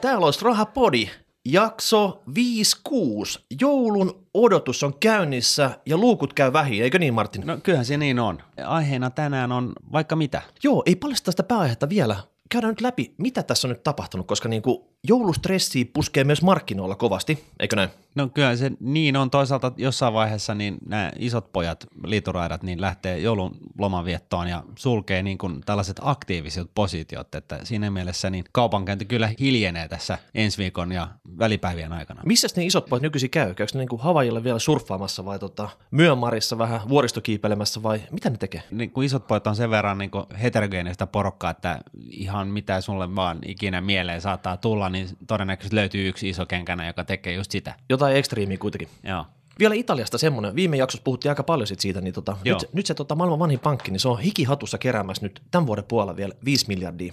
täällä 0.00 0.26
olisi 0.26 0.44
Rahapodi. 0.44 1.08
Jakso 1.48 2.22
5-6. 2.30 2.32
Joulun 3.60 4.26
odotus 4.34 4.82
on 4.82 4.94
käynnissä 5.00 5.70
ja 5.86 5.96
luukut 5.96 6.32
käy 6.32 6.52
vähin, 6.52 6.82
eikö 6.82 6.98
niin 6.98 7.14
Martin? 7.14 7.46
No 7.46 7.58
kyllähän 7.62 7.84
se 7.84 7.96
niin 7.96 8.18
on. 8.18 8.42
Aiheena 8.66 9.10
tänään 9.10 9.52
on 9.52 9.72
vaikka 9.92 10.16
mitä. 10.16 10.42
Joo, 10.62 10.82
ei 10.86 10.96
paljasta 10.96 11.30
sitä 11.30 11.42
pääaihetta 11.42 11.88
vielä. 11.88 12.16
Käydään 12.52 12.70
nyt 12.70 12.80
läpi, 12.80 13.14
mitä 13.18 13.42
tässä 13.42 13.68
on 13.68 13.72
nyt 13.72 13.82
tapahtunut, 13.82 14.26
koska 14.26 14.48
niin 14.48 14.62
kuin 14.62 14.78
joulustressi 15.08 15.84
puskee 15.84 16.24
myös 16.24 16.42
markkinoilla 16.42 16.94
kovasti, 16.94 17.44
eikö 17.60 17.76
näin? 17.76 17.88
No 18.14 18.28
kyllä 18.28 18.56
se 18.56 18.70
niin 18.80 19.16
on. 19.16 19.30
Toisaalta 19.30 19.72
jossain 19.76 20.14
vaiheessa 20.14 20.54
niin 20.54 20.78
nämä 20.86 21.12
isot 21.18 21.52
pojat, 21.52 21.86
liituraidat, 22.04 22.62
niin 22.62 22.80
lähtee 22.80 23.18
joulun 23.18 23.56
lomaviettoon 23.78 24.48
ja 24.48 24.64
sulkee 24.76 25.22
niin 25.22 25.38
kuin 25.38 25.60
tällaiset 25.66 25.96
aktiiviset 26.02 26.70
positiot, 26.74 27.34
että 27.34 27.60
siinä 27.64 27.90
mielessä 27.90 28.30
niin 28.30 28.44
kaupankäynti 28.52 29.04
kyllä 29.04 29.30
hiljenee 29.40 29.88
tässä 29.88 30.18
ensi 30.34 30.58
viikon 30.58 30.92
ja 30.92 31.08
välipäivien 31.38 31.92
aikana. 31.92 32.22
Missä 32.26 32.48
ne 32.56 32.64
isot 32.64 32.86
pojat 32.86 33.02
nykyisin 33.02 33.30
käy? 33.30 33.54
Käykö 33.54 33.72
ne 33.74 33.78
niin 33.78 33.88
kuin 33.88 34.02
Havaijilla 34.02 34.44
vielä 34.44 34.58
surffaamassa 34.58 35.24
vai 35.24 35.38
tota, 35.38 35.68
Myönmarissa 35.90 36.58
vähän 36.58 36.80
vuoristokiipelemässä 36.88 37.82
vai 37.82 38.00
mitä 38.10 38.30
ne 38.30 38.36
tekee? 38.36 38.62
Niin 38.70 38.90
kuin 38.90 39.06
isot 39.06 39.26
pojat 39.26 39.46
on 39.46 39.56
sen 39.56 39.70
verran 39.70 39.98
niin 39.98 40.10
kuin 40.10 40.24
heterogeenista 40.42 41.06
porukkaa, 41.06 41.50
että 41.50 41.80
ihan 42.10 42.39
mitä 42.48 42.80
sulle 42.80 43.16
vaan 43.16 43.38
ikinä 43.46 43.80
mieleen 43.80 44.20
saattaa 44.20 44.56
tulla, 44.56 44.88
niin 44.88 45.08
todennäköisesti 45.26 45.76
löytyy 45.76 46.08
yksi 46.08 46.28
iso 46.28 46.46
kenkänä, 46.46 46.86
joka 46.86 47.04
tekee 47.04 47.32
just 47.32 47.50
sitä. 47.50 47.74
Jotain 47.88 48.16
ekstriimiä 48.16 48.58
kuitenkin. 48.58 48.88
Joo. 49.02 49.26
Vielä 49.58 49.74
Italiasta 49.74 50.18
semmoinen, 50.18 50.54
viime 50.54 50.76
jaksossa 50.76 51.04
puhuttiin 51.04 51.30
aika 51.30 51.42
paljon 51.42 51.66
sit 51.66 51.80
siitä, 51.80 52.00
niin 52.00 52.14
tota, 52.14 52.36
Joo. 52.44 52.58
nyt, 52.58 52.74
nyt 52.74 52.86
se 52.86 52.94
tota, 52.94 53.14
maailman 53.14 53.38
vanhin 53.38 53.58
pankki, 53.58 53.90
niin 53.90 54.00
se 54.00 54.08
on 54.08 54.20
hikihatussa 54.20 54.78
keräämässä 54.78 55.26
nyt 55.26 55.42
tämän 55.50 55.66
vuoden 55.66 55.84
puolella 55.84 56.16
vielä 56.16 56.34
5 56.44 56.68
miljardia. 56.68 57.12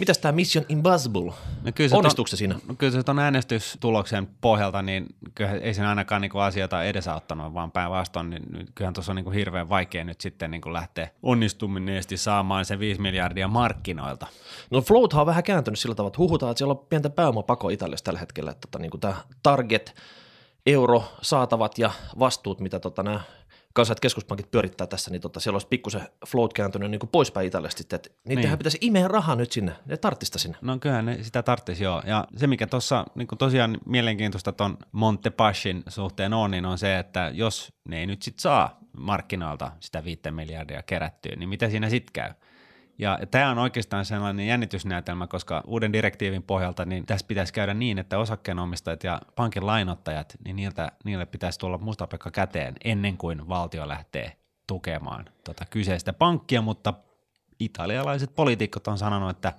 Mitäs 0.00 0.18
tämä 0.18 0.32
Mission 0.32 0.64
Impossible? 0.68 1.32
No 1.62 1.72
kyllä 1.74 1.90
se 1.90 1.96
Onnistuuko 1.96 2.28
se 2.28 2.36
siinä? 2.36 2.58
No 2.68 2.74
kyllä 2.74 2.92
se 2.92 3.02
tuon 3.02 3.18
äänestystuloksen 3.18 4.28
pohjalta, 4.40 4.82
niin 4.82 5.06
kyllä 5.34 5.52
ei 5.52 5.74
sen 5.74 5.86
ainakaan 5.86 6.20
niin 6.20 6.30
asioita 6.34 6.84
edesauttanut, 6.84 7.54
vaan 7.54 7.70
päinvastoin, 7.70 8.30
niin 8.30 8.42
kyllähän 8.74 8.94
tuossa 8.94 9.12
on 9.12 9.16
niin 9.16 9.32
hirveän 9.32 9.68
vaikea 9.68 10.04
nyt 10.04 10.20
sitten 10.20 10.50
niin 10.50 10.72
lähteä 10.72 11.08
onnistumineesti 11.22 12.16
saamaan 12.16 12.64
se 12.64 12.78
5 12.78 13.00
miljardia 13.00 13.48
markkinoilta. 13.48 14.26
No 14.70 14.80
Floathan 14.80 15.20
on 15.20 15.26
vähän 15.26 15.44
kääntynyt 15.44 15.78
sillä 15.78 15.94
tavalla, 15.94 16.08
että 16.08 16.18
huhutaan, 16.18 16.50
että 16.50 16.58
siellä 16.58 16.72
on 16.72 16.86
pientä 16.88 17.10
pääomapako 17.10 17.68
Italiassa 17.68 18.04
tällä 18.04 18.20
hetkellä, 18.20 18.50
että 18.50 18.68
tota, 18.70 18.78
niin 18.78 19.00
tämä 19.00 19.16
target, 19.42 19.94
euro, 20.66 21.04
saatavat 21.22 21.78
ja 21.78 21.90
vastuut, 22.18 22.60
mitä 22.60 22.80
tota, 22.80 23.02
nämä 23.02 23.20
kansalliset 23.74 24.00
keskuspankit 24.00 24.50
pyörittää 24.50 24.86
tässä, 24.86 25.10
niin 25.10 25.20
tota, 25.20 25.40
siellä 25.40 25.54
olisi 25.54 25.66
pikkusen 25.68 26.08
float 26.26 26.52
kääntynyt 26.52 26.90
niin 26.90 26.98
kuin 26.98 27.10
poispäin 27.10 27.46
Italiasta 27.46 27.96
että 27.96 28.10
niidenhän 28.24 28.50
Niin. 28.50 28.58
pitäisi 28.58 28.78
imeä 28.80 29.08
rahaa 29.08 29.36
nyt 29.36 29.52
sinne, 29.52 29.72
ne 29.86 29.96
tarttista 29.96 30.38
sinne. 30.38 30.58
No 30.60 30.78
kyllähän 30.78 31.06
ne 31.06 31.22
sitä 31.22 31.42
tarvitsisi 31.42 31.84
joo. 31.84 32.02
Ja 32.06 32.26
se, 32.36 32.46
mikä 32.46 32.66
tuossa 32.66 33.04
niin 33.14 33.28
tosiaan 33.38 33.78
mielenkiintoista 33.86 34.52
tuon 34.52 34.78
Monte 34.92 35.30
Pashin 35.30 35.82
suhteen 35.88 36.32
on, 36.32 36.50
niin 36.50 36.66
on 36.66 36.78
se, 36.78 36.98
että 36.98 37.30
jos 37.34 37.72
ne 37.88 38.00
ei 38.00 38.06
nyt 38.06 38.22
sitten 38.22 38.42
saa 38.42 38.78
markkinoilta 38.96 39.72
sitä 39.80 40.04
5 40.04 40.20
miljardia 40.30 40.82
kerättyä, 40.82 41.36
niin 41.36 41.48
mitä 41.48 41.68
siinä 41.70 41.88
sitten 41.88 42.12
käy? 42.12 42.32
Ja 43.00 43.18
tämä 43.30 43.50
on 43.50 43.58
oikeastaan 43.58 44.04
sellainen 44.04 44.46
jännitysnäytelmä, 44.46 45.26
koska 45.26 45.62
uuden 45.66 45.92
direktiivin 45.92 46.42
pohjalta 46.42 46.84
niin 46.84 47.06
tässä 47.06 47.26
pitäisi 47.26 47.52
käydä 47.52 47.74
niin, 47.74 47.98
että 47.98 48.18
osakkeenomistajat 48.18 49.04
ja 49.04 49.20
pankin 49.36 49.66
lainottajat, 49.66 50.36
niin 50.44 50.56
niiltä, 50.56 50.92
niille 51.04 51.26
pitäisi 51.26 51.58
tulla 51.58 51.78
mustapekka 51.78 52.30
käteen 52.30 52.74
ennen 52.84 53.16
kuin 53.16 53.48
valtio 53.48 53.88
lähtee 53.88 54.36
tukemaan 54.66 55.24
tota 55.44 55.64
kyseistä 55.70 56.12
pankkia, 56.12 56.62
mutta 56.62 56.94
italialaiset 57.60 58.34
poliitikot 58.34 58.88
on 58.88 58.98
sanonut, 58.98 59.30
että 59.30 59.52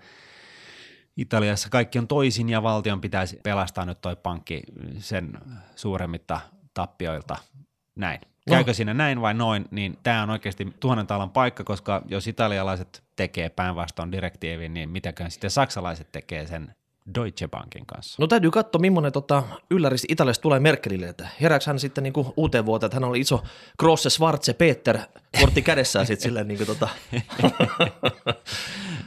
Italiassa 1.18 1.70
kaikki 1.70 2.00
on 2.00 2.08
toisin 2.08 2.50
ja 2.50 2.64
valtion 2.64 3.02
pitäisi 3.02 3.40
pelastaa 3.44 3.86
nyt 3.86 4.02
toi 4.02 4.16
pankki 4.16 4.64
sen 4.98 5.34
suuremmitta 5.76 6.40
tappioilta. 6.74 7.38
Näin. 7.96 8.31
No. 8.50 8.56
Käykö 8.56 8.74
siinä 8.74 8.94
näin 8.94 9.22
vai 9.22 9.34
noin, 9.34 9.66
niin 9.72 9.98
tämä 10.04 10.24
on 10.24 10.30
oikeasti 10.30 10.68
tuhannen 10.80 11.08
talan 11.08 11.30
paikka, 11.30 11.64
koska 11.64 12.02
jos 12.08 12.28
italialaiset 12.28 13.04
tekee 13.16 13.50
päinvastoin 13.50 14.12
direktiivin, 14.12 14.74
niin 14.74 14.90
mitäköhän 14.90 15.32
sitten 15.32 15.52
saksalaiset 15.52 16.12
tekee 16.12 16.48
sen 16.48 16.76
Deutsche 17.16 17.48
Bankin 17.48 17.86
kanssa. 17.86 18.16
No 18.20 18.28
täytyy 18.28 18.52
katsoa, 18.52 18.82
millainen 18.82 19.12
tota, 19.12 19.44
ylläris 19.72 20.06
Italiasta 20.10 20.42
tulee 20.42 20.60
Merkelille, 20.60 21.08
että 21.08 21.28
herääkö 21.42 21.66
hän 21.68 21.80
sitten 21.80 22.04
niin 22.04 22.14
kuin 22.14 22.28
uuteen 22.38 22.66
vuoteen, 22.66 22.88
että 22.88 22.96
hän 22.96 23.04
oli 23.04 23.20
iso 23.20 23.44
Grosse 23.80 24.10
Schwarze 24.10 24.54
Peter 24.54 24.98
kortti 25.40 25.62
kädessään 25.62 26.06
sitten 26.08 26.24
silleen 26.24 26.48
niin 26.48 26.58
kuin 26.58 26.68
tota. 26.68 26.90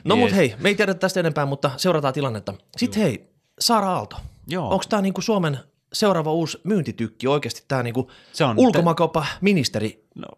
no 0.04 0.14
Yes. 0.16 0.22
mut 0.24 0.32
hei, 0.34 0.54
me 0.58 0.68
ei 0.68 0.74
tiedä 0.74 0.94
tästä 0.94 1.20
enempää, 1.20 1.46
mutta 1.46 1.70
seurataan 1.76 2.14
tilannetta. 2.14 2.54
Sitten 2.76 3.02
hei, 3.02 3.30
Saara 3.60 3.88
Aalto, 3.92 4.16
Joo. 4.46 4.64
onko 4.70 4.84
tämä 4.88 5.02
niin 5.02 5.14
kuin 5.14 5.24
Suomen 5.24 5.58
seuraava 5.94 6.32
uusi 6.32 6.60
myyntitykki 6.64 7.26
oikeasti 7.28 7.62
tämä 7.68 7.82
niin 7.82 7.94
kuin 7.94 8.06
Se 8.32 8.44
on- 8.44 8.58
ulkomaankauppa 8.58 9.26
ministeri? 9.40 10.04
No 10.14 10.28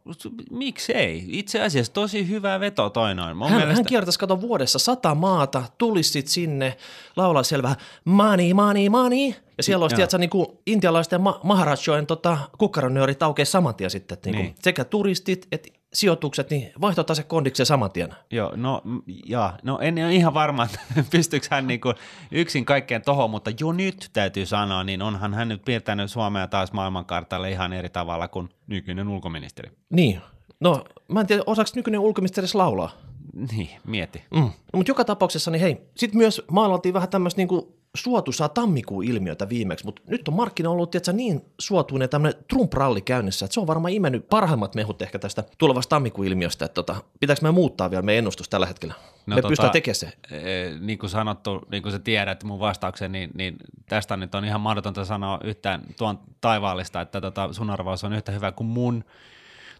miksei? 0.50 1.24
Itse 1.28 1.60
asiassa 1.60 1.92
tosi 1.92 2.28
hyvä 2.28 2.60
veto 2.60 2.90
toi 2.90 3.14
noin. 3.14 3.36
Mun 3.36 3.48
Hän, 3.48 3.58
mielestä... 3.58 3.78
hän 3.78 3.84
kiertäisi 3.86 4.18
kato 4.18 4.40
vuodessa 4.40 4.78
sata 4.78 5.14
maata, 5.14 5.62
tulisi 5.78 6.10
sit 6.10 6.28
sinne, 6.28 6.76
laulaa 7.16 7.42
siellä 7.42 7.62
vähän 7.62 7.76
money, 8.04 8.54
money, 8.54 8.88
money. 8.88 9.32
Ja 9.56 9.62
siellä 9.62 9.84
olisi, 9.84 9.94
Joo. 9.94 9.96
tiedätkö, 9.96 10.18
niin 10.18 10.30
kuin 10.30 10.46
intialaisten 10.66 11.20
ma- 11.20 11.40
maharajojen 11.42 12.06
tota, 12.06 12.38
kukkaronöörit 12.58 13.22
aukeaa 13.22 13.44
saman 13.46 13.74
tien 13.74 13.90
sitten. 13.90 14.14
Että 14.16 14.30
niin. 14.30 14.42
Niin. 14.42 14.54
Sekä 14.62 14.84
turistit 14.84 15.46
että 15.52 15.68
sijoitukset, 15.96 16.50
niin 16.50 16.72
vaihtotase 16.80 17.22
kondikseen 17.22 17.66
saman 17.66 17.90
tien. 17.90 18.14
Joo, 18.30 18.52
no, 18.56 18.82
jaa, 19.26 19.58
no 19.62 19.78
en 19.78 19.98
ole 19.98 20.14
ihan 20.14 20.34
varma, 20.34 20.68
pystyykö 21.10 21.46
hän 21.50 21.66
niinku 21.66 21.94
yksin 22.32 22.64
kaikkeen 22.64 23.02
tohon, 23.02 23.30
mutta 23.30 23.50
jo 23.60 23.72
nyt 23.72 24.10
täytyy 24.12 24.46
sanoa, 24.46 24.84
niin 24.84 25.02
onhan 25.02 25.34
hän 25.34 25.48
nyt 25.48 25.64
piirtänyt 25.64 26.10
Suomea 26.10 26.46
taas 26.46 26.72
maailmankartalle 26.72 27.50
ihan 27.50 27.72
eri 27.72 27.88
tavalla 27.88 28.28
kuin 28.28 28.48
nykyinen 28.66 29.08
ulkoministeri. 29.08 29.70
Niin. 29.90 30.20
No, 30.60 30.84
mä 31.08 31.20
en 31.20 31.26
tiedä, 31.26 31.42
osaako 31.46 31.70
nykyinen 31.74 32.00
ulkoministeri 32.00 32.46
laulaa? 32.54 33.05
Niin, 33.52 33.68
mieti. 33.84 34.22
Mm. 34.30 34.40
No, 34.40 34.52
mutta 34.72 34.90
joka 34.90 35.04
tapauksessa, 35.04 35.50
niin 35.50 35.60
hei, 35.60 35.80
sitten 35.96 36.18
myös 36.18 36.42
maalailtiin 36.50 36.94
vähän 36.94 37.08
tämmöistä 37.08 37.38
niinku 37.38 37.76
suotuisaa 37.96 38.48
tammikuun 38.48 39.04
ilmiötä 39.04 39.48
viimeksi, 39.48 39.84
mutta 39.84 40.02
nyt 40.06 40.28
on 40.28 40.34
markkina 40.34 40.70
ollut 40.70 40.90
tiedätkö, 40.90 41.12
niin 41.12 41.44
suotuinen 41.58 42.08
tämmöinen 42.08 42.44
Trump-ralli 42.48 43.00
käynnissä, 43.00 43.44
että 43.44 43.54
se 43.54 43.60
on 43.60 43.66
varmaan 43.66 43.92
imennyt 43.92 44.28
parhaimmat 44.28 44.74
mehut 44.74 45.02
ehkä 45.02 45.18
tästä 45.18 45.44
tulevasta 45.58 45.90
tammikuun 45.90 46.26
ilmiöstä, 46.26 46.64
että 46.64 46.74
tota, 46.74 46.96
pitääkö 47.20 47.42
me 47.42 47.50
muuttaa 47.50 47.90
vielä 47.90 48.02
meidän 48.02 48.18
ennustus 48.18 48.48
tällä 48.48 48.66
hetkellä? 48.66 48.94
No, 49.26 49.34
me 49.34 49.42
tota, 49.42 49.48
pystytään 49.48 49.72
tekemään 49.72 49.94
se. 49.94 50.12
e, 50.30 50.78
niin 50.80 50.98
kuin 50.98 51.10
sanottu, 51.10 51.62
niin 51.70 51.82
kuin 51.82 51.92
sä 51.92 51.98
tiedät 51.98 52.44
mun 52.44 52.60
vastauksen, 52.60 53.12
niin, 53.12 53.30
niin 53.34 53.56
tästä 53.88 54.16
nyt 54.16 54.34
on 54.34 54.44
ihan 54.44 54.60
mahdotonta 54.60 55.04
sanoa 55.04 55.40
yhtään 55.44 55.82
tuon 55.98 56.18
taivaallista, 56.40 57.00
että 57.00 57.20
tota 57.20 57.52
sun 57.52 57.70
arvaus 57.70 58.04
on 58.04 58.12
yhtä 58.12 58.32
hyvä 58.32 58.52
kuin 58.52 58.66
mun. 58.66 59.04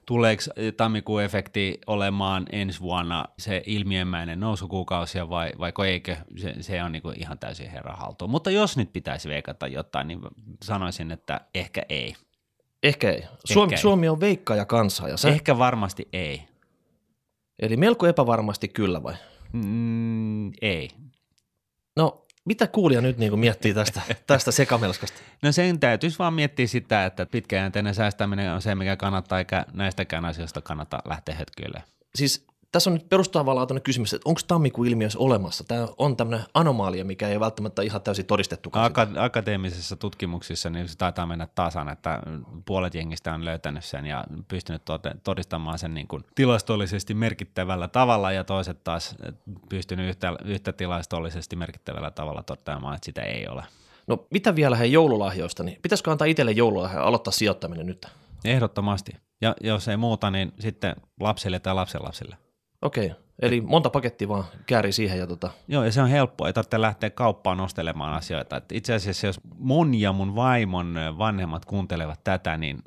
Tuleeko 0.06 0.42
tammikuun 0.76 1.22
efekti 1.22 1.78
olemaan 1.86 2.46
ensi 2.52 2.80
vuonna 2.80 3.24
se 3.38 3.62
ilmiömäinen 3.66 4.40
nousukuukausi 4.40 5.18
vai, 5.28 5.50
vaiko 5.58 5.84
eikö, 5.84 6.16
se, 6.36 6.54
se 6.60 6.82
on 6.82 6.92
niinku 6.92 7.12
ihan 7.16 7.38
täysin 7.38 7.70
herran 7.70 7.98
haltuun. 7.98 8.30
Mutta 8.30 8.50
jos 8.50 8.76
nyt 8.76 8.92
pitäisi 8.92 9.28
veikata 9.28 9.66
jotain, 9.66 10.08
niin 10.08 10.20
sanoisin, 10.62 11.12
että 11.12 11.40
ehkä 11.54 11.82
ei. 11.88 12.14
Ehkä 12.82 13.10
ei. 13.10 13.24
Suomi, 13.44 13.72
ei. 13.72 13.78
Suomi 13.78 14.08
on 14.08 14.20
veikka 14.20 14.56
ja 14.56 14.64
kansa, 14.64 15.08
ja 15.08 15.16
se, 15.16 15.28
Ehkä 15.28 15.58
varmasti 15.58 16.08
ei. 16.12 16.42
eli 17.58 17.76
melko 17.76 18.06
epävarmasti 18.06 18.68
kyllä 18.68 19.02
vai? 19.02 19.14
Mm, 19.52 20.52
ei. 20.62 20.90
No, 21.96 22.25
mitä 22.46 22.66
kuulija 22.66 23.00
nyt 23.00 23.18
niin 23.18 23.38
miettii 23.38 23.74
tästä, 23.74 24.02
tästä 24.26 24.50
sekamelskasta? 24.50 25.20
No 25.42 25.52
sen 25.52 25.80
täytyisi 25.80 26.18
vaan 26.18 26.34
miettiä 26.34 26.66
sitä, 26.66 27.06
että 27.06 27.26
pitkäjänteinen 27.26 27.94
säästäminen 27.94 28.52
on 28.52 28.62
se, 28.62 28.74
mikä 28.74 28.96
kannattaa, 28.96 29.38
eikä 29.38 29.66
näistäkään 29.72 30.24
asioista 30.24 30.60
kannata 30.60 31.02
lähteä 31.08 31.34
hetkyille. 31.34 31.82
Siis 32.14 32.46
tässä 32.72 32.90
on 32.90 32.94
nyt 32.94 33.08
perustavanlaatuinen 33.08 33.82
kysymys, 33.82 34.14
että 34.14 34.28
onko 34.28 34.40
tammikuun 34.48 34.86
ilmiö 34.86 35.04
edes 35.04 35.16
olemassa? 35.16 35.64
Tämä 35.64 35.88
on 35.98 36.16
tämmöinen 36.16 36.46
anomaalia, 36.54 37.04
mikä 37.04 37.28
ei 37.28 37.40
välttämättä 37.40 37.82
ihan 37.82 38.02
täysin 38.02 38.26
todistettu. 38.26 38.70
Aka- 38.72 39.08
akateemisissa 39.16 39.96
tutkimuksissa 39.96 40.70
niin 40.70 40.88
se 40.88 40.98
taitaa 40.98 41.26
mennä 41.26 41.48
tasan, 41.54 41.88
että 41.88 42.22
puolet 42.66 42.94
jengistä 42.94 43.34
on 43.34 43.44
löytänyt 43.44 43.84
sen 43.84 44.06
ja 44.06 44.24
pystynyt 44.48 44.82
todistamaan 45.24 45.78
sen 45.78 45.94
niin 45.94 46.08
kuin 46.08 46.24
tilastollisesti 46.34 47.14
merkittävällä 47.14 47.88
tavalla 47.88 48.32
ja 48.32 48.44
toiset 48.44 48.84
taas 48.84 49.14
pystynyt 49.68 50.08
yhtä, 50.08 50.36
yhtä 50.44 50.72
tilastollisesti 50.72 51.56
merkittävällä 51.56 52.10
tavalla 52.10 52.42
toteamaan, 52.42 52.94
että 52.94 53.06
sitä 53.06 53.22
ei 53.22 53.48
ole. 53.48 53.64
No 54.06 54.26
mitä 54.30 54.56
vielä 54.56 54.76
he 54.76 54.84
joululahjoista, 54.84 55.62
niin 55.62 55.78
pitäisikö 55.82 56.10
antaa 56.10 56.26
itselle 56.26 56.52
joululahja 56.52 56.98
ja 56.98 57.04
aloittaa 57.04 57.32
sijoittaminen 57.32 57.86
nyt? 57.86 58.06
Ehdottomasti. 58.44 59.12
Ja 59.40 59.54
jos 59.60 59.88
ei 59.88 59.96
muuta, 59.96 60.30
niin 60.30 60.52
sitten 60.58 60.96
lapsille 61.20 61.60
tai 61.60 61.74
lapsenlapsille. 61.74 62.36
Okei, 62.86 63.12
eli 63.42 63.60
monta 63.60 63.90
pakettia 63.90 64.28
vaan 64.28 64.44
käärii 64.66 64.92
siihen 64.92 65.18
ja 65.18 65.26
tota, 65.26 65.50
Joo, 65.68 65.84
ja 65.84 65.92
se 65.92 66.02
on 66.02 66.08
helppoa, 66.08 66.46
ei 66.46 66.52
tarvitse 66.52 66.80
lähteä 66.80 67.10
kauppaan 67.10 67.60
ostelemaan 67.60 68.14
asioita. 68.14 68.56
Et 68.56 68.72
itse 68.72 68.94
asiassa 68.94 69.26
jos 69.26 69.40
mun 69.58 69.94
ja 69.94 70.12
mun 70.12 70.34
vaimon 70.34 70.94
vanhemmat 71.18 71.64
kuuntelevat 71.64 72.24
tätä, 72.24 72.56
niin 72.56 72.82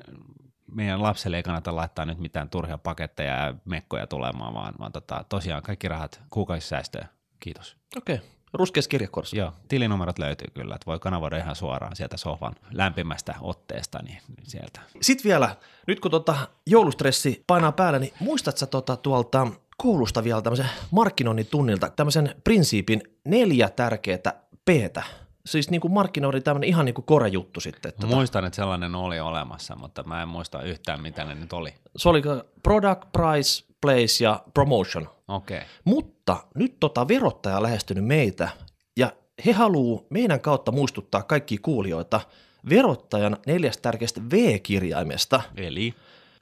meidän 0.71 1.03
lapselle 1.03 1.37
ei 1.37 1.43
kannata 1.43 1.75
laittaa 1.75 2.05
nyt 2.05 2.19
mitään 2.19 2.49
turhia 2.49 2.77
paketteja 2.77 3.45
ja 3.45 3.53
mekkoja 3.65 4.07
tulemaan, 4.07 4.53
vaan, 4.53 4.73
vaan 4.79 4.91
tota, 4.91 5.25
tosiaan 5.29 5.63
kaikki 5.63 5.87
rahat 5.87 6.21
kuukausisäästöön. 6.29 7.09
Kiitos. 7.39 7.77
okei. 7.97 8.21
ruskeassa 8.53 8.89
kirjekuoressa. 8.89 9.37
Joo, 9.37 9.53
tilinumerot 9.67 10.19
löytyy 10.19 10.47
kyllä, 10.53 10.75
että 10.75 10.85
voi 10.85 10.99
kanavoida 10.99 11.37
ihan 11.37 11.55
suoraan 11.55 11.95
sieltä 11.95 12.17
sohvan 12.17 12.55
lämpimästä 12.71 13.35
otteesta, 13.41 13.99
niin 14.03 14.17
sieltä. 14.43 14.79
Sitten 15.01 15.29
vielä, 15.29 15.55
nyt 15.87 15.99
kun 15.99 16.11
tota 16.11 16.35
joulustressi 16.65 17.43
painaa 17.47 17.71
päälle, 17.71 17.99
niin 17.99 18.13
muistatko 18.19 18.65
tota 18.65 18.97
tuolta 18.97 19.47
koulusta 19.81 20.23
vielä 20.23 20.41
tämmöisen 20.41 20.69
markkinoinnin 20.91 21.47
tunnilta 21.51 21.89
tämmöisen 21.89 22.35
prinsiipin 22.43 23.01
neljä 23.25 23.69
tärkeää 23.69 24.33
Ptä? 24.65 25.03
Siis 25.45 25.69
niin 25.69 25.81
kuin 25.81 25.93
markkinoinnin 25.93 26.43
tämmöinen 26.43 26.69
ihan 26.69 26.85
niin 26.85 26.93
kuin 26.93 27.05
korejuttu 27.05 27.59
sitten. 27.59 27.93
Mä 28.01 28.07
muistan, 28.07 28.45
että 28.45 28.55
sellainen 28.55 28.95
oli 28.95 29.19
olemassa, 29.19 29.75
mutta 29.75 30.03
mä 30.03 30.21
en 30.21 30.27
muista 30.27 30.61
yhtään, 30.61 31.01
mitä 31.01 31.25
ne 31.25 31.35
nyt 31.35 31.53
oli. 31.53 31.73
Se 31.97 32.09
oli 32.09 32.21
product, 32.63 33.11
price, 33.11 33.65
place 33.81 34.23
ja 34.23 34.43
promotion. 34.53 35.09
Okei. 35.27 35.57
Okay. 35.57 35.69
Mutta 35.83 36.37
nyt 36.55 36.75
tota 36.79 37.07
verottaja 37.07 37.57
on 37.57 37.63
lähestynyt 37.63 38.05
meitä 38.05 38.49
ja 38.97 39.11
he 39.45 39.51
haluaa 39.51 40.01
meidän 40.09 40.39
kautta 40.39 40.71
muistuttaa 40.71 41.23
kaikki 41.23 41.57
kuulijoita 41.57 42.21
verottajan 42.69 43.37
neljästä 43.47 43.81
tärkeästä 43.81 44.21
V-kirjaimesta. 44.31 45.41
Eli? 45.55 45.93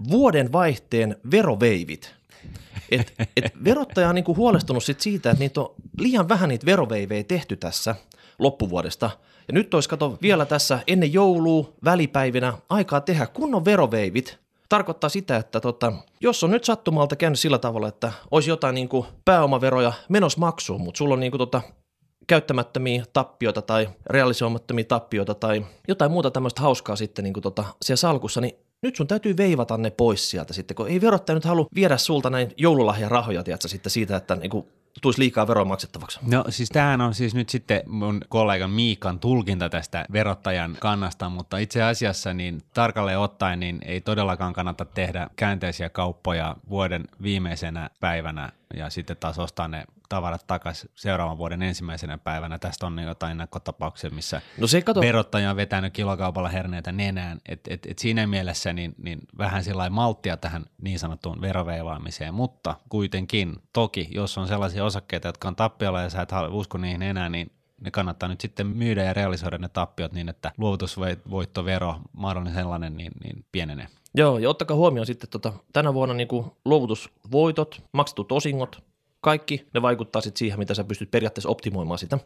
Vuoden 0.10 0.52
vaihteen 0.52 1.16
veroveivit. 1.32 2.17
Et, 2.92 3.14
et 3.38 3.64
verottaja 3.64 4.10
on 4.10 4.16
niinku 4.16 4.36
huolestunut 4.36 4.84
sit 4.84 5.02
siitä, 5.02 5.32
että 5.32 5.44
niitä 5.44 5.62
on 5.62 5.76
liian 6.00 6.30
vähän 6.30 6.50
niitä 6.50 6.66
veroveivejä 6.66 7.24
tehty 7.24 7.56
tässä 7.56 7.96
loppuvuodesta. 8.40 9.10
Ja 9.48 9.54
nyt 9.54 9.74
olisi 9.74 9.90
kato 9.90 10.18
vielä 10.22 10.46
tässä 10.46 10.80
ennen 10.88 11.14
joulua, 11.14 11.74
välipäivinä, 11.86 12.54
aikaa 12.70 13.02
tehdä 13.02 13.28
kunnon 13.28 13.66
veroveivit. 13.66 14.38
Tarkoittaa 14.70 15.10
sitä, 15.10 15.38
että 15.38 15.60
tota, 15.60 15.94
jos 16.22 16.44
on 16.44 16.52
nyt 16.52 16.64
sattumalta 16.64 17.16
käynyt 17.16 17.40
sillä 17.40 17.58
tavalla, 17.58 17.88
että 17.88 18.12
olisi 18.32 18.50
jotain 18.50 18.76
niinku 18.76 19.06
pääomaveroja 19.26 19.94
menos 20.10 20.38
maksuun, 20.38 20.82
mutta 20.82 20.98
sulla 20.98 21.14
on 21.14 21.20
niinku 21.20 21.38
tota 21.38 21.62
käyttämättömiä 22.28 23.06
tappioita 23.14 23.62
tai 23.62 23.90
realisoimattomia 24.10 24.86
tappioita 24.86 25.36
tai 25.36 25.66
jotain 25.88 26.12
muuta 26.12 26.32
tämmöistä 26.32 26.62
hauskaa 26.62 26.96
sitten 26.96 27.24
niin 27.24 27.34
kuin 27.34 27.42
tota, 27.42 27.64
siellä 27.82 27.98
salkussa, 27.98 28.42
niin 28.42 28.56
nyt 28.82 28.96
sun 28.96 29.08
täytyy 29.08 29.38
veivata 29.38 29.78
ne 29.78 29.90
pois 29.90 30.30
sieltä 30.30 30.54
sitten, 30.54 30.76
kun 30.76 30.88
ei 30.88 31.02
verottaja 31.02 31.36
nyt 31.36 31.46
halua 31.46 31.68
viedä 31.76 31.98
sulta 31.98 32.30
näin 32.30 32.54
joululahjan 32.58 33.12
rahoja, 33.12 33.44
tiedätkö, 33.44 33.68
sitten 33.68 33.92
siitä, 33.92 34.16
että 34.16 34.36
niin 34.36 34.50
kuin 34.50 34.68
tulisi 35.02 35.20
liikaa 35.20 35.48
veroa 35.48 35.66
maksettavaksi. 35.66 36.20
No 36.28 36.44
siis 36.50 36.70
tämähän 36.70 37.02
on 37.02 37.14
siis 37.14 37.36
nyt 37.36 37.50
sitten 37.50 37.82
mun 37.86 38.22
kollegan 38.30 38.72
Miikan 38.72 39.20
tulkinta 39.20 39.70
tästä 39.70 40.06
verottajan 40.12 40.78
kannasta, 40.80 41.30
mutta 41.30 41.58
itse 41.58 41.84
asiassa 41.84 42.34
niin 42.34 42.62
tarkalleen 42.74 43.20
ottaen 43.20 43.60
niin 43.60 43.80
ei 43.86 44.02
todellakaan 44.02 44.54
kannata 44.54 44.86
tehdä 44.86 45.28
käänteisiä 45.36 45.90
kauppoja 45.90 46.56
vuoden 46.70 47.06
viimeisenä 47.22 47.90
päivänä 48.00 48.52
ja 48.76 48.90
sitten 48.90 49.18
taas 49.18 49.40
ostaa 49.40 49.68
ne 49.68 49.86
tavarat 50.10 50.48
takaisin 50.48 50.92
seuraavan 50.96 51.38
vuoden 51.38 51.62
ensimmäisenä 51.62 52.18
päivänä. 52.18 52.60
Tästä 52.60 52.86
on 52.86 53.00
jotain 53.00 53.32
ennakkotapauksia, 53.32 54.10
missä 54.10 54.42
no 54.58 54.68
se 54.68 54.82
kato. 54.82 55.02
verottaja 55.02 55.50
on 55.50 55.56
vetänyt 55.56 55.94
kilokaupalla 55.94 56.50
herneitä 56.50 56.92
nenään. 56.92 57.42
Et, 57.46 57.60
et, 57.70 57.86
et 57.86 58.00
siinä 58.00 58.28
mielessä 58.28 58.74
niin, 58.74 58.96
niin 58.98 59.20
vähän 59.38 59.64
sillä 59.64 59.90
malttia 59.90 60.38
tähän 60.38 60.66
niin 60.82 61.00
sanottuun 61.00 61.42
veroveivaamiseen, 61.42 62.34
mutta 62.34 62.76
kuitenkin 62.90 63.56
toki, 63.74 64.08
jos 64.12 64.38
on 64.38 64.48
sellaisia 64.48 64.86
osakkeita, 64.86 65.28
jotka 65.28 65.48
on 65.48 65.56
tappiolla 65.56 66.02
ja 66.02 66.10
sä 66.10 66.22
et 66.22 66.30
usko 66.52 66.78
niihin 66.78 67.02
enää, 67.02 67.30
niin 67.30 67.52
ne 67.82 67.92
kannattaa 67.92 68.30
nyt 68.30 68.42
sitten 68.42 68.68
myydä 68.68 69.04
ja 69.04 69.14
realisoida 69.14 69.58
ne 69.58 69.70
tappiot 69.70 70.14
niin, 70.14 70.30
että 70.30 70.52
luovutusvoittovero, 70.58 71.96
mahdollinen 72.14 72.56
sellainen, 72.56 72.98
niin, 72.98 73.12
niin 73.24 73.46
pienenee. 73.52 73.88
Joo, 74.16 74.38
ja 74.38 74.50
ottakaa 74.50 74.78
huomioon 74.78 75.06
sitten 75.06 75.30
tota, 75.30 75.54
tänä 75.74 75.94
vuonna 75.94 76.16
niin 76.16 76.28
kuin 76.28 76.46
luovutusvoitot, 76.66 77.82
maksetut 77.92 78.32
osingot, 78.32 78.84
kaikki 79.28 79.68
ne 79.74 79.82
vaikuttaa 79.82 80.22
sitten 80.22 80.40
siihen, 80.40 80.60
mitä 80.60 80.74
sä 80.74 80.84
pystyt 80.84 81.12
periaatteessa 81.12 81.50
optimoimaan 81.50 82.00
sitä. 82.00 82.20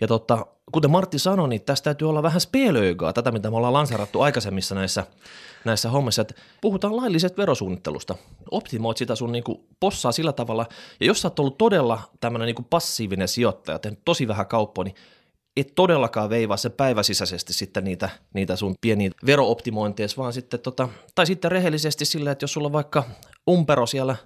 Ja 0.00 0.06
tota, 0.06 0.46
kuten 0.72 0.90
Martti 0.90 1.18
sanoi, 1.18 1.48
niin 1.48 1.62
tästä 1.62 1.84
täytyy 1.84 2.08
olla 2.08 2.22
vähän 2.22 2.40
spelöigaa, 2.40 3.12
tätä 3.12 3.32
mitä 3.32 3.50
me 3.50 3.56
ollaan 3.56 3.72
lanserattu 3.72 4.20
aikaisemmissa 4.20 4.74
näissä, 4.74 5.06
näissä 5.64 5.90
hommissa, 5.90 6.22
että 6.22 6.34
puhutaan 6.60 6.96
laillisesta 6.96 7.36
verosuunnittelusta. 7.36 8.14
Optimoit 8.50 8.96
sitä 8.96 9.14
sun 9.14 9.32
niinku 9.32 9.64
possaa 9.80 10.12
sillä 10.12 10.32
tavalla, 10.32 10.66
ja 11.00 11.06
jos 11.06 11.20
sä 11.20 11.28
oot 11.28 11.38
ollut 11.38 11.58
todella 11.58 12.00
tämmöinen 12.20 12.46
niinku 12.46 12.66
passiivinen 12.70 13.28
sijoittaja, 13.28 13.78
tehnyt 13.78 14.00
tosi 14.04 14.28
vähän 14.28 14.46
kauppoa, 14.46 14.84
niin 14.84 14.94
et 15.56 15.72
todellakaan 15.74 16.30
veivaa 16.30 16.56
se 16.56 16.70
päiväsisäisesti 16.70 17.52
sitten 17.52 17.84
niitä, 17.84 18.08
niitä 18.34 18.56
sun 18.56 18.74
pieniä 18.80 19.10
verooptimointeja, 19.26 20.08
vaan 20.16 20.32
sitten 20.32 20.60
tota, 20.60 20.88
tai 21.14 21.26
sitten 21.26 21.50
rehellisesti 21.50 22.04
sillä, 22.04 22.30
että 22.30 22.44
jos 22.44 22.52
sulla 22.52 22.66
on 22.66 22.72
vaikka 22.72 23.04
umpero 23.50 23.86
siellä 23.86 24.16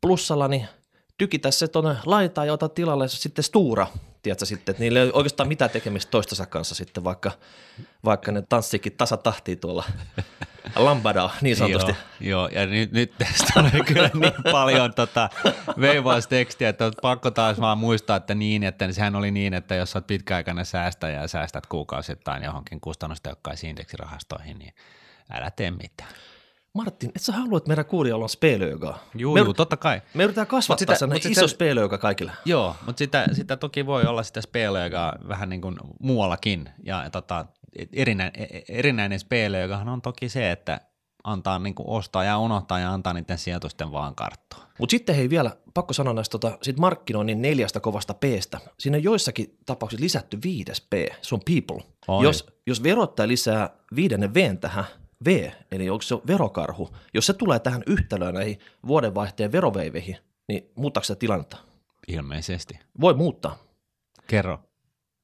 plussalla, 0.00 0.48
niin 0.48 0.66
tykitä 1.18 1.50
se 1.50 1.68
tuonne 1.68 1.96
laitaan 2.06 2.46
ja 2.46 2.52
ota 2.52 2.68
tilalle 2.68 3.08
sitten 3.08 3.44
Stura, 3.44 3.86
tiedätkö 4.22 4.46
sitten, 4.46 4.72
että 4.72 4.82
niillä 4.82 4.98
ei 5.00 5.04
ole 5.04 5.12
oikeastaan 5.14 5.48
mitään 5.48 5.70
tekemistä 5.70 6.10
toistensa 6.10 6.46
kanssa 6.46 6.74
sitten, 6.74 7.04
vaikka, 7.04 7.32
vaikka 8.04 8.32
ne 8.32 8.42
tanssikin 8.42 8.92
tasatahtiin 8.96 9.58
tuolla 9.58 9.84
lambada 10.76 11.30
niin 11.40 11.56
sanotusti. 11.56 11.92
joo, 12.20 12.48
joo, 12.48 12.48
ja 12.48 12.66
nyt, 12.66 12.92
nyt 12.92 13.12
tästä 13.18 13.60
on 13.60 13.70
kyllä 13.86 14.10
niin 14.14 14.52
paljon 14.52 14.94
tota 14.94 15.28
veivaustekstiä, 15.80 16.68
että 16.68 16.90
pakko 17.02 17.30
taas 17.30 17.60
vaan 17.60 17.78
muistaa, 17.78 18.16
että 18.16 18.34
niin, 18.34 18.62
että 18.62 18.92
sehän 18.92 19.16
oli 19.16 19.30
niin, 19.30 19.54
että 19.54 19.74
jos 19.74 19.96
olet 19.96 20.06
pitkäaikainen 20.06 20.66
säästäjä 20.66 21.20
ja 21.20 21.28
säästät 21.28 21.66
kuukausittain 21.66 22.42
johonkin 22.42 22.80
kustannustehokkaisiin 22.80 23.70
indeksirahastoihin, 23.70 24.58
niin 24.58 24.74
älä 25.30 25.50
tee 25.50 25.70
mitään. 25.70 26.10
Martin, 26.74 27.10
et 27.16 27.22
sä 27.22 27.32
halua, 27.32 27.58
että 27.58 27.68
meidän 27.68 27.84
kuulijoilla 27.84 28.24
on 28.24 28.28
spelöögaa? 28.28 28.98
Juu, 29.14 29.36
juu, 29.36 29.54
totta 29.54 29.76
kai. 29.76 30.02
Me 30.14 30.24
yritetään 30.24 30.46
kasvattaa 30.46 30.94
sitä, 30.96 31.18
sen 31.20 31.32
iso 31.32 31.48
spelööga 31.48 31.98
kaikille. 31.98 32.32
Joo, 32.44 32.76
mutta 32.86 32.98
sitä, 32.98 33.26
sitä 33.32 33.56
toki 33.56 33.86
voi 33.86 34.04
olla 34.04 34.22
sitä 34.22 34.40
spelöögaa 34.40 35.12
vähän 35.28 35.48
niin 35.48 35.60
kuin 35.60 35.76
muuallakin. 36.00 36.68
Ja 36.82 37.10
tota, 37.10 37.46
erinäinen, 37.92 38.42
e, 38.42 38.58
e, 38.58 38.64
erinäinen 38.68 39.18
spelöögahan 39.18 39.88
on 39.88 40.02
toki 40.02 40.28
se, 40.28 40.50
että 40.50 40.80
antaa 41.24 41.58
niin 41.58 41.74
kuin 41.74 41.88
ostaa 41.88 42.24
ja 42.24 42.38
unohtaa 42.38 42.78
ja 42.78 42.92
antaa 42.92 43.12
niiden 43.12 43.38
sijoitusten 43.38 43.92
vaan 43.92 44.14
karttoon. 44.14 44.62
Mutta 44.78 44.90
sitten 44.90 45.16
hei 45.16 45.30
vielä, 45.30 45.50
pakko 45.74 45.92
sanoa 45.92 46.14
näistä 46.14 46.38
tota, 46.38 46.58
sit 46.62 46.78
markkinoinnin 46.78 47.42
neljästä 47.42 47.80
kovasta 47.80 48.14
Pstä. 48.14 48.60
Siinä 48.78 48.96
on 48.96 49.02
joissakin 49.02 49.58
tapauksissa 49.66 50.04
lisätty 50.04 50.38
viides 50.44 50.80
P, 50.80 50.92
se 51.22 51.34
on 51.34 51.40
people. 51.46 51.84
Jos, 52.22 52.46
jos 52.66 52.82
verottaja 52.82 53.28
lisää 53.28 53.70
viidennen 53.96 54.34
V 54.34 54.56
tähän, 54.60 54.84
V, 55.24 55.50
eli 55.70 55.90
onko 55.90 56.02
se 56.02 56.14
verokarhu, 56.26 56.88
jos 57.14 57.26
se 57.26 57.32
tulee 57.32 57.58
tähän 57.58 57.82
yhtälöön 57.86 58.34
näihin 58.34 58.58
vuodenvaihteen 58.86 59.52
veroveiveihin, 59.52 60.16
niin 60.48 60.70
muuttaako 60.74 61.04
se 61.04 61.16
tilannetta? 61.16 61.56
Ilmeisesti. 62.08 62.78
Voi 63.00 63.14
muuttaa. 63.14 63.58
Kerro. 64.26 64.58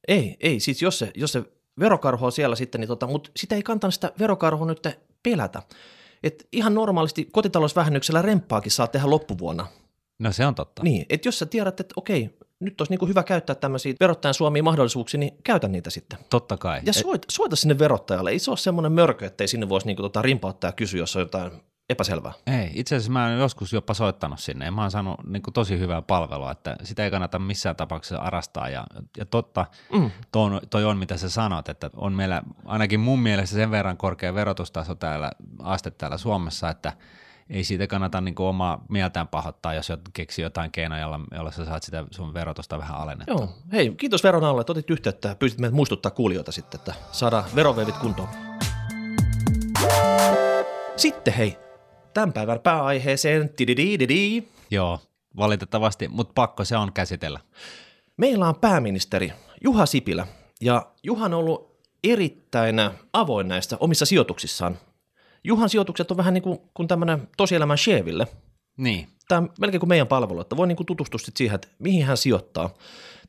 Ei, 0.07 0.37
ei, 0.39 0.59
siis 0.59 0.81
jos 0.81 0.99
se, 0.99 1.11
jos 1.15 1.31
se 1.31 1.43
verokarhu 1.79 2.25
on 2.25 2.31
siellä 2.31 2.55
sitten, 2.55 2.81
niin 2.81 2.87
tota, 2.87 3.07
mutta 3.07 3.31
sitä 3.35 3.55
ei 3.55 3.63
kannata 3.63 3.91
sitä 3.91 4.11
verokarhua 4.19 4.65
nyt 4.65 4.87
pelätä. 5.23 5.61
Et 6.23 6.47
ihan 6.51 6.73
normaalisti 6.73 7.29
kotitalousvähennyksellä 7.31 8.21
remppaakin 8.21 8.71
saa 8.71 8.87
tehdä 8.87 9.09
loppuvuonna. 9.09 9.67
No 10.19 10.31
se 10.31 10.45
on 10.45 10.55
totta. 10.55 10.83
Niin, 10.83 11.05
että 11.09 11.27
jos 11.27 11.39
sä 11.39 11.45
tiedät, 11.45 11.79
että 11.79 11.93
okei, 11.97 12.37
nyt 12.61 12.81
olisi 12.81 12.91
niin 12.91 12.99
kuin 12.99 13.09
hyvä 13.09 13.23
käyttää 13.23 13.55
tämmöisiä 13.55 13.93
verottajan 13.99 14.33
suomia 14.33 14.63
mahdollisuuksia, 14.63 15.19
niin 15.19 15.33
käytä 15.43 15.67
niitä 15.67 15.89
sitten. 15.89 16.19
Totta 16.29 16.57
kai. 16.57 16.81
Ja 16.85 16.93
soita, 16.93 17.25
soita 17.31 17.55
sinne 17.55 17.79
verottajalle. 17.79 18.31
Ei 18.31 18.39
se 18.39 18.51
ole 18.51 18.57
semmoinen 18.57 18.91
mörkö, 18.91 19.25
ettei 19.25 19.47
sinne 19.47 19.69
voisi 19.69 19.87
niin 19.87 19.95
kuin 19.95 20.03
tota 20.03 20.21
rimpauttaa 20.21 20.67
ja 20.67 20.71
kysyä, 20.71 20.99
jos 20.99 21.15
on 21.15 21.21
jotain 21.21 21.51
epäselvää. 21.89 22.33
Ei, 22.47 22.71
itse 22.73 22.95
asiassa 22.95 23.11
mä 23.11 23.27
oon 23.27 23.39
joskus 23.39 23.73
jopa 23.73 23.93
soittanut 23.93 24.39
sinne 24.39 24.65
ja 24.65 24.71
mä 24.71 24.81
oon 24.81 24.91
saanut 24.91 25.15
niin 25.27 25.41
kuin 25.41 25.53
tosi 25.53 25.79
hyvää 25.79 26.01
palvelua, 26.01 26.51
että 26.51 26.75
sitä 26.83 27.03
ei 27.03 27.11
kannata 27.11 27.39
missään 27.39 27.75
tapauksessa 27.75 28.17
arastaa 28.17 28.69
ja, 28.69 28.83
ja 29.17 29.25
totta 29.25 29.65
mm. 29.93 30.11
toi, 30.31 30.43
on, 30.43 30.61
toi 30.69 30.85
on 30.85 30.97
mitä 30.97 31.17
sä 31.17 31.29
sanot, 31.29 31.69
että 31.69 31.89
on 31.95 32.13
meillä 32.13 32.41
ainakin 32.65 32.99
mun 32.99 33.19
mielestä 33.19 33.55
sen 33.55 33.71
verran 33.71 33.97
korkea 33.97 34.33
verotustaso 34.33 34.95
täällä, 34.95 35.31
aste 35.59 35.91
täällä 35.91 36.17
Suomessa, 36.17 36.69
että– 36.69 36.93
ei 37.51 37.63
siitä 37.63 37.87
kannata 37.87 38.21
niin 38.21 38.35
kuin 38.35 38.47
omaa 38.47 38.85
mieltään 38.89 39.27
pahoittaa, 39.27 39.73
jos 39.73 39.91
keksii 40.13 40.43
jotain 40.43 40.71
keinoja, 40.71 41.01
jolla, 41.01 41.19
jolla 41.31 41.51
sä 41.51 41.65
saat 41.65 41.83
sitä 41.83 42.05
sun 42.11 42.33
verotusta 42.33 42.77
vähän 42.77 42.97
alennettua. 42.97 43.35
Joo, 43.35 43.49
hei, 43.71 43.95
kiitos 43.95 44.23
veron 44.23 44.43
alle, 44.43 44.61
että 44.61 44.71
otit 44.71 44.89
yhteyttä 44.89 45.27
ja 45.27 45.35
pyysit 45.35 45.59
meitä 45.59 45.75
muistuttaa 45.75 46.11
kuulijoita 46.11 46.51
sitten, 46.51 46.79
että 46.79 46.93
saadaan 47.11 47.43
verovevit 47.55 47.97
kuntoon. 47.97 48.29
Sitten 50.95 51.33
hei, 51.33 51.57
tämän 52.13 52.33
päivän 52.33 52.59
pääaiheeseen, 52.59 53.49
tididididi. 53.49 54.43
Joo, 54.71 54.99
valitettavasti, 55.37 56.07
mutta 56.07 56.33
pakko 56.35 56.65
se 56.65 56.77
on 56.77 56.93
käsitellä. 56.93 57.39
Meillä 58.17 58.47
on 58.47 58.55
pääministeri 58.55 59.33
Juha 59.63 59.85
Sipilä, 59.85 60.27
ja 60.61 60.85
Juha 61.03 61.25
on 61.25 61.33
ollut 61.33 61.71
erittäin 62.03 62.75
avoin 63.13 63.47
näistä 63.47 63.77
omissa 63.79 64.05
sijoituksissaan 64.05 64.77
Juhan 65.43 65.69
sijoitukset 65.69 66.11
on 66.11 66.17
vähän 66.17 66.33
niin 66.33 66.41
kuin, 66.41 66.59
kuin 66.73 66.87
tämmöinen 66.87 67.27
tosielämän 67.37 67.77
Cheville. 67.77 68.27
Niin. 68.77 69.07
tämä 69.27 69.47
melkein 69.59 69.79
kuin 69.79 69.89
meidän 69.89 70.07
palvelu, 70.07 70.41
että 70.41 70.57
voi 70.57 70.67
niin 70.67 70.75
kuin 70.75 70.87
tutustua 70.87 71.19
sit 71.19 71.37
siihen, 71.37 71.55
että 71.55 71.67
mihin 71.79 72.05
hän 72.05 72.17
sijoittaa. 72.17 72.69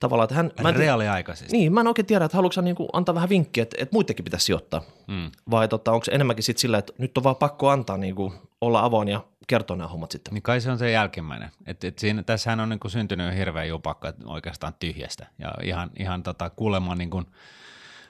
Tavallaan, 0.01 0.25
että 0.25 0.35
hän, 0.35 0.51
mä 0.63 0.69
en 0.69 0.77
Reaaliaikaisesti. 0.77 1.57
niin, 1.57 1.73
mä 1.73 1.81
en 1.81 1.87
oikein 1.87 2.07
tiedä, 2.07 2.25
että 2.25 2.37
haluatko 2.37 2.61
niin 2.61 2.77
kuin 2.77 2.89
antaa 2.93 3.15
vähän 3.15 3.29
vinkkiä, 3.29 3.63
että, 3.63 3.77
että 3.81 3.97
muidenkin 3.97 4.25
pitäisi 4.25 4.47
sijoittaa. 4.47 4.83
Mm. 5.09 5.31
Vai 5.51 5.69
tota, 5.69 5.93
onko 5.93 6.05
se 6.05 6.13
enemmänkin 6.13 6.43
sitten 6.43 6.61
sillä, 6.61 6.79
että 6.79 6.93
nyt 6.99 7.19
on 7.19 7.25
vaan 7.25 7.37
pakko 7.37 7.69
antaa 7.69 7.97
niin 7.97 8.15
kuin 8.15 8.33
olla 8.61 8.85
avoin 8.85 9.09
ja 9.09 9.25
kertoa 9.47 9.77
nämä 9.77 9.89
hommat 9.89 10.11
sitten. 10.11 10.35
Niin 10.35 10.43
kai 10.43 10.61
se 10.61 10.71
on 10.71 10.79
se 10.79 10.91
jälkimmäinen. 10.91 11.51
Et, 11.67 11.85
et 11.85 11.99
siinä, 11.99 12.23
tässähän 12.23 12.61
on 12.61 12.69
niinku 12.69 12.89
syntynyt 12.89 13.37
hirveä 13.37 13.65
jupakka 13.65 14.13
oikeastaan 14.25 14.75
tyhjästä. 14.81 15.27
Ja 15.39 15.53
ihan, 15.63 15.91
ihan 15.99 16.23
tota, 16.23 16.51
kuulemma 16.51 16.95
niinku 16.95 17.23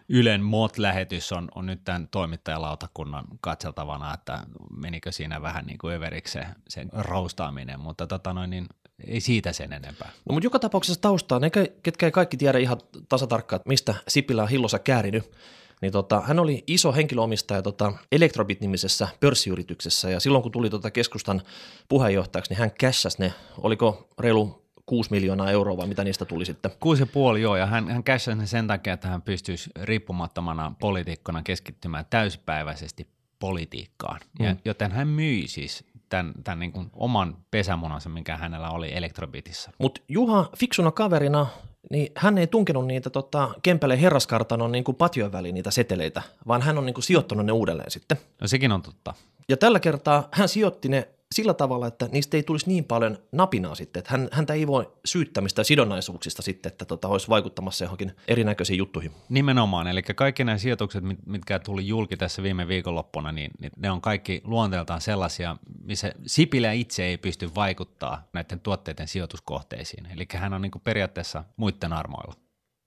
Ylen 0.09 0.43
MOT-lähetys 0.43 1.33
on, 1.33 1.49
on 1.55 1.67
nyt 1.67 1.85
tämän 1.85 2.09
toimittajalautakunnan 2.09 3.25
katseltavana, 3.41 4.15
että 4.15 4.47
menikö 4.77 5.13
siinä 5.13 5.43
vähän 5.43 5.67
niin 5.67 5.79
kuin 5.79 5.95
överiksi 5.95 6.33
se, 6.33 6.47
se 6.69 6.87
roustaaminen, 6.93 7.81
mutta 7.81 8.07
tota 8.07 8.33
noin, 8.33 8.51
niin 8.51 8.67
ei 9.07 9.21
siitä 9.21 9.53
sen 9.53 9.73
enempää. 9.73 10.09
No, 10.29 10.33
mutta 10.33 10.47
joka 10.47 10.59
tapauksessa 10.59 11.01
taustaa, 11.01 11.39
ne 11.39 11.49
ke- 11.49 11.73
ketkä 11.83 12.07
ei 12.07 12.13
kaikki 12.13 12.37
tiedä 12.37 12.59
ihan 12.59 12.79
tasatarkkaan, 13.09 13.63
mistä 13.69 13.95
Sipilä 14.09 14.43
on 14.43 14.49
hillossa 14.49 14.79
käärinyt, 14.79 15.33
niin 15.83 15.93
tota, 15.93 16.21
hän 16.21 16.39
oli 16.39 16.65
iso 16.67 16.93
henkilöomistaja 16.93 17.63
tota 17.63 17.93
Electrobit-nimisessä 18.13 19.09
pörssiyrityksessä. 19.21 20.11
Ja 20.11 20.21
silloin 20.21 20.43
kun 20.43 20.53
tuli 20.53 20.71
tota 20.71 20.91
keskustan 20.91 21.43
puheenjohtajaksi, 21.89 22.51
niin 22.51 22.59
hän 22.59 22.71
kässäsi 22.79 23.19
ne, 23.19 23.35
oliko 23.59 24.09
reilu 24.19 24.63
6 24.87 25.11
miljoonaa 25.11 25.51
euroa 25.51 25.77
vai 25.77 25.87
mitä 25.87 26.05
niistä 26.05 26.25
tuli 26.25 26.45
sitten. 26.45 26.71
Kuusi 26.81 27.03
ja 27.03 27.07
puoli, 27.07 27.43
joo, 27.43 27.57
ja 27.57 27.67
hän, 27.67 27.89
hän 27.89 28.05
cashasi 28.05 28.39
ne 28.39 28.47
sen 28.47 28.67
takia, 28.67 28.93
että 28.93 29.09
hän 29.09 29.23
pystyisi 29.23 29.71
riippumattomana 29.83 30.75
poliitikkona 30.81 31.43
keskittymään 31.43 32.05
täyspäiväisesti 32.11 33.09
politiikkaan. 33.39 34.21
Mm. 34.39 34.45
Ja, 34.45 34.57
joten 34.65 34.93
hän 34.93 35.09
myi 35.09 35.45
siis 35.47 35.85
tämän, 36.09 36.33
tämän 36.45 36.59
niin 36.59 36.73
kuin 36.73 36.91
oman 36.93 37.37
pesämunansa, 37.51 38.09
mikä 38.09 38.37
hänellä 38.37 38.71
oli 38.71 38.95
Elektrobitissa. 38.95 39.71
Mutta 39.79 40.01
Juha 40.09 40.51
fiksuna 40.57 40.91
kaverina, 40.91 41.47
niin 41.91 42.13
hän 42.17 42.39
ei 42.39 42.47
tunkenut 42.47 42.87
niitä 42.87 43.11
tota, 43.11 43.51
Kempeleen 43.63 44.01
herraskartanon 44.01 44.73
niin 44.73 44.85
kuin 44.85 44.97
patjojen 44.97 45.33
väliin 45.33 45.55
niitä 45.55 45.71
seteleitä, 45.71 46.23
vaan 46.47 46.63
hän 46.63 46.79
on 46.79 46.87
niin 46.87 46.95
kuin 46.95 47.05
sijoittanut 47.05 47.47
ne 47.47 47.53
uudelleen 47.53 47.91
sitten. 47.91 48.19
No 48.41 48.49
sekin 48.49 48.73
on 48.73 48.83
totta. 48.83 49.15
Ja 49.49 49.57
tällä 49.57 49.81
kertaa 49.81 50.29
hän 50.33 50.49
sijoitti 50.49 50.89
ne 50.89 51.09
sillä 51.33 51.55
tavalla, 51.55 51.87
että 51.87 52.09
niistä 52.13 52.37
ei 52.37 52.43
tulisi 52.43 52.69
niin 52.69 52.85
paljon 52.85 53.19
napinaa 53.33 53.75
sitten, 53.75 54.01
että 54.01 54.11
hän, 54.11 54.29
häntä 54.33 54.55
ei 54.55 54.67
voi 54.67 54.93
syyttää 55.05 55.43
mistään 55.43 55.65
sidonnaisuuksista 55.65 56.43
sitten, 56.43 56.73
että 56.73 56.85
tota, 56.85 57.09
olisi 57.09 57.29
vaikuttamassa 57.29 57.85
johonkin 57.85 58.17
erinäköisiin 58.29 58.79
juttuihin. 58.79 59.13
Nimenomaan, 59.29 59.87
eli 59.87 60.03
kaikki 60.03 60.45
nämä 60.45 60.59
sijoitukset, 60.59 61.05
mit- 61.05 61.27
mitkä 61.27 61.59
tuli 61.59 61.89
julki 61.89 62.17
tässä 62.17 62.43
viime 62.43 62.69
viikonloppuna, 62.69 63.33
niin, 63.33 63.51
niin 63.59 63.73
ne 63.77 63.91
on 63.91 64.01
kaikki 64.01 64.41
luonteeltaan 64.45 65.01
sellaisia, 65.01 65.57
missä 65.85 66.13
Sipilä 66.27 66.73
itse 66.73 67.05
ei 67.05 67.19
pysty 67.19 67.51
vaikuttaa 67.55 68.29
näiden 68.33 68.61
tuotteiden 68.61 69.09
sijoituskohteisiin. 69.09 70.07
Eli 70.07 70.27
hän 70.35 70.53
on 70.53 70.63
niin 70.63 70.73
kuin 70.73 70.83
periaatteessa 70.83 71.45
muiden 71.57 71.93
armoilla. 71.93 72.35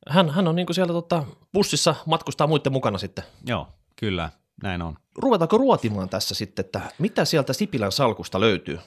Hän, 0.09 0.29
hän 0.29 0.47
on 0.47 0.55
niin 0.55 0.65
kuin 0.65 0.75
siellä 0.75 0.93
tota, 0.93 1.23
bussissa 1.53 1.95
matkustaa 2.05 2.47
muiden 2.47 2.71
mukana 2.71 2.97
sitten. 2.97 3.23
Joo, 3.45 3.67
kyllä, 3.95 4.29
näin 4.63 4.81
on. 4.81 4.97
Ruvetaanko 5.17 5.57
ruotimaan 5.57 6.09
tässä 6.09 6.35
sitten, 6.35 6.65
että 6.65 6.81
mitä 6.99 7.25
sieltä 7.25 7.53
Sipilän 7.53 7.91
salkusta 7.91 8.39
löytyy? 8.39 8.79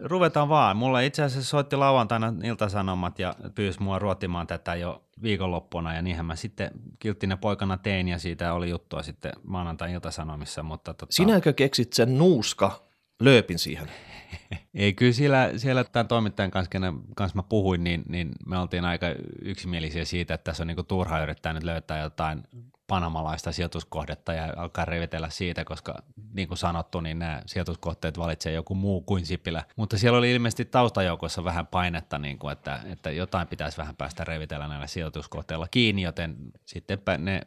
Ruvetaan 0.00 0.48
vaan. 0.48 0.76
Mulla 0.76 1.00
itse 1.00 1.22
asiassa 1.22 1.50
soitti 1.50 1.76
lauantaina 1.76 2.34
Iltasanomat 2.44 3.18
ja 3.18 3.34
pyysi 3.54 3.82
mua 3.82 3.98
ruotimaan 3.98 4.46
tätä 4.46 4.74
jo 4.74 5.04
viikonloppuna 5.22 5.94
ja 5.94 6.02
niinhän 6.02 6.26
mä 6.26 6.36
sitten 6.36 6.70
kilttinen 6.98 7.38
poikana 7.38 7.76
tein 7.76 8.08
ja 8.08 8.18
siitä 8.18 8.54
oli 8.54 8.70
juttua 8.70 9.02
sitten 9.02 9.32
maanantai 9.42 9.92
Iltasanomissa, 9.92 10.62
mutta 10.62 10.94
tota, 10.94 11.12
Sinäkö 11.12 11.52
keksit 11.52 11.92
sen 11.92 12.18
nuuska 12.18 12.84
lööpin 13.20 13.58
siihen? 13.58 13.90
ei 14.74 14.92
kyllä 14.92 15.12
siellä, 15.12 15.50
siellä 15.56 15.84
tämän 15.84 16.08
toimittajan 16.08 16.50
kanssa, 16.50 16.70
kenen 16.70 17.00
kanssa 17.16 17.36
mä 17.36 17.42
puhuin, 17.42 17.84
niin, 17.84 18.02
niin 18.08 18.32
me 18.46 18.58
oltiin 18.58 18.84
aika 18.84 19.06
yksimielisiä 19.42 20.04
siitä, 20.04 20.34
että 20.34 20.44
tässä 20.44 20.62
on 20.62 20.66
niinku 20.66 20.82
turha 20.82 21.22
yrittää 21.22 21.52
nyt 21.52 21.62
löytää 21.62 22.02
jotain 22.02 22.42
panamalaista 22.86 23.52
sijoituskohdetta 23.52 24.32
ja 24.32 24.52
alkaa 24.56 24.84
revitellä 24.84 25.30
siitä, 25.30 25.64
koska 25.64 26.02
niin 26.34 26.48
kuin 26.48 26.58
sanottu, 26.58 27.00
niin 27.00 27.18
nämä 27.18 27.42
sijoituskohteet 27.46 28.18
valitsee 28.18 28.52
joku 28.52 28.74
muu 28.74 29.00
kuin 29.00 29.26
Sipilä. 29.26 29.64
Mutta 29.76 29.98
siellä 29.98 30.18
oli 30.18 30.32
ilmeisesti 30.32 30.64
taustajoukossa 30.64 31.44
vähän 31.44 31.66
painetta, 31.66 32.18
niin 32.18 32.38
kuin, 32.38 32.52
että, 32.52 32.80
että 32.86 33.10
jotain 33.10 33.48
pitäisi 33.48 33.78
vähän 33.78 33.96
päästä 33.96 34.24
revitellä 34.24 34.68
näillä 34.68 34.86
sijoituskohteilla 34.86 35.68
kiinni, 35.70 36.02
joten 36.02 36.36
sitten 36.66 36.98
ne 37.18 37.40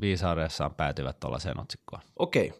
viisaudessaan 0.00 0.74
päätyvät 0.74 1.20
tuollaiseen 1.20 1.60
otsikkoon. 1.60 2.02
Okei. 2.18 2.52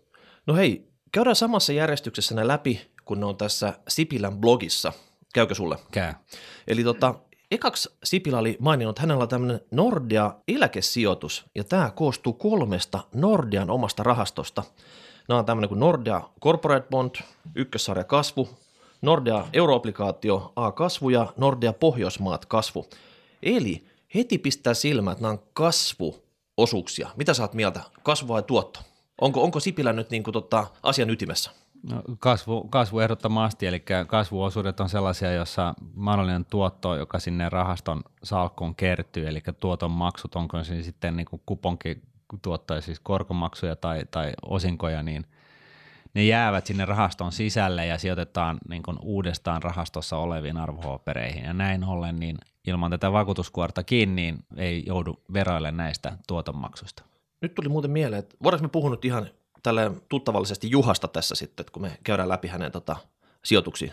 No 0.46 0.54
hei, 0.54 0.88
käydään 1.12 1.36
samassa 1.36 1.72
järjestyksessä 1.72 2.34
ne 2.34 2.46
läpi, 2.48 2.90
kun 3.04 3.20
ne 3.20 3.26
on 3.26 3.36
tässä 3.36 3.72
Sipilän 3.88 4.38
blogissa. 4.38 4.92
Käykö 5.34 5.54
sulle? 5.54 5.76
Käy. 5.92 6.12
Eli 6.68 6.84
tota, 6.84 7.14
ekaksi 7.54 7.90
Sipilä 8.04 8.38
oli 8.38 8.56
maininnut, 8.60 8.92
että 8.92 9.00
hänellä 9.00 9.22
on 9.22 9.28
tämmöinen 9.28 9.60
Nordea 9.70 10.34
eläkesijoitus, 10.48 11.44
ja 11.54 11.64
tämä 11.64 11.90
koostuu 11.90 12.32
kolmesta 12.32 12.98
Nordean 13.14 13.70
omasta 13.70 14.02
rahastosta. 14.02 14.62
Nämä 15.28 15.38
on 15.38 15.44
tämmöinen 15.44 15.68
kuin 15.68 15.80
Nordea 15.80 16.20
Corporate 16.40 16.86
Bond, 16.90 17.14
ykkössarja 17.54 18.04
kasvu, 18.04 18.48
Nordea 19.02 19.46
Euroobligaatio 19.52 20.52
A 20.56 20.72
kasvu 20.72 21.10
ja 21.10 21.32
Nordea 21.36 21.72
Pohjoismaat 21.72 22.46
kasvu. 22.46 22.86
Eli 23.42 23.84
heti 24.14 24.38
pistää 24.38 24.74
silmään, 24.74 25.12
että 25.12 25.22
nämä 25.22 25.32
on 25.32 25.42
kasvuosuuksia. 25.52 27.10
Mitä 27.16 27.32
oot 27.40 27.54
mieltä? 27.54 27.80
Kasvu 28.02 28.28
vai 28.28 28.42
tuotto? 28.42 28.80
Onko, 29.20 29.42
onko 29.42 29.60
Sipilä 29.60 29.92
nyt 29.92 30.10
niin 30.10 30.22
kuin 30.22 30.32
tota, 30.32 30.66
asian 30.82 31.10
ytimessä? 31.10 31.50
No, 31.90 32.02
kasvu, 32.18 32.68
kasvu 32.68 32.98
ehdottomasti, 33.00 33.66
eli 33.66 33.84
kasvuosuudet 34.06 34.80
on 34.80 34.88
sellaisia, 34.88 35.32
jossa 35.32 35.74
mahdollinen 35.94 36.44
tuotto, 36.44 36.96
joka 36.96 37.18
sinne 37.18 37.48
rahaston 37.48 38.02
salkkuun 38.22 38.74
kertyy, 38.74 39.28
eli 39.28 39.42
tuoton 39.60 39.90
maksut, 39.90 40.36
onko 40.36 40.64
se 40.64 40.82
sitten 40.82 41.16
niin 41.16 41.26
kuponki 41.46 42.02
tuottaa 42.42 42.80
siis 42.80 43.00
korkomaksuja 43.00 43.76
tai, 43.76 44.04
tai 44.10 44.32
osinkoja, 44.42 45.02
niin 45.02 45.26
ne 46.14 46.24
jäävät 46.24 46.66
sinne 46.66 46.84
rahaston 46.84 47.32
sisälle 47.32 47.86
ja 47.86 47.98
sijoitetaan 47.98 48.58
niin 48.68 48.82
kuin 48.82 48.96
uudestaan 49.00 49.62
rahastossa 49.62 50.16
oleviin 50.16 50.56
arvopapereihin. 50.56 51.44
Ja 51.44 51.52
näin 51.52 51.84
ollen 51.84 52.16
niin 52.16 52.38
ilman 52.66 52.90
tätä 52.90 53.12
vakuutuskuorta 53.12 53.82
kiinni 53.82 54.22
niin 54.22 54.44
ei 54.56 54.82
joudu 54.86 55.22
veroille 55.32 55.72
näistä 55.72 56.18
tuotonmaksuista. 56.26 57.02
Nyt 57.40 57.54
tuli 57.54 57.68
muuten 57.68 57.90
mieleen, 57.90 58.18
että 58.18 58.36
voidaanko 58.42 58.62
me 58.62 58.70
puhunut 58.70 59.04
ihan 59.04 59.26
tälle 59.62 59.90
tuttavallisesti 60.08 60.70
Juhasta 60.70 61.08
tässä 61.08 61.34
sitten, 61.34 61.62
että 61.62 61.72
kun 61.72 61.82
me 61.82 61.98
käydään 62.04 62.28
läpi 62.28 62.48
hänen 62.48 62.72
tota, 62.72 62.96
sijoituksia, 63.44 63.92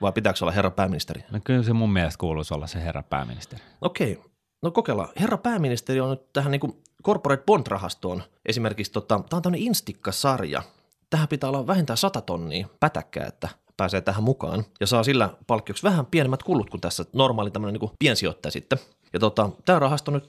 vai 0.00 0.12
pitääkö 0.12 0.38
olla 0.42 0.52
herra 0.52 0.70
pääministeri? 0.70 1.24
No 1.30 1.40
kyllä 1.44 1.62
se 1.62 1.72
mun 1.72 1.92
mielestä 1.92 2.18
kuuluisi 2.18 2.54
olla 2.54 2.66
se 2.66 2.82
herra 2.82 3.02
pääministeri. 3.02 3.62
Okei, 3.80 4.22
no 4.62 4.70
kokeillaan. 4.70 5.08
Herra 5.20 5.38
pääministeri 5.38 6.00
on 6.00 6.10
nyt 6.10 6.32
tähän 6.32 6.50
niin 6.50 6.60
kuin 6.60 6.82
Corporate 7.04 7.42
Bond-rahastoon 7.46 8.22
esimerkiksi, 8.46 8.92
tota, 8.92 9.20
tämä 9.28 9.38
on 9.38 9.42
tämmöinen 9.42 9.66
Instikka-sarja. 9.66 10.62
Tähän 11.10 11.28
pitää 11.28 11.48
olla 11.48 11.66
vähintään 11.66 11.96
100 11.96 12.20
tonnia 12.20 12.68
pätäkkää, 12.80 13.26
että 13.26 13.48
pääsee 13.76 14.00
tähän 14.00 14.22
mukaan 14.22 14.64
ja 14.80 14.86
saa 14.86 15.02
sillä 15.02 15.30
palkkioksi 15.46 15.82
vähän 15.82 16.06
pienemmät 16.06 16.42
kulut 16.42 16.70
kuin 16.70 16.80
tässä 16.80 17.04
normaali 17.12 17.50
tämmöinen 17.50 17.80
niin 17.80 17.90
piensijoittaja 17.98 18.52
sitten. 18.52 18.78
Ja 19.12 19.18
tota, 19.18 19.50
tämä 19.64 19.78
rahasto 19.78 20.10
nyt 20.10 20.24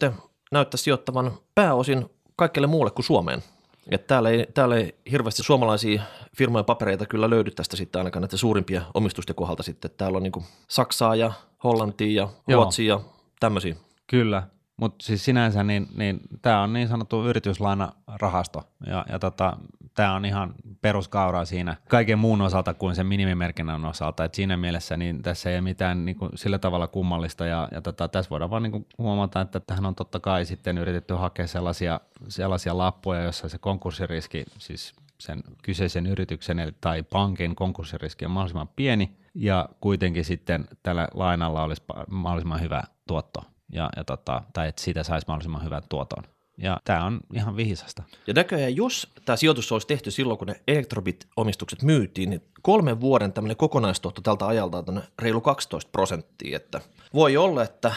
näyttää 0.52 0.78
sijoittavan 0.78 1.32
pääosin 1.56 2.10
kaikkelle 2.36 2.68
muulle 2.68 2.92
kuin 2.92 3.06
Suomeen. 3.06 3.44
Et 3.90 4.08
täällä, 4.08 4.30
ei, 4.30 4.48
täällä 4.54 4.76
ei 4.76 4.96
hirveästi 5.12 5.44
suomalaisia 5.44 6.02
firmojen 6.38 6.66
papereita 6.66 7.06
kyllä 7.06 7.30
löydy 7.30 7.52
tästä 7.52 7.78
sitten 7.78 8.00
ainakaan 8.00 8.22
näiden 8.22 8.40
suurimpia 8.40 8.82
omistusten 8.94 9.36
kohdalta 9.36 9.64
sitten. 9.64 9.92
Täällä 9.98 10.16
on 10.16 10.24
niin 10.24 10.46
Saksaa 10.68 11.16
ja 11.16 11.34
Hollantia 11.64 12.24
ja. 12.24 12.56
Ruotsia 12.56 12.94
ja 12.94 13.00
tämmöisiä. 13.40 13.76
Kyllä, 14.08 14.44
mutta 14.78 15.06
siis 15.06 15.26
sinänsä 15.26 15.64
niin, 15.64 15.88
niin 15.96 16.20
tämä 16.42 16.64
on 16.64 16.74
niin 16.74 16.88
sanottu 16.88 17.26
yrityslainarahasto 17.26 18.64
ja, 18.88 19.06
ja 19.10 19.20
tota, 19.20 19.58
tämä 19.96 20.16
on 20.16 20.26
ihan 20.26 20.54
peruskauraa 20.82 21.46
siinä 21.46 21.76
kaiken 21.90 22.20
muun 22.20 22.42
osalta 22.42 22.74
kuin 22.74 22.96
sen 22.96 23.06
minimimerkinnän 23.06 23.86
osalta. 23.86 24.24
Et 24.24 24.34
siinä 24.34 24.58
mielessä 24.58 24.98
niin 24.98 25.22
tässä 25.22 25.50
ei 25.50 25.56
ole 25.56 25.62
mitään 25.62 26.06
niin 26.06 26.16
kuin, 26.16 26.32
sillä 26.36 26.60
tavalla 26.60 26.88
kummallista 26.88 27.46
ja, 27.46 27.68
ja 27.72 27.82
tota, 27.82 28.08
tässä 28.08 28.30
voidaan 28.30 28.52
vaan 28.52 28.64
niin 28.64 28.72
kuin, 28.72 28.86
huomata, 28.98 29.42
että 29.42 29.60
tähän 29.60 29.86
on 29.86 29.96
totta 29.96 30.20
kai 30.20 30.46
sitten 30.46 30.78
yritetty 30.78 31.14
hakea 31.14 31.48
sellaisia, 31.48 32.00
sellaisia 32.28 32.78
lappuja, 32.78 33.24
joissa 33.24 33.50
se 33.50 33.58
konkurssiriski, 33.58 34.46
siis 34.58 34.94
sen 35.18 35.44
kyseisen 35.64 36.06
yrityksen 36.06 36.60
eli- 36.60 36.76
tai 36.82 37.04
pankin 37.04 37.56
konkurssiriski 37.56 38.26
on 38.26 38.32
mahdollisimman 38.32 38.70
pieni 38.76 39.18
ja 39.36 39.70
kuitenkin 39.82 40.26
sitten 40.26 40.68
tällä 40.84 41.08
lainalla 41.14 41.64
olisi 41.64 41.84
mahdollisimman 42.10 42.62
hyvä 42.62 42.84
tuotto 43.08 43.44
ja, 43.72 43.90
ja 43.96 44.04
tota, 44.04 44.44
tai 44.54 44.68
että 44.68 44.82
siitä 44.82 45.04
saisi 45.04 45.28
mahdollisimman 45.28 45.64
hyvän 45.64 45.84
tuoton. 45.90 46.24
Ja 46.62 46.80
tämä 46.86 47.06
on 47.06 47.20
ihan 47.34 47.56
vihisasta. 47.56 48.04
Ja 48.28 48.34
näköjään, 48.34 48.76
jos 48.76 49.08
tämä 49.26 49.36
sijoitus 49.36 49.72
olisi 49.72 49.88
tehty 49.88 50.12
silloin, 50.12 50.38
kun 50.38 50.48
ne 50.48 50.62
Electrobit-omistukset 50.68 51.82
myytiin, 51.84 52.30
niin 52.30 52.42
kolmen 52.62 53.02
vuoden 53.02 53.34
tämmöinen 53.34 53.58
kokonaistuotto 53.58 54.22
tältä 54.22 54.48
ajalta 54.48 54.84
on 54.88 55.04
reilu 55.20 55.42
12 55.42 55.90
prosenttia. 55.92 56.58
Että 56.58 56.82
voi 57.14 57.38
olla, 57.38 57.64
että 57.64 57.94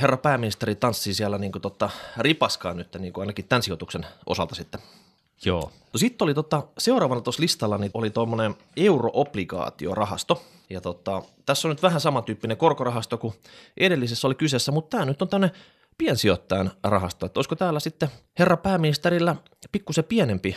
herra 0.00 0.16
pääministeri 0.16 0.74
tanssii 0.74 1.14
siellä 1.14 1.38
niin 1.38 1.52
kuin 1.52 1.62
tota, 1.62 1.90
ripaskaa 2.16 2.74
nyt 2.74 2.96
niin 2.98 3.12
kuin 3.12 3.22
ainakin 3.22 3.44
tämän 3.48 3.62
sijoituksen 3.62 4.06
osalta 4.26 4.54
sitten. 4.54 4.80
Joo. 5.44 5.72
No 5.92 5.98
sitten 5.98 6.24
oli 6.24 6.34
tota, 6.34 6.62
seuraavana 6.78 7.20
tuossa 7.20 7.42
listalla 7.42 7.78
niin 7.78 7.90
oli 7.94 8.10
tuommoinen 8.10 8.54
euroobligaatiorahasto. 8.76 10.42
Ja 10.70 10.80
tota, 10.80 11.22
tässä 11.46 11.68
on 11.68 11.70
nyt 11.70 11.82
vähän 11.82 12.00
samantyyppinen 12.00 12.56
korkorahasto 12.56 13.18
kuin 13.18 13.34
edellisessä 13.76 14.28
oli 14.28 14.34
kyseessä, 14.34 14.72
mutta 14.72 14.96
tämä 14.96 15.04
nyt 15.04 15.22
on 15.22 15.28
tämmöinen 15.28 15.56
piensijoittajan 16.00 16.70
rahasto. 16.84 17.26
Että 17.26 17.38
olisiko 17.38 17.56
täällä 17.56 17.80
sitten 17.80 18.08
herra 18.38 18.56
pääministerillä 18.56 19.36
pikkusen 19.72 20.04
pienempi 20.04 20.56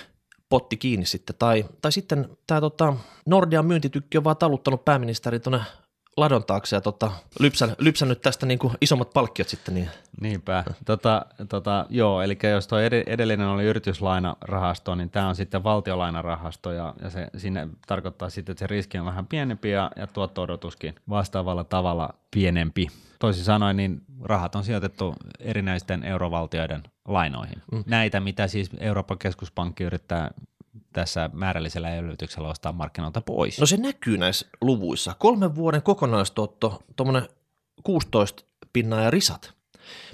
potti 0.50 0.78
kiinni 0.78 1.06
sitten, 1.06 1.36
tai, 1.40 1.66
tai 1.82 1.92
sitten 1.92 2.30
tämä 2.48 2.62
tota, 2.62 2.94
Nordean 3.26 3.66
myyntitykki 3.66 4.18
on 4.18 4.24
vaan 4.24 4.38
taluttanut 4.38 4.86
pääministeri 4.86 5.40
tuonne 5.40 5.60
ladon 6.18 6.44
taakse 6.44 6.76
ja 6.76 6.82
tota, 6.82 7.12
lypsän, 7.40 7.76
lypsännyt 7.78 8.22
tästä 8.22 8.46
niin 8.46 8.60
kuin 8.60 8.74
isommat 8.82 9.14
palkkiot 9.14 9.50
sitten. 9.50 9.74
Niin. 9.74 9.90
Niinpä. 10.22 10.64
Tota, 10.86 11.26
tota, 11.50 11.86
joo, 11.90 12.22
eli 12.22 12.38
jos 12.52 12.68
tuo 12.68 12.80
edellinen 13.06 13.48
oli 13.48 13.64
yrityslainarahasto, 13.64 14.96
niin 14.96 15.10
tämä 15.10 15.28
on 15.28 15.36
sitten 15.36 15.64
valtiolainarahasto 15.64 16.72
ja, 16.72 16.94
ja 17.02 17.10
se 17.10 17.28
sinne 17.38 17.68
tarkoittaa 17.88 18.30
sitten, 18.30 18.54
että 18.54 18.60
se 18.60 18.68
riski 18.68 18.98
on 18.98 19.06
vähän 19.06 19.28
pienempi 19.28 19.70
ja, 19.70 19.92
ja 19.96 20.08
tuotto-odotuskin 20.08 20.96
vastaavalla 21.10 21.64
tavalla 21.64 22.10
pienempi. 22.32 22.88
Toisin 23.20 23.44
sanoen, 23.44 23.78
niin 23.78 24.02
rahat 24.22 24.56
on 24.56 24.64
sijoitettu 24.64 25.16
erinäisten 25.40 26.04
eurovaltioiden 26.04 26.84
lainoihin. 27.08 27.62
Mm. 27.72 27.84
Näitä, 27.88 28.20
mitä 28.20 28.48
siis 28.48 28.70
Euroopan 28.80 29.18
keskuspankki 29.18 29.84
yrittää 29.84 30.32
tässä 30.94 31.30
määrällisellä 31.34 31.96
elvytyksellä 31.96 32.48
ostaa 32.48 32.72
markkinoilta 32.72 33.22
pois. 33.22 33.60
No 33.60 33.66
se 33.66 33.78
näkyy 33.78 34.18
näissä 34.18 34.48
luvuissa. 34.62 35.16
Kolmen 35.20 35.56
vuoden 35.56 35.82
kokonaistuotto, 35.82 36.84
tuommoinen 36.96 37.30
16 37.84 38.44
pinnaa 38.74 39.02
ja 39.02 39.12
risat. 39.12 39.54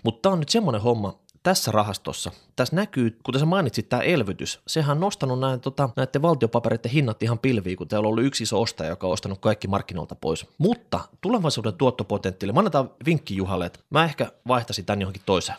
Mutta 0.03 0.21
tämä 0.21 0.33
on 0.33 0.39
nyt 0.39 0.49
semmoinen 0.49 0.81
homma, 0.81 1.19
tässä 1.43 1.71
rahastossa, 1.71 2.31
tässä 2.55 2.75
näkyy, 2.75 3.19
kuten 3.23 3.39
sä 3.39 3.45
mainitsit, 3.45 3.89
tämä 3.89 4.01
elvytys, 4.01 4.59
sehän 4.67 4.97
on 4.97 5.01
nostanut 5.01 5.39
näin, 5.39 5.59
tota, 5.59 5.89
näiden 5.95 6.21
valtiopapereiden 6.21 6.91
hinnat 6.91 7.23
ihan 7.23 7.39
pilviin, 7.39 7.77
kun 7.77 7.87
teillä 7.87 8.05
on 8.05 8.09
ollut 8.09 8.23
yksi 8.23 8.43
iso 8.43 8.61
ostaja, 8.61 8.89
joka 8.89 9.07
on 9.07 9.13
ostanut 9.13 9.39
kaikki 9.39 9.67
markkinoilta 9.67 10.15
pois. 10.15 10.45
Mutta 10.57 10.99
tulevaisuuden 11.21 11.73
tuottopotentiaali, 11.73 12.53
mä 12.53 12.59
annetaan 12.59 12.91
vinkki 13.05 13.35
Juhalle, 13.35 13.65
että 13.65 13.79
mä 13.89 14.03
ehkä 14.03 14.31
vaihtaisin 14.47 14.85
tämän 14.85 15.01
johonkin 15.01 15.21
toiseen. 15.25 15.57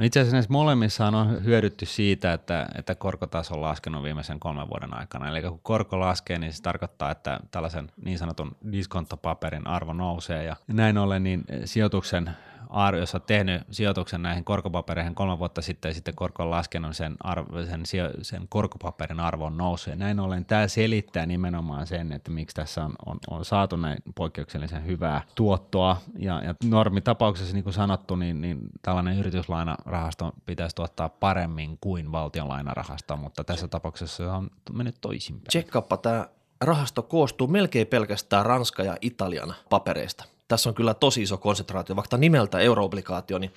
No 0.00 0.06
itse 0.06 0.20
asiassa 0.20 0.36
näissä 0.36 0.52
molemmissa 0.52 1.06
on 1.06 1.44
hyödytty 1.44 1.86
siitä, 1.86 2.32
että, 2.32 2.66
että 2.78 2.94
korkotaso 2.94 3.54
on 3.54 3.62
laskenut 3.62 4.02
viimeisen 4.02 4.40
kolmen 4.40 4.68
vuoden 4.68 4.94
aikana. 4.94 5.28
Eli 5.28 5.42
kun 5.42 5.60
korko 5.62 6.00
laskee, 6.00 6.38
niin 6.38 6.52
se 6.52 6.62
tarkoittaa, 6.62 7.10
että 7.10 7.40
tällaisen 7.50 7.90
niin 8.04 8.18
sanotun 8.18 8.56
diskonttopaperin 8.72 9.66
arvo 9.66 9.92
nousee 9.92 10.44
ja 10.44 10.56
näin 10.66 10.98
ollen 10.98 11.22
niin 11.22 11.44
sijoituksen 11.64 12.30
arvo, 12.70 13.00
jos 13.00 13.14
olet 13.14 13.26
tehnyt 13.26 13.62
sijoituksen 13.70 14.22
näihin 14.22 14.44
korkopapereihin 14.44 15.14
kolme 15.14 15.38
vuotta 15.38 15.62
sitten 15.62 15.88
ja 15.88 15.94
sitten 15.94 16.14
korko 16.14 16.42
on 16.42 16.50
laskenut, 16.50 16.96
sen, 16.96 17.16
arvo, 17.20 17.64
sen, 17.66 17.82
sen 18.22 18.48
korkopaperin 18.48 19.20
arvo 19.20 19.44
on 19.44 19.56
noussut. 19.56 19.94
näin 19.94 20.20
ollen 20.20 20.44
tämä 20.44 20.68
selittää 20.68 21.26
nimenomaan 21.26 21.86
sen, 21.86 22.12
että 22.12 22.30
miksi 22.30 22.56
tässä 22.56 22.84
on, 22.84 22.92
on, 23.06 23.18
on 23.30 23.44
saatu 23.44 23.76
näin 23.76 23.98
poikkeuksellisen 24.14 24.86
hyvää 24.86 25.22
tuottoa. 25.34 25.96
Ja, 26.18 26.44
ja 26.44 26.54
normitapauksessa, 26.64 27.54
niin 27.54 27.64
kuin 27.64 27.74
sanottu, 27.74 28.16
niin, 28.16 28.40
niin 28.40 28.58
tällainen 28.82 29.18
yrityslainarahasto 29.18 30.32
pitäisi 30.46 30.76
tuottaa 30.76 31.08
paremmin 31.08 31.78
kuin 31.80 32.12
valtionlainarahasto, 32.12 33.16
mutta 33.16 33.44
tässä 33.44 33.68
tapauksessa 33.68 34.16
se 34.16 34.26
on 34.26 34.50
mennyt 34.72 34.96
toisinpäin. 35.00 35.48
Tsekkaappa 35.48 35.96
tämä 35.96 36.28
rahasto 36.60 37.02
koostuu 37.02 37.46
melkein 37.46 37.86
pelkästään 37.86 38.46
Ranska 38.46 38.82
ja 38.82 38.96
Italian 39.00 39.54
papereista 39.70 40.24
tässä 40.50 40.70
on 40.70 40.74
kyllä 40.74 40.94
tosi 40.94 41.22
iso 41.22 41.38
konsentraatio, 41.38 41.96
vaikka 41.96 42.16
nimeltä 42.16 42.58
euroobligaatio, 42.58 43.38
niin 43.38 43.52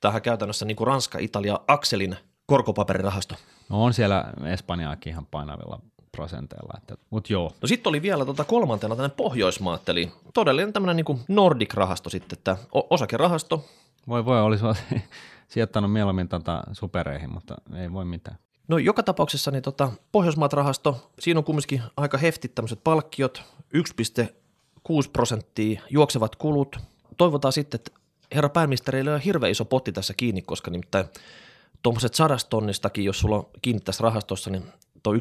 tähän 0.00 0.22
käytännössä 0.22 0.64
niin 0.64 0.76
kuin 0.76 0.86
Ranska, 0.86 1.18
Italia, 1.18 1.60
Akselin 1.68 2.16
korkopaperirahasto. 2.46 3.34
No 3.68 3.84
on 3.84 3.94
siellä 3.94 4.24
Espanjaakin 4.52 5.10
ihan 5.10 5.26
painavilla 5.26 5.80
prosenteilla, 6.12 6.74
että, 6.78 6.94
mut 7.10 7.30
joo. 7.30 7.52
No 7.62 7.68
sitten 7.68 7.90
oli 7.90 8.02
vielä 8.02 8.24
tuota 8.24 8.44
kolmantena 8.44 8.96
tämmöinen 8.96 9.16
Pohjoismaat, 9.16 9.88
eli 9.88 10.12
todellinen 10.34 10.72
tämmöinen 10.72 10.96
niin 10.96 11.20
Nordic-rahasto 11.28 12.10
sitten, 12.10 12.38
että 12.38 12.56
osakerahasto. 12.72 13.64
Voi 14.08 14.24
voi, 14.24 14.40
olisi 14.40 14.64
sijoittanut 15.52 15.92
mieluummin 15.92 16.28
tota 16.28 16.62
supereihin, 16.72 17.32
mutta 17.32 17.54
ei 17.74 17.92
voi 17.92 18.04
mitään. 18.04 18.38
No 18.68 18.78
joka 18.78 19.02
tapauksessa 19.02 19.50
niin 19.50 19.62
tota, 19.62 19.92
Pohjoismaat-rahasto, 20.12 21.10
siinä 21.18 21.40
on 21.40 21.44
kumminkin 21.44 21.82
aika 21.96 22.18
heftit 22.18 22.54
tämmöiset 22.54 22.84
palkkiot, 22.84 23.42
6 24.88 25.10
prosenttia 25.10 25.80
juoksevat 25.90 26.36
kulut. 26.36 26.76
Toivotaan 27.16 27.52
sitten, 27.52 27.78
että 27.78 28.00
herra 28.34 28.48
pääministeri 28.48 28.98
ei 28.98 29.04
hirveän 29.24 29.50
iso 29.50 29.64
potti 29.64 29.92
tässä 29.92 30.14
kiinni, 30.16 30.42
koska 30.42 30.70
nimittäin 30.70 31.06
tuommoiset 31.82 32.14
sadastonnistakin, 32.14 33.04
jos 33.04 33.18
sulla 33.18 33.36
on 33.36 33.46
kiinni 33.62 33.80
tässä 33.80 34.02
rahastossa, 34.02 34.50
niin 34.50 34.64
tuo 35.02 35.14
1,6 35.14 35.20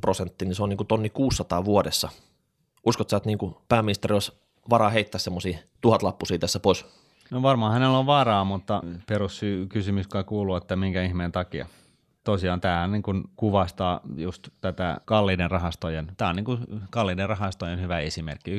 prosenttia, 0.00 0.48
niin 0.48 0.54
se 0.54 0.62
on 0.62 0.68
niin 0.68 0.76
kuin 0.76 0.86
tonni 0.86 1.10
600 1.10 1.64
vuodessa. 1.64 2.08
Uskot 2.86 3.10
sä, 3.10 3.16
että 3.16 3.28
niin 3.28 3.38
kuin 3.38 3.54
pääministeri 3.68 4.12
olisi 4.12 4.32
varaa 4.70 4.90
heittää 4.90 5.18
semmoisia 5.18 5.58
tuhatlappusia 5.80 6.38
tässä 6.38 6.60
pois? 6.60 6.86
No 7.30 7.42
varmaan 7.42 7.72
hänellä 7.72 7.98
on 7.98 8.06
varaa, 8.06 8.44
mutta 8.44 8.82
peruskysymys 9.06 10.06
kai 10.06 10.24
kuuluu, 10.24 10.56
että 10.56 10.76
minkä 10.76 11.02
ihmeen 11.02 11.32
takia 11.32 11.66
tosiaan 12.26 12.60
tämä 12.60 12.86
niin 12.86 13.02
kuin 13.02 13.24
kuvastaa 13.36 14.00
just 14.16 14.48
tätä 14.60 15.00
kalliiden 15.04 15.50
rahastojen, 15.50 16.12
tämä 16.16 16.28
on 16.28 16.36
niin 16.36 16.44
kuin 16.44 16.60
kalliiden 16.90 17.28
rahastojen 17.28 17.80
hyvä 17.80 17.98
esimerkki, 17.98 18.58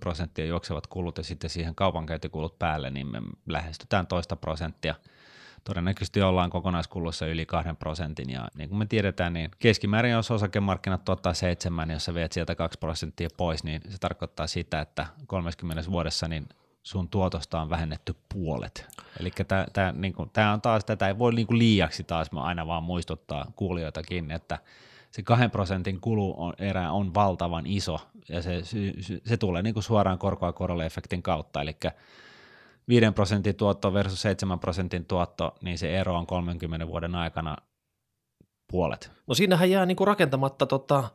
prosenttia 0.00 0.46
juoksevat 0.46 0.86
kulut 0.86 1.18
ja 1.18 1.24
sitten 1.24 1.50
siihen 1.50 1.74
kaupankäyntikulut 1.74 2.58
päälle, 2.58 2.90
niin 2.90 3.06
me 3.12 3.22
lähestytään 3.46 4.06
toista 4.06 4.36
prosenttia. 4.36 4.94
Todennäköisesti 5.64 6.22
ollaan 6.22 6.50
kokonaiskulussa 6.50 7.26
yli 7.26 7.46
kahden 7.46 7.76
prosentin 7.76 8.30
ja 8.30 8.48
niin 8.54 8.68
kuin 8.68 8.78
me 8.78 8.86
tiedetään, 8.86 9.32
niin 9.32 9.50
keskimäärin 9.58 10.12
jos 10.12 10.30
osakemarkkinat 10.30 11.04
tuottaa 11.04 11.34
seitsemän, 11.34 11.90
jos 11.90 12.04
sä 12.04 12.14
viet 12.14 12.32
sieltä 12.32 12.54
kaksi 12.54 12.78
prosenttia 12.78 13.28
pois, 13.36 13.64
niin 13.64 13.80
se 13.88 13.98
tarkoittaa 13.98 14.46
sitä, 14.46 14.80
että 14.80 15.06
30 15.26 15.90
vuodessa 15.90 16.28
niin 16.28 16.48
sun 16.82 17.08
tuotosta 17.08 17.60
on 17.60 17.70
vähennetty 17.70 18.14
puolet. 18.34 18.86
Eli 19.20 19.30
tämä 19.72 19.92
niinku, 19.92 20.22
on 20.52 20.60
taas, 20.62 20.84
tätä 20.84 21.08
ei 21.08 21.18
voi 21.18 21.34
niinku 21.34 21.58
liiaksi 21.58 22.04
taas 22.04 22.32
mä 22.32 22.42
aina 22.42 22.66
vaan 22.66 22.82
muistuttaa 22.82 23.52
kuulijoitakin, 23.56 24.30
että 24.30 24.58
se 25.10 25.22
kahden 25.22 25.50
prosentin 25.50 26.00
kulu 26.00 26.34
on, 26.36 26.52
erä 26.58 26.92
on 26.92 27.14
valtavan 27.14 27.66
iso, 27.66 28.00
ja 28.28 28.42
se, 28.42 28.62
se, 29.24 29.36
tulee 29.36 29.62
niinku 29.62 29.82
suoraan 29.82 30.18
korkoa 30.18 30.52
korolle 30.52 30.86
efektin 30.86 31.22
kautta, 31.22 31.60
eli 31.60 31.76
5 32.88 33.12
prosentin 33.14 33.54
tuotto 33.54 33.94
versus 33.94 34.22
7 34.22 34.58
prosentin 34.58 35.04
tuotto, 35.04 35.54
niin 35.62 35.78
se 35.78 36.00
ero 36.00 36.14
on 36.16 36.26
30 36.26 36.86
vuoden 36.86 37.14
aikana 37.14 37.56
puolet. 38.70 39.10
No 39.26 39.34
siinähän 39.34 39.70
jää 39.70 39.86
niinku 39.86 40.04
rakentamatta 40.04 40.66
tota 40.66 41.08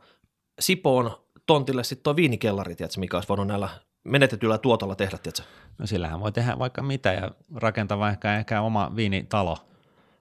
Sipoon 0.60 1.10
tontille 1.46 1.84
sitten 1.84 2.02
tuo 2.02 2.16
viinikellari, 2.16 2.74
tiedätkö, 2.74 3.00
mikä 3.00 3.16
olisi 3.16 3.28
voinut 3.28 3.46
näillä 3.46 3.68
menetetyllä 4.04 4.58
tuotolla 4.58 4.94
tehdä, 4.94 5.18
tiedätkö? 5.18 5.42
No 5.78 5.86
sillähän 5.86 6.20
voi 6.20 6.32
tehdä 6.32 6.58
vaikka 6.58 6.82
mitä 6.82 7.12
ja 7.12 7.30
rakentaa 7.54 7.98
vaikka 7.98 8.34
ehkä 8.34 8.60
oma 8.60 8.92
viinitalo. 8.96 9.56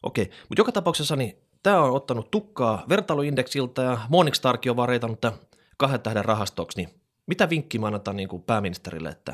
Okei, 0.03 0.25
mutta 0.25 0.59
joka 0.59 0.71
tapauksessa 0.71 1.15
niin 1.15 1.37
tämä 1.63 1.81
on 1.81 1.91
ottanut 1.91 2.31
tukkaa 2.31 2.83
vertailuindeksiltä 2.89 3.81
ja 3.81 3.97
Morningstarkin 4.09 4.69
on 4.69 4.75
vaan 4.75 4.89
reitannut 4.89 5.21
tämän 5.21 5.39
kahden 5.77 6.01
tähden 6.01 6.25
rahastoksi, 6.25 6.77
niin 6.77 6.89
mitä 7.27 7.49
vinkkiä 7.49 7.81
mä 7.81 7.87
annetaan 7.87 8.17
niin 8.17 8.29
kuin 8.29 8.43
pääministerille, 8.43 9.09
että 9.09 9.33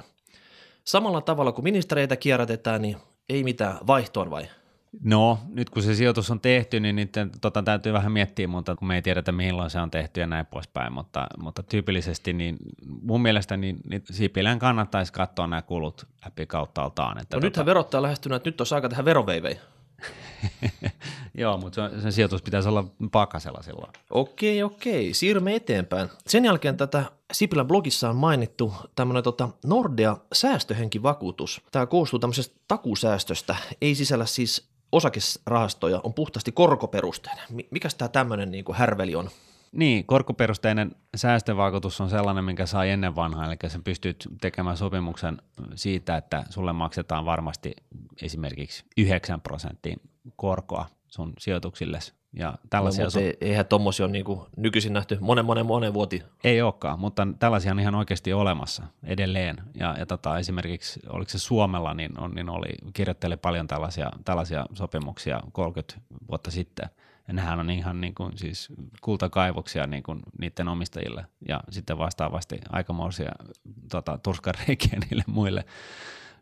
samalla 0.83 1.21
tavalla 1.21 1.51
kuin 1.51 1.63
ministereitä 1.63 2.15
kierrätetään, 2.15 2.81
niin 2.81 2.97
ei 3.29 3.43
mitään 3.43 3.77
vaihtoon 3.87 4.31
vai– 4.31 4.47
No, 5.01 5.39
nyt 5.47 5.69
kun 5.69 5.83
se 5.83 5.95
sijoitus 5.95 6.31
on 6.31 6.39
tehty, 6.39 6.79
niin 6.79 6.95
nyt 6.95 7.13
tota, 7.41 7.63
täytyy 7.63 7.93
vähän 7.93 8.11
miettiä, 8.11 8.47
mutta 8.47 8.75
kun 8.75 8.87
me 8.87 8.95
ei 8.95 9.01
tiedetä 9.01 9.31
milloin 9.31 9.69
se 9.69 9.79
on 9.79 9.91
tehty 9.91 10.19
ja 10.19 10.27
näin 10.27 10.45
poispäin, 10.45 10.93
mutta, 10.93 11.27
mutta 11.37 11.63
tyypillisesti 11.63 12.33
niin 12.33 12.57
mun 13.01 13.21
mielestä 13.21 13.57
niin, 13.57 13.77
niin 13.89 14.03
Sipilän 14.11 14.59
kannattaisi 14.59 15.13
katsoa 15.13 15.47
nämä 15.47 15.61
kulut 15.61 16.07
läpi 16.25 16.45
kauttaaltaan. 16.45 17.17
Että 17.17 17.37
no 17.37 17.39
tota... 17.39 17.47
nythän 17.47 17.65
verottaja 17.65 18.01
lähestynyt, 18.01 18.35
että 18.35 18.49
nyt 18.49 18.61
on 18.61 18.67
aika 18.71 18.89
tehdä 18.89 19.05
veroveivejä. 19.05 19.59
Joo, 21.37 21.57
mutta 21.57 21.89
sen 22.01 22.11
sijoitus 22.11 22.41
pitäisi 22.41 22.69
olla 22.69 22.85
pakasella 23.11 23.61
silloin. 23.61 23.91
Okei, 24.09 24.63
okei. 24.63 25.13
Siirrymme 25.13 25.55
eteenpäin. 25.55 26.09
Sen 26.27 26.45
jälkeen 26.45 26.77
tätä 26.77 27.05
Sipilän 27.33 27.67
blogissa 27.67 28.09
on 28.09 28.15
mainittu 28.15 28.73
tämmöinen 28.95 29.23
tota 29.23 29.49
Nordea 29.65 30.17
säästöhenkivakuutus. 30.33 31.61
Tämä 31.71 31.85
koostuu 31.85 32.19
tämmöisestä 32.19 32.55
takusäästöstä, 32.67 33.55
ei 33.81 33.95
sisällä 33.95 34.25
siis 34.25 34.72
osakesrahastoja 34.93 36.01
on 36.03 36.13
puhtaasti 36.13 36.51
korkoperusteinen. 36.51 37.45
Mikäs 37.71 37.95
tämä 37.95 38.09
tämmöinen 38.09 38.51
niin 38.51 38.63
kuin 38.63 38.75
härveli 38.75 39.15
on? 39.15 39.29
Niin, 39.71 40.05
korkoperusteinen 40.05 40.95
säästövaikutus 41.15 42.01
on 42.01 42.09
sellainen, 42.09 42.43
minkä 42.43 42.65
saa 42.65 42.85
ennen 42.85 43.15
vanhaa, 43.15 43.45
eli 43.45 43.55
sä 43.67 43.79
pystyt 43.83 44.27
tekemään 44.41 44.77
sopimuksen 44.77 45.41
siitä, 45.75 46.17
että 46.17 46.43
sulle 46.49 46.73
maksetaan 46.73 47.25
varmasti 47.25 47.75
esimerkiksi 48.21 48.83
9 48.97 49.41
prosenttiin 49.41 50.01
korkoa 50.35 50.85
sun 51.07 51.33
sijoituksille 51.39 51.99
ja 52.33 52.57
tällaisia 52.69 53.03
no, 53.03 53.11
mutta 53.13 53.37
eihän 53.41 53.65
tuommoisia 53.65 54.05
ole 54.05 54.11
niin 54.11 54.25
kuin 54.25 54.41
nykyisin 54.57 54.93
nähty 54.93 55.17
monen 55.21 55.45
monen 55.45 55.65
monen 55.65 55.93
vuoti. 55.93 56.23
Ei 56.43 56.61
olekaan, 56.61 56.99
mutta 56.99 57.27
tällaisia 57.39 57.71
on 57.71 57.79
ihan 57.79 57.95
oikeasti 57.95 58.33
olemassa 58.33 58.83
edelleen. 59.03 59.57
Ja, 59.75 59.95
ja 59.99 60.05
tota, 60.05 60.37
esimerkiksi 60.37 60.99
oliko 61.09 61.29
se 61.29 61.39
Suomella, 61.39 61.93
niin, 61.93 62.19
on, 62.19 62.31
niin 62.31 62.49
oli, 62.49 62.69
kirjoitteli 62.93 63.37
paljon 63.37 63.67
tällaisia, 63.67 64.11
tällaisia 64.25 64.65
sopimuksia 64.73 65.41
30 65.51 65.95
vuotta 66.29 66.51
sitten. 66.51 66.89
Ja 67.27 67.33
nehän 67.33 67.59
on 67.59 67.69
ihan 67.69 68.01
niin 68.01 68.15
kuin, 68.15 68.37
siis 68.37 68.69
kultakaivoksia 69.01 69.87
niin 69.87 70.03
kuin 70.03 70.19
niiden 70.39 70.67
omistajille 70.67 71.25
ja 71.47 71.59
sitten 71.69 71.97
vastaavasti 71.97 72.59
aikamoisia 72.69 73.31
tota, 73.91 74.17
turskareikiä 74.17 74.99
niille 75.09 75.23
muille 75.27 75.65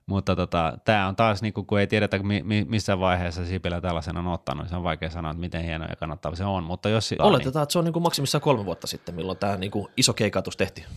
mutta 0.06 0.36
tota, 0.36 0.78
tämä 0.86 1.08
on 1.08 1.16
taas, 1.16 1.42
niin 1.42 1.54
kun 1.54 1.80
ei 1.80 1.88
tiedetä 1.88 2.20
mi, 2.20 2.44
mi, 2.44 2.66
missä 2.70 3.00
vaiheessa 3.00 3.46
Sipilä 3.46 3.82
tällaisen 3.82 4.18
on 4.18 4.28
ottanut, 4.28 4.64
niin 4.64 4.70
se 4.70 4.76
on 4.76 4.84
vaikea 4.84 5.10
sanoa, 5.10 5.32
että 5.32 5.42
miten 5.42 5.64
hieno 5.64 5.86
ja 5.90 5.96
kannattava 5.96 6.36
se 6.36 6.46
on. 6.46 6.64
Mutta 6.64 6.90
jos, 6.90 7.16
Oletetaan, 7.20 7.54
niin, 7.54 7.64
että 7.64 7.74
se 7.74 7.80
on 7.80 7.86
niin 7.86 7.94
kuin 7.94 8.04
maksimissaan 8.04 8.42
kolme 8.42 8.66
vuotta 8.66 8.88
sitten, 8.88 9.16
milloin 9.16 9.38
tämä 9.38 9.58
niin 9.58 9.72
kuin 9.72 9.88
iso 9.98 10.14
keikatus 10.14 10.58
tehtiin. 10.58 10.88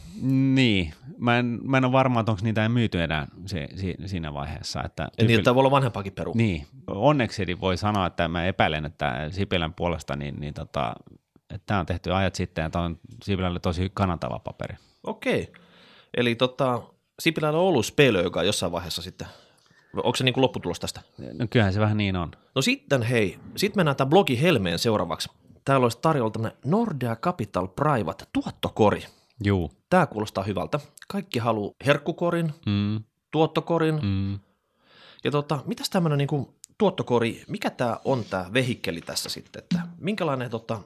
Niin, 0.54 0.92
mä 1.18 1.38
en, 1.38 1.58
mä 1.62 1.76
en 1.76 1.84
ole 1.84 1.92
varma, 1.92 2.20
että 2.20 2.32
onko 2.32 2.44
niitä 2.44 2.68
myyty 2.68 3.02
enää 3.02 3.26
si, 3.46 3.58
si, 3.76 3.94
siinä 4.06 4.34
vaiheessa. 4.34 4.82
Että 4.84 5.08
tyypil... 5.16 5.26
niin, 5.26 5.38
että 5.38 5.54
voi 5.54 5.60
olla 5.60 5.70
vanhempaakin 5.70 6.12
peru. 6.12 6.32
Niin, 6.34 6.66
onneksi 6.86 7.60
voi 7.60 7.76
sanoa, 7.76 8.06
että 8.06 8.28
mä 8.28 8.46
epäilen, 8.46 8.84
että 8.84 9.28
Sipilän 9.30 9.74
puolesta, 9.74 10.16
niin, 10.16 10.40
niin 10.40 10.54
tota, 10.54 10.94
että 11.50 11.66
tämä 11.66 11.80
on 11.80 11.86
tehty 11.86 12.14
ajat 12.14 12.34
sitten 12.34 12.62
ja 12.62 12.70
tämä 12.70 12.84
on 12.84 12.98
Sipilälle 13.22 13.60
tosi 13.60 13.90
kannattava 13.94 14.38
paperi. 14.38 14.76
Okei, 15.04 15.52
eli 16.16 16.34
tota, 16.34 16.82
Sipilällä 17.18 17.58
on 17.58 17.64
ollut 17.64 17.86
Spelö, 17.86 18.22
joka 18.22 18.40
on 18.40 18.46
jossain 18.46 18.72
vaiheessa 18.72 19.02
sitten, 19.02 19.26
onko 19.96 20.16
se 20.16 20.24
niin 20.24 20.32
kuin 20.32 20.42
lopputulos 20.42 20.80
tästä? 20.80 21.00
No 21.32 21.46
kyllähän 21.50 21.72
se 21.72 21.80
vähän 21.80 21.96
niin 21.96 22.16
on. 22.16 22.32
No 22.54 22.62
sitten 22.62 23.02
hei, 23.02 23.38
sitten 23.56 23.78
mennään 23.78 23.96
tämän 23.96 24.10
blogi 24.10 24.42
Helmeen 24.42 24.78
seuraavaksi. 24.78 25.28
Täällä 25.64 25.84
olisi 25.84 25.98
tarjolla 26.02 26.30
tämmöinen 26.30 26.58
Nordea 26.64 27.16
Capital 27.16 27.66
Private 27.66 28.24
tuottokori. 28.32 29.04
Juu. 29.44 29.72
Tämä 29.90 30.06
kuulostaa 30.06 30.44
hyvältä. 30.44 30.80
Kaikki 31.08 31.38
haluaa 31.38 31.72
herkkukorin, 31.86 32.52
mm. 32.66 33.04
tuottokorin. 33.30 34.00
Mm. 34.02 34.38
Ja 35.24 35.30
tota, 35.30 35.58
mitäs 35.66 35.90
tämmöinen 35.90 36.18
niin 36.18 36.46
tuottokori, 36.78 37.44
mikä 37.48 37.70
tämä 37.70 37.96
on 38.04 38.24
tämä 38.24 38.46
vehikkeli 38.52 39.00
tässä 39.00 39.28
sitten, 39.28 39.62
että 39.62 39.80
minkälainen 39.98 40.50
tota, 40.50 40.80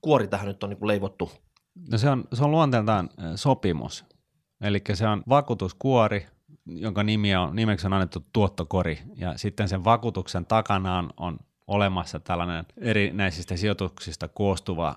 kuori 0.00 0.28
tähän 0.28 0.46
nyt 0.46 0.62
on 0.62 0.70
niin 0.70 0.86
leivottu? 0.86 1.30
No 1.90 1.98
se 1.98 2.10
on, 2.10 2.24
se 2.32 2.44
on 2.44 2.50
luonteeltaan 2.50 3.10
sopimus. 3.36 4.04
Eli 4.60 4.82
se 4.94 5.08
on 5.08 5.22
vakuutuskuori, 5.28 6.26
jonka 6.66 7.02
nimi 7.02 7.36
on, 7.36 7.56
nimeksi 7.56 7.86
on 7.86 7.92
annettu 7.92 8.24
tuottokori, 8.32 8.98
ja 9.16 9.38
sitten 9.38 9.68
sen 9.68 9.84
vakuutuksen 9.84 10.46
takana 10.46 10.98
on, 10.98 11.10
on 11.16 11.38
olemassa 11.66 12.20
tällainen 12.20 12.66
erinäisistä 12.76 13.56
sijoituksista 13.56 14.28
koostuva 14.28 14.96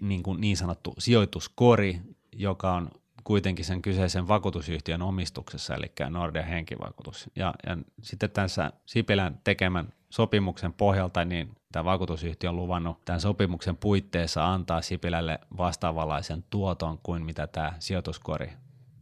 niin, 0.00 0.22
kuin 0.22 0.40
niin 0.40 0.56
sanottu 0.56 0.94
sijoituskori, 0.98 2.00
joka 2.32 2.72
on 2.72 2.90
kuitenkin 3.24 3.64
sen 3.64 3.82
kyseisen 3.82 4.28
vakuutusyhtiön 4.28 5.02
omistuksessa, 5.02 5.74
eli 5.74 5.92
Nordea 6.10 6.42
henkivakuutus. 6.42 7.30
Ja, 7.36 7.54
ja 7.66 7.76
sitten 8.02 8.30
tässä 8.30 8.72
Sipilän 8.86 9.40
tekemän 9.44 9.92
sopimuksen 10.10 10.72
pohjalta, 10.72 11.24
niin 11.24 11.50
tämä 11.72 11.84
vakuutusyhtiö 11.84 12.50
on 12.50 12.56
luvannut 12.56 13.04
tämän 13.04 13.20
sopimuksen 13.20 13.76
puitteissa 13.76 14.52
antaa 14.52 14.82
Sipilälle 14.82 15.38
vastaavanlaisen 15.56 16.44
tuoton 16.50 16.98
kuin 17.02 17.24
mitä 17.24 17.46
tämä 17.46 17.72
sijoituskori 17.78 18.52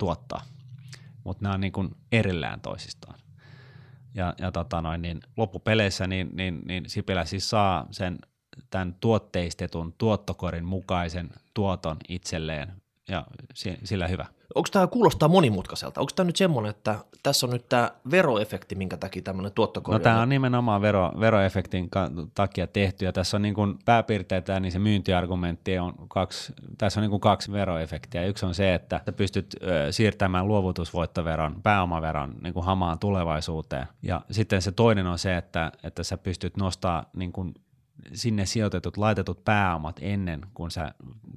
tuottaa, 0.03 0.43
mutta 1.25 1.43
nämä 1.43 1.55
on 1.55 1.61
niin 1.61 1.73
kuin 1.73 1.97
erillään 2.13 2.61
toisistaan. 2.61 3.19
Ja, 4.15 4.35
ja 4.39 4.53
tota 4.53 4.83
noin, 4.83 5.03
niin 5.03 5.21
loppupeleissä 5.37 6.07
niin, 6.07 6.31
niin, 6.33 6.63
niin 6.65 6.91
Sipilä 6.91 7.25
siis 7.25 7.51
saa 7.51 7.87
sen 7.91 8.19
tämän 8.71 8.95
tuotteistetun 9.01 9.95
tuottokorin 9.99 10.65
mukaisen 10.65 11.31
tuoton 11.55 11.97
itselleen 12.09 12.82
ja 13.09 13.27
sillä 13.85 14.09
hyvä. 14.09 14.27
Onko 14.55 14.69
tämä 14.73 14.87
kuulostaa 14.87 15.29
monimutkaiselta? 15.29 16.01
Onko 16.01 16.13
tämä 16.17 16.27
nyt 16.27 16.37
semmoinen, 16.37 16.71
että 16.71 16.99
tässä 17.23 17.47
on 17.47 17.53
nyt 17.53 17.69
tämä 17.69 17.91
veroefekti, 18.11 18.75
minkä 18.75 18.97
takia 18.97 19.23
tämmöinen 19.23 19.53
tuottokori 19.53 19.99
No 19.99 20.03
tämä 20.03 20.23
on 20.23 20.29
nimenomaan 20.29 20.83
vero, 20.83 21.13
veroefektin 21.21 21.91
takia 22.35 22.67
tehty 22.67 23.05
ja 23.05 23.13
tässä 23.13 23.37
on 23.37 23.43
niin 23.43 23.55
kuin 23.55 23.79
pääpiirteitä, 23.85 24.61
niin 24.61 24.73
se 24.73 24.79
myyntiargumentti 24.79 25.79
on 25.79 25.95
kaksi, 26.09 26.53
tässä 26.79 27.01
on 27.01 27.03
niin 27.03 27.11
kuin 27.11 27.21
kaksi 27.21 27.53
veroefektiä. 27.53 28.27
Yksi 28.27 28.47
on 28.47 28.55
se, 28.55 28.75
että 28.75 29.01
sä 29.07 29.13
pystyt 29.13 29.57
siirtämään 29.91 30.49
luovutusvoittoveron, 30.49 31.63
pääomaveron 31.63 32.35
niin 32.43 32.55
kuin 32.55 32.67
hamaan 32.67 32.99
tulevaisuuteen 32.99 33.87
ja 34.03 34.21
sitten 34.31 34.63
se 34.63 34.73
toinen 34.73 35.07
on 35.07 35.19
se, 35.19 35.37
että, 35.37 35.73
että 35.83 36.03
sä 36.03 36.19
pystyt 36.19 36.57
nostaa 36.57 37.05
niin 37.17 37.33
kuin 37.33 37.55
sinne 38.13 38.47
sijoitetut, 38.47 38.97
laitetut 38.97 39.45
pääomat 39.45 39.97
ennen 40.01 40.41
kuin 40.55 40.71
sä 40.71 40.95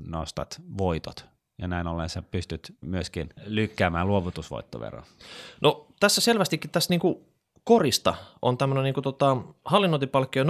nostat 0.07 0.61
voitot 0.77 1.34
ja 1.57 1.67
näin 1.67 1.87
ollen 1.87 2.09
sä 2.09 2.21
pystyt 2.21 2.75
myöskin 2.81 3.29
lykkäämään 3.45 4.07
luovutusvoittoveroa. 4.07 5.05
No 5.61 5.87
tässä 5.99 6.21
selvästikin 6.21 6.69
tässä 6.69 6.93
niinku 6.93 7.25
korista 7.63 8.15
on 8.41 8.57
tämmöinen 8.57 8.83
niinku 8.83 9.01
tota, 9.01 9.37
hallinnointipalkkio 9.65 10.43
0,95 10.43 10.49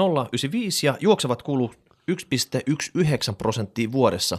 ja 0.84 0.98
juoksevat 1.00 1.42
kulut 1.42 1.78
1,19 2.12 3.36
prosenttia 3.38 3.92
vuodessa. 3.92 4.38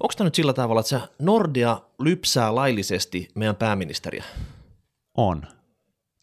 Onko 0.00 0.14
tämä 0.16 0.26
nyt 0.26 0.34
sillä 0.34 0.52
tavalla, 0.52 0.80
että 0.80 0.88
se 0.88 1.00
Nordea 1.18 1.80
lypsää 1.98 2.54
laillisesti 2.54 3.28
meidän 3.34 3.56
pääministeriä? 3.56 4.24
On. 5.16 5.42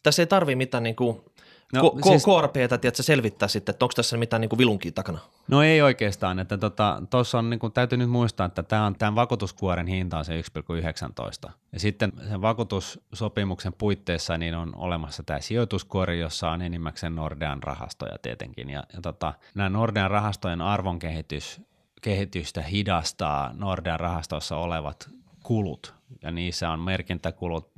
Tässä 0.02 0.22
ei 0.22 0.26
tarvitse 0.26 0.56
mitään 0.56 0.82
niinku 0.82 1.31
no, 1.72 1.82
ko- 1.82 2.08
siis... 2.08 2.24
KRPtä 2.24 2.78
tiedätkö, 2.78 3.02
selvittää 3.02 3.48
sitten, 3.48 3.72
että 3.72 3.84
onko 3.84 3.92
tässä 3.96 4.16
mitään 4.16 4.40
niin 4.40 4.58
vilunkia 4.58 4.92
takana? 4.92 5.18
No 5.48 5.62
ei 5.62 5.82
oikeastaan, 5.82 6.38
että 6.38 6.58
tuossa 6.58 7.08
tota, 7.10 7.38
on 7.38 7.50
niin 7.50 7.60
kuin, 7.60 7.72
täytyy 7.72 7.98
nyt 7.98 8.10
muistaa, 8.10 8.46
että 8.46 8.62
tämä 8.62 8.86
on, 8.86 8.94
tämän 8.94 9.14
vakuutuskuoren 9.14 9.86
hinta 9.86 10.18
on 10.18 10.24
se 10.24 10.40
1,19 10.40 11.50
ja 11.72 11.80
sitten 11.80 12.12
sen 12.28 12.42
vakuutussopimuksen 12.42 13.72
puitteissa 13.72 14.38
niin 14.38 14.54
on 14.54 14.72
olemassa 14.76 15.22
tämä 15.22 15.40
sijoituskuori, 15.40 16.20
jossa 16.20 16.50
on 16.50 16.62
enimmäkseen 16.62 17.14
Nordean 17.14 17.62
rahastoja 17.62 18.18
tietenkin. 18.22 18.70
Ja, 18.70 18.84
ja 18.94 19.00
tota, 19.00 19.34
nämä 19.54 19.68
Nordean 19.68 20.10
rahastojen 20.10 20.60
arvonkehitys 20.60 21.60
kehitystä 22.02 22.62
hidastaa 22.62 23.50
Nordean 23.54 24.00
rahastoissa 24.00 24.56
olevat 24.56 25.10
kulut. 25.42 25.94
Ja 26.22 26.30
niissä 26.30 26.70
on 26.70 26.80
merkintäkulut, 26.80 27.72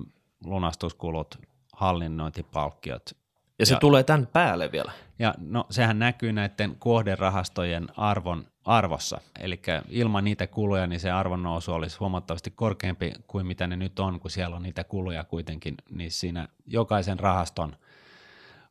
lunastuskulut, 0.45 1.39
hallinnointipalkkiot 1.73 3.24
ja 3.59 3.67
se 3.67 3.75
ja, 3.75 3.81
tulee 3.81 4.03
tämän 4.03 4.27
päälle 4.27 4.73
vielä. 4.73 4.93
Ja 5.19 5.35
no 5.39 5.67
sehän 5.71 5.99
näkyy 5.99 6.33
näiden 6.33 6.77
kohderahastojen 6.79 7.89
arvon 7.97 8.47
arvossa, 8.65 9.21
eli 9.41 9.61
ilman 9.89 10.25
niitä 10.25 10.47
kuluja 10.47 10.87
niin 10.87 11.01
se 11.01 11.11
arvon 11.11 11.43
nousu 11.43 11.73
olisi 11.73 11.97
huomattavasti 12.01 12.51
korkeampi 12.51 13.13
kuin 13.27 13.47
mitä 13.47 13.67
ne 13.67 13.77
nyt 13.77 13.99
on, 13.99 14.21
kun 14.21 14.31
siellä 14.31 14.57
on 14.57 14.63
niitä 14.63 14.85
kuluja 14.85 15.25
kuitenkin, 15.25 15.75
niin 15.91 16.11
siinä 16.11 16.49
jokaisen 16.67 17.21
rahaston 17.21 17.77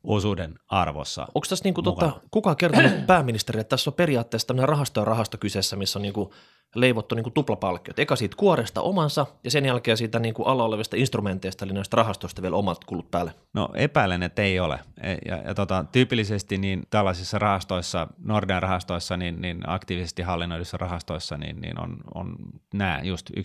osuuden 0.04 0.58
arvossa. 0.68 1.22
Onko 1.22 1.46
tässä 1.48 1.64
niinku 1.64 1.82
tota, 1.82 2.12
kuka 2.30 2.54
kertonut 2.54 3.06
pääministeri, 3.06 3.60
että 3.60 3.68
tässä 3.68 3.90
on 3.90 3.94
periaatteessa 3.94 4.46
tämmöinen 4.46 4.68
rahasto 4.68 5.00
ja 5.00 5.04
rahasto 5.04 5.38
kyseessä, 5.38 5.76
missä 5.76 5.98
on 5.98 6.02
niinku 6.02 6.34
leivottu 6.74 7.14
niin 7.14 7.22
kuin 7.22 7.32
tuplapalkkiot. 7.32 7.98
Eka 7.98 8.16
siitä 8.16 8.36
kuoresta 8.36 8.80
omansa 8.80 9.26
ja 9.44 9.50
sen 9.50 9.64
jälkeen 9.64 9.96
siitä 9.96 10.18
niin 10.18 10.34
kuin 10.34 10.48
alla 10.48 10.64
olevista 10.64 10.96
instrumenteista, 10.96 11.64
eli 11.64 11.72
näistä 11.72 11.96
rahastoista 11.96 12.42
vielä 12.42 12.56
omat 12.56 12.84
kulut 12.84 13.10
päälle. 13.10 13.34
No 13.52 13.68
epäilen, 13.74 14.22
että 14.22 14.42
ei 14.42 14.60
ole. 14.60 14.78
E, 15.00 15.16
ja, 15.28 15.36
ja 15.36 15.54
tota, 15.54 15.84
tyypillisesti 15.92 16.58
niin 16.58 16.82
tällaisissa 16.90 17.38
rahastoissa, 17.38 18.06
Nordean 18.18 18.62
rahastoissa, 18.62 19.16
niin, 19.16 19.40
niin 19.40 19.60
aktiivisesti 19.66 20.22
hallinnoiduissa 20.22 20.76
rahastoissa, 20.76 21.36
niin, 21.36 21.60
niin 21.60 21.80
on, 21.80 21.96
on 22.14 22.36
nämä 22.74 23.00
just 23.02 23.30
1,5-1,6 23.30 23.36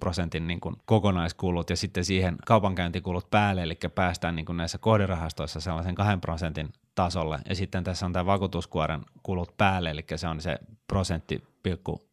prosentin 0.00 0.46
niin 0.46 0.60
kuin 0.60 0.76
kokonaiskulut 0.84 1.70
ja 1.70 1.76
sitten 1.76 2.04
siihen 2.04 2.36
kaupankäyntikulut 2.46 3.30
päälle, 3.30 3.62
eli 3.62 3.78
päästään 3.94 4.36
niin 4.36 4.46
kuin 4.46 4.56
näissä 4.56 4.78
kohderahastoissa 4.78 5.60
sellaisen 5.60 5.94
2 5.94 6.16
prosentin 6.16 6.72
tasolle. 7.04 7.38
Ja 7.48 7.54
sitten 7.54 7.84
tässä 7.84 8.06
on 8.06 8.12
tämä 8.12 8.26
vakuutuskuoren 8.26 9.00
kulut 9.22 9.56
päälle, 9.56 9.90
eli 9.90 10.04
se 10.16 10.28
on 10.28 10.40
se 10.40 10.58
prosentti 10.86 11.44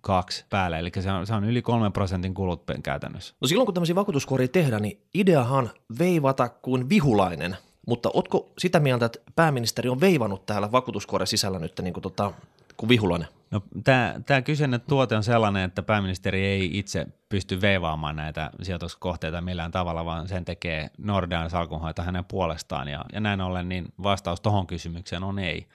kaksi 0.02 0.46
päälle, 0.50 0.80
eli 0.80 0.92
se 1.00 1.12
on, 1.12 1.28
se 1.28 1.34
on 1.34 1.44
yli 1.44 1.62
kolmen 1.62 1.92
prosentin 1.92 2.34
kulut 2.34 2.64
käytännössä. 2.84 3.36
No 3.42 3.48
silloin 3.48 3.66
kun 3.66 3.74
tämmöisiä 3.74 3.96
vakuutuskuoria 3.96 4.48
tehdään, 4.48 4.82
niin 4.82 5.02
ideahan 5.14 5.70
veivata 6.00 6.50
kuin 6.50 6.90
vihulainen, 6.90 7.58
mutta 7.88 8.10
otko 8.14 8.52
sitä 8.58 8.80
mieltä, 8.80 9.06
että 9.06 9.20
pääministeri 9.36 9.90
on 9.90 10.00
veivannut 10.00 10.46
täällä 10.46 10.72
vakuutuskuoren 10.72 11.28
sisällä 11.28 11.60
nyt 11.60 11.80
niin 11.82 11.94
kuin 11.94 12.02
tota, 12.02 12.34
kuin 12.78 12.90
vihulainen? 12.90 13.28
No, 13.52 13.62
tämä, 13.84 14.42
kyseinen 14.46 14.82
tuote 14.82 15.16
on 15.16 15.24
sellainen, 15.24 15.64
että 15.64 15.84
pääministeri 15.84 16.46
ei 16.46 16.78
itse 16.78 17.08
pysty 17.30 17.62
veivaamaan 17.62 18.16
näitä 18.16 18.52
sijoituskohteita 18.62 19.42
millään 19.42 19.72
tavalla, 19.72 20.06
vaan 20.06 20.28
sen 20.28 20.46
tekee 20.46 20.90
Nordean 20.98 21.50
salkunhoito 21.50 22.02
hänen 22.02 22.26
puolestaan. 22.26 22.88
Ja, 22.88 23.06
ja 23.14 23.20
näin 23.20 23.42
ollen 23.42 23.70
niin 23.70 23.94
vastaus 24.04 24.42
tuohon 24.42 24.68
kysymykseen 24.68 25.24
on 25.24 25.40
ei. 25.40 25.68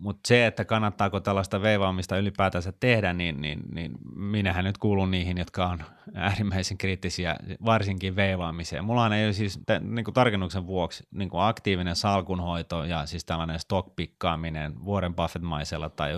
Mutta 0.00 0.28
se, 0.28 0.46
että 0.46 0.64
kannattaako 0.64 1.20
tällaista 1.20 1.62
veivaamista 1.62 2.18
ylipäätänsä 2.18 2.72
tehdä, 2.80 3.12
niin, 3.12 3.40
niin, 3.40 3.60
niin 3.74 3.92
minähän 4.14 4.64
nyt 4.64 4.78
kuulun 4.78 5.10
niihin, 5.10 5.38
jotka 5.38 5.66
on 5.66 5.82
äärimmäisen 6.14 6.78
kriittisiä, 6.78 7.36
varsinkin 7.64 8.16
veivaamiseen. 8.16 8.84
Mulla 8.84 9.16
ei 9.16 9.24
ole 9.24 9.32
siis 9.32 9.60
niin 9.80 10.04
kuin 10.04 10.14
tarkennuksen 10.14 10.66
vuoksi 10.66 11.04
niin 11.10 11.28
kuin 11.28 11.42
aktiivinen 11.42 11.96
salkunhoito 11.96 12.84
ja 12.84 13.06
siis 13.06 13.24
tällainen 13.24 13.58
stockpikkaaminen 13.58 14.84
Warren 14.84 15.14
Buffett-maisella 15.14 15.88
tai 15.88 16.12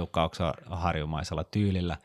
Harjumaisella 0.71 1.45
tyylillä, 1.45 1.97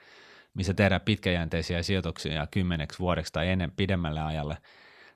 missä 0.54 0.74
tehdään 0.74 1.02
pitkäjänteisiä 1.02 1.84
sijoituksia 1.84 2.48
kymmeneksi 2.48 3.00
vuodeksi 3.00 3.34
tai 3.34 3.50
ennen 3.50 3.72
pidemmälle 3.72 4.22
ajalle– 4.22 4.58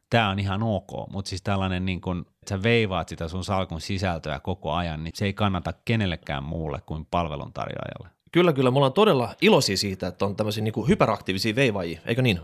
tämä 0.10 0.30
on 0.30 0.40
ihan 0.40 0.64
ok, 0.64 1.10
mutta 1.12 1.30
siis 1.30 1.42
tällainen 1.42 1.86
niin 1.86 2.02
kuin, 2.02 2.26
sä 2.50 2.64
veivaat 2.64 3.10
sitä 3.10 3.28
sun 3.28 3.44
salkun 3.44 3.82
sisältöä 3.82 4.40
koko 4.40 4.74
ajan, 4.74 5.04
niin 5.04 5.12
se 5.16 5.26
ei 5.26 5.34
kannata 5.34 5.74
kenellekään 5.86 6.44
muulle 6.44 6.82
kuin 6.86 7.06
palveluntarjoajalle. 7.06 8.10
Kyllä, 8.32 8.54
kyllä. 8.54 8.72
Me 8.72 8.78
ollaan 8.78 8.94
todella 8.94 9.36
iloisia 9.42 9.78
siitä, 9.78 10.08
että 10.08 10.26
on 10.26 10.36
tämmöisiä 10.36 10.64
niin 10.64 10.88
hyperaktiivisia 10.88 11.56
veivajia, 11.56 12.02
eikö 12.06 12.22
niin? 12.22 12.40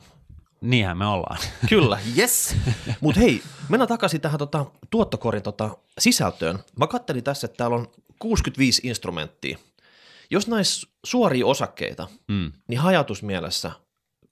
Niinhän 0.61 0.97
me 0.97 1.05
ollaan. 1.05 1.37
Kyllä, 1.69 1.99
yes. 2.17 2.55
Mutta 3.01 3.21
hei, 3.21 3.41
mennään 3.69 3.87
takaisin 3.87 4.21
tähän 4.21 4.39
tota, 4.39 4.65
tuottokorin 4.89 5.43
tota, 5.43 5.77
sisältöön. 5.99 6.59
Mä 6.79 6.87
kattelin 6.87 7.23
tässä, 7.23 7.45
että 7.45 7.57
täällä 7.57 7.75
on 7.75 7.87
65 8.19 8.87
instrumenttia. 8.87 9.57
Jos 10.29 10.47
näis 10.47 10.87
suoria 11.05 11.45
osakkeita, 11.45 12.07
mm. 12.27 12.51
niin 12.67 12.79
hajatusmielessä 12.79 13.71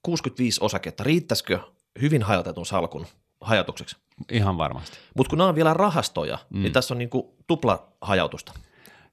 65 0.02 0.60
osaketta, 0.62 1.04
riittäisikö 1.04 1.58
hyvin 2.00 2.22
hajautetun 2.22 2.66
salkun 2.66 3.06
hajatukseksi? 3.40 3.96
Ihan 4.32 4.58
varmasti. 4.58 4.98
Mutta 5.16 5.30
kun 5.30 5.38
nämä 5.38 5.48
on 5.48 5.54
vielä 5.54 5.74
rahastoja, 5.74 6.38
mm. 6.50 6.62
niin 6.62 6.72
tässä 6.72 6.94
on 6.94 6.98
niinku 6.98 7.34
tupla 7.46 7.88
hajautusta. 8.00 8.52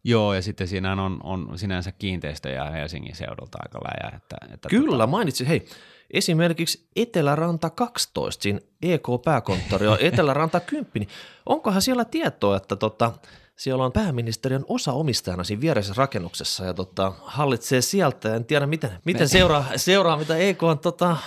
Joo, 0.03 0.33
ja 0.33 0.41
sitten 0.41 0.67
siinä 0.67 0.91
on, 0.91 1.19
on 1.23 1.51
sinänsä 1.55 1.91
kiinteistöjä 1.91 2.65
Helsingin 2.65 3.15
seudulta 3.15 3.57
aika 3.61 3.79
läjä. 3.83 4.17
Että, 4.17 4.35
että 4.53 4.69
Kyllä, 4.69 4.91
tota... 4.91 5.07
mainitsin. 5.07 5.47
Hei, 5.47 5.65
esimerkiksi 6.11 6.87
Eteläranta 6.95 7.69
12, 7.69 8.43
siinä 8.43 8.59
EK-pääkonttori 8.81 9.87
on 9.87 9.97
Eteläranta 10.11 10.59
10, 10.59 10.91
niin 10.93 11.09
onkohan 11.45 11.81
siellä 11.81 12.05
tietoa, 12.05 12.57
että 12.57 12.75
tota, 12.75 13.11
siellä 13.55 13.85
on 13.85 13.91
pääministeriön 13.91 14.65
osa 14.67 14.93
omistajana 14.93 15.43
siinä 15.43 15.61
vieressä 15.61 15.93
rakennuksessa 15.97 16.65
ja 16.65 16.73
tota, 16.73 17.13
hallitsee 17.21 17.81
sieltä. 17.81 18.35
En 18.35 18.45
tiedä, 18.45 18.67
miten, 18.67 18.91
miten 19.05 19.29
seuraa, 19.29 19.65
seuraa, 19.75 20.17
mitä 20.17 20.37
EK 20.37 20.63
on 20.63 20.79
tota, 20.79 21.17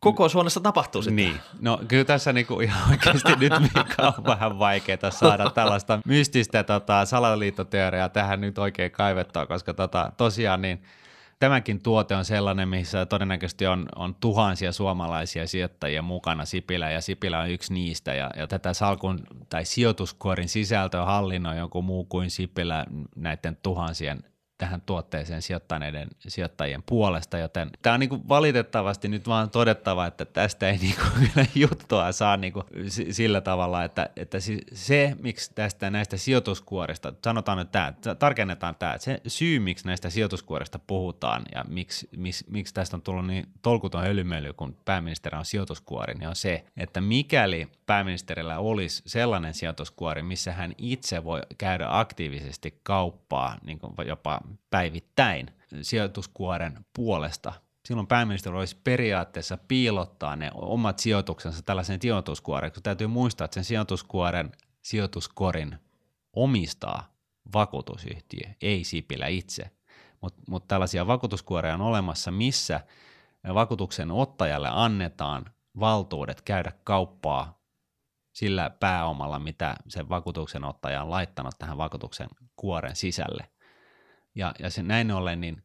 koko 0.00 0.28
Suomessa 0.28 0.60
tapahtuu 0.60 1.02
sitten. 1.02 1.16
Niin, 1.16 1.40
no 1.60 1.80
kyllä 1.88 2.04
tässä 2.04 2.32
niinku 2.32 2.60
ihan 2.60 2.90
oikeasti 2.90 3.32
nyt 3.36 3.52
Mika 3.60 4.14
on 4.18 4.24
vähän 4.24 4.58
vaikeaa 4.58 5.10
saada 5.10 5.50
tällaista 5.50 6.00
mystistä 6.06 6.64
tota, 6.64 7.04
salaliittoteoriaa 7.04 8.08
tähän 8.08 8.40
nyt 8.40 8.58
oikein 8.58 8.90
kaivettaa, 8.90 9.46
koska 9.46 9.74
tota, 9.74 10.12
tosiaan 10.16 10.62
niin 10.62 10.82
tämäkin 11.38 11.82
tuote 11.82 12.16
on 12.16 12.24
sellainen, 12.24 12.68
missä 12.68 13.06
todennäköisesti 13.06 13.66
on, 13.66 13.86
on 13.96 14.14
tuhansia 14.14 14.72
suomalaisia 14.72 15.46
sijoittajia 15.46 16.02
mukana 16.02 16.44
Sipilä 16.44 16.90
ja 16.90 17.00
Sipilä 17.00 17.40
on 17.40 17.50
yksi 17.50 17.72
niistä 17.74 18.14
ja, 18.14 18.30
ja 18.36 18.46
tätä 18.46 18.74
salkun 18.74 19.20
tai 19.48 19.64
sijoituskorin 19.64 20.48
sisältöä 20.48 21.04
hallinnoi 21.04 21.58
joku 21.58 21.82
muu 21.82 22.04
kuin 22.04 22.30
Sipilä 22.30 22.86
näiden 23.16 23.56
tuhansien 23.62 24.22
tähän 24.60 24.80
tuotteeseen 24.80 25.42
sijoittaneiden 25.42 26.08
sijoittajien 26.18 26.82
puolesta, 26.82 27.38
joten 27.38 27.70
tämä 27.82 27.94
on 27.94 28.00
niin 28.00 28.10
kuin 28.10 28.28
valitettavasti 28.28 29.08
nyt 29.08 29.28
vaan 29.28 29.50
todettava, 29.50 30.06
että 30.06 30.24
tästä 30.24 30.68
ei 30.68 30.78
niin 30.86 30.94
kuin 30.94 31.48
juttua 31.54 32.12
saa 32.12 32.36
niin 32.36 32.52
kuin 32.52 32.64
sillä 33.10 33.40
tavalla, 33.40 33.84
että, 33.84 34.10
että 34.16 34.38
se, 34.72 35.16
miksi 35.22 35.50
tästä 35.54 35.90
näistä 35.90 36.16
sijoituskuorista, 36.16 37.12
sanotaan 37.24 37.58
nyt 37.58 37.72
tämä, 37.72 37.92
tarkennetaan 38.18 38.74
tämä, 38.74 38.94
että 38.94 39.04
se 39.04 39.20
syy, 39.26 39.58
miksi 39.58 39.86
näistä 39.86 40.10
sijoituskuorista 40.10 40.78
puhutaan 40.78 41.42
ja 41.54 41.64
miksi, 41.68 42.08
miksi, 42.16 42.44
miksi 42.48 42.74
tästä 42.74 42.96
on 42.96 43.02
tullut 43.02 43.26
niin 43.26 43.46
tolkuton 43.62 44.06
ölymöly, 44.06 44.52
kun 44.52 44.76
pääministeri 44.84 45.38
on 45.38 45.44
sijoituskuori, 45.44 46.14
niin 46.14 46.28
on 46.28 46.36
se, 46.36 46.64
että 46.76 47.00
mikäli 47.00 47.68
pääministerillä 47.86 48.58
olisi 48.58 49.02
sellainen 49.06 49.54
sijoituskuori, 49.54 50.22
missä 50.22 50.52
hän 50.52 50.72
itse 50.78 51.24
voi 51.24 51.40
käydä 51.58 51.86
aktiivisesti 51.88 52.80
kauppaa 52.82 53.56
niin 53.64 53.78
jopa 54.06 54.40
päivittäin 54.70 55.50
sijoituskuoren 55.82 56.84
puolesta. 56.96 57.52
Silloin 57.84 58.06
pääministeri 58.06 58.56
olisi 58.56 58.76
periaatteessa 58.84 59.58
piilottaa 59.68 60.36
ne 60.36 60.50
omat 60.54 60.98
sijoituksensa 60.98 61.62
tällaisen 61.62 62.02
sijoituskuoren, 62.02 62.72
kun 62.72 62.82
täytyy 62.82 63.06
muistaa, 63.06 63.44
että 63.44 63.54
sen 63.54 63.64
sijoituskuoren 63.64 64.52
sijoituskorin 64.82 65.78
omistaa 66.32 67.14
vakuutusyhtiö, 67.52 68.50
ei 68.62 68.84
Sipilä 68.84 69.26
itse. 69.26 69.70
Mutta 70.20 70.42
mut 70.48 70.68
tällaisia 70.68 71.06
vakuutuskuoreja 71.06 71.74
on 71.74 71.80
olemassa, 71.80 72.30
missä 72.30 72.80
vakuutuksen 73.54 74.10
ottajalle 74.10 74.68
annetaan 74.72 75.44
valtuudet 75.80 76.42
käydä 76.42 76.72
kauppaa 76.84 77.60
sillä 78.32 78.70
pääomalla, 78.70 79.38
mitä 79.38 79.76
se 79.88 80.08
vakuutuksen 80.08 80.64
ottaja 80.64 81.02
on 81.02 81.10
laittanut 81.10 81.54
tähän 81.58 81.78
vakuutuksen 81.78 82.28
kuoren 82.56 82.96
sisälle– 82.96 83.50
ja, 84.34 84.54
ja 84.58 84.70
se 84.70 84.82
näin 84.82 85.10
ollen, 85.10 85.40
niin 85.40 85.62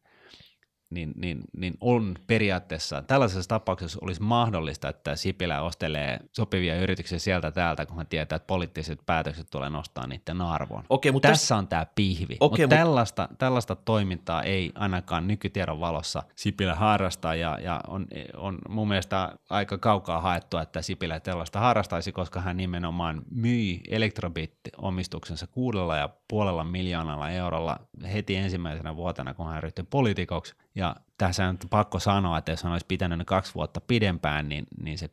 niin, 0.90 1.12
niin, 1.16 1.40
niin 1.56 1.74
on 1.80 2.14
periaatteessa, 2.26 3.02
tällaisessa 3.02 3.48
tapauksessa 3.48 3.98
olisi 4.02 4.22
mahdollista, 4.22 4.88
että 4.88 5.16
Sipilä 5.16 5.62
ostelee 5.62 6.18
sopivia 6.32 6.80
yrityksiä 6.80 7.18
sieltä 7.18 7.50
täältä, 7.50 7.86
kun 7.86 7.96
hän 7.96 8.06
tietää, 8.06 8.36
että 8.36 8.46
poliittiset 8.46 9.00
päätökset 9.06 9.46
tulee 9.50 9.70
nostaa 9.70 10.06
niiden 10.06 10.40
arvon. 10.40 10.84
Okei, 10.88 11.12
mutta 11.12 11.28
Tässä 11.28 11.54
täs... 11.54 11.58
on 11.58 11.68
tämä 11.68 11.86
pihvi, 11.94 12.36
Okei, 12.40 12.64
mutta 12.64 12.76
tällaista, 12.76 13.28
tällaista 13.38 13.76
toimintaa 13.76 14.42
ei 14.42 14.72
ainakaan 14.74 15.28
nykytiedon 15.28 15.80
valossa 15.80 16.22
Sipilä 16.36 16.74
harrasta 16.74 17.34
ja, 17.34 17.58
ja 17.60 17.80
on, 17.88 18.06
on 18.36 18.58
mun 18.68 18.88
mielestä 18.88 19.38
aika 19.50 19.78
kaukaa 19.78 20.20
haettua, 20.20 20.62
että 20.62 20.82
Sipilä 20.82 21.20
tällaista 21.20 21.60
harrastaisi, 21.60 22.12
koska 22.12 22.40
hän 22.40 22.56
nimenomaan 22.56 23.22
myi 23.30 23.80
Elektrobit-omistuksensa 23.88 25.46
kuudella 25.46 25.96
ja 25.96 26.08
puolella 26.28 26.64
miljoonalla 26.64 27.30
eurolla 27.30 27.80
heti 28.12 28.36
ensimmäisenä 28.36 28.96
vuotena, 28.96 29.34
kun 29.34 29.46
hän 29.46 29.62
ryhtyi 29.62 29.84
poliitikoksi 29.90 30.54
ja 30.76 30.96
tässä 31.18 31.48
on 31.48 31.58
pakko 31.70 31.98
sanoa, 31.98 32.38
että 32.38 32.52
jos 32.52 32.62
hän 32.62 32.72
olisi 32.72 32.86
pitänyt 32.86 33.18
ne 33.18 33.24
kaksi 33.24 33.54
vuotta 33.54 33.80
pidempään, 33.80 34.48
niin, 34.48 34.66
niin 34.82 34.98
se 34.98 35.06
6,5 35.06 35.12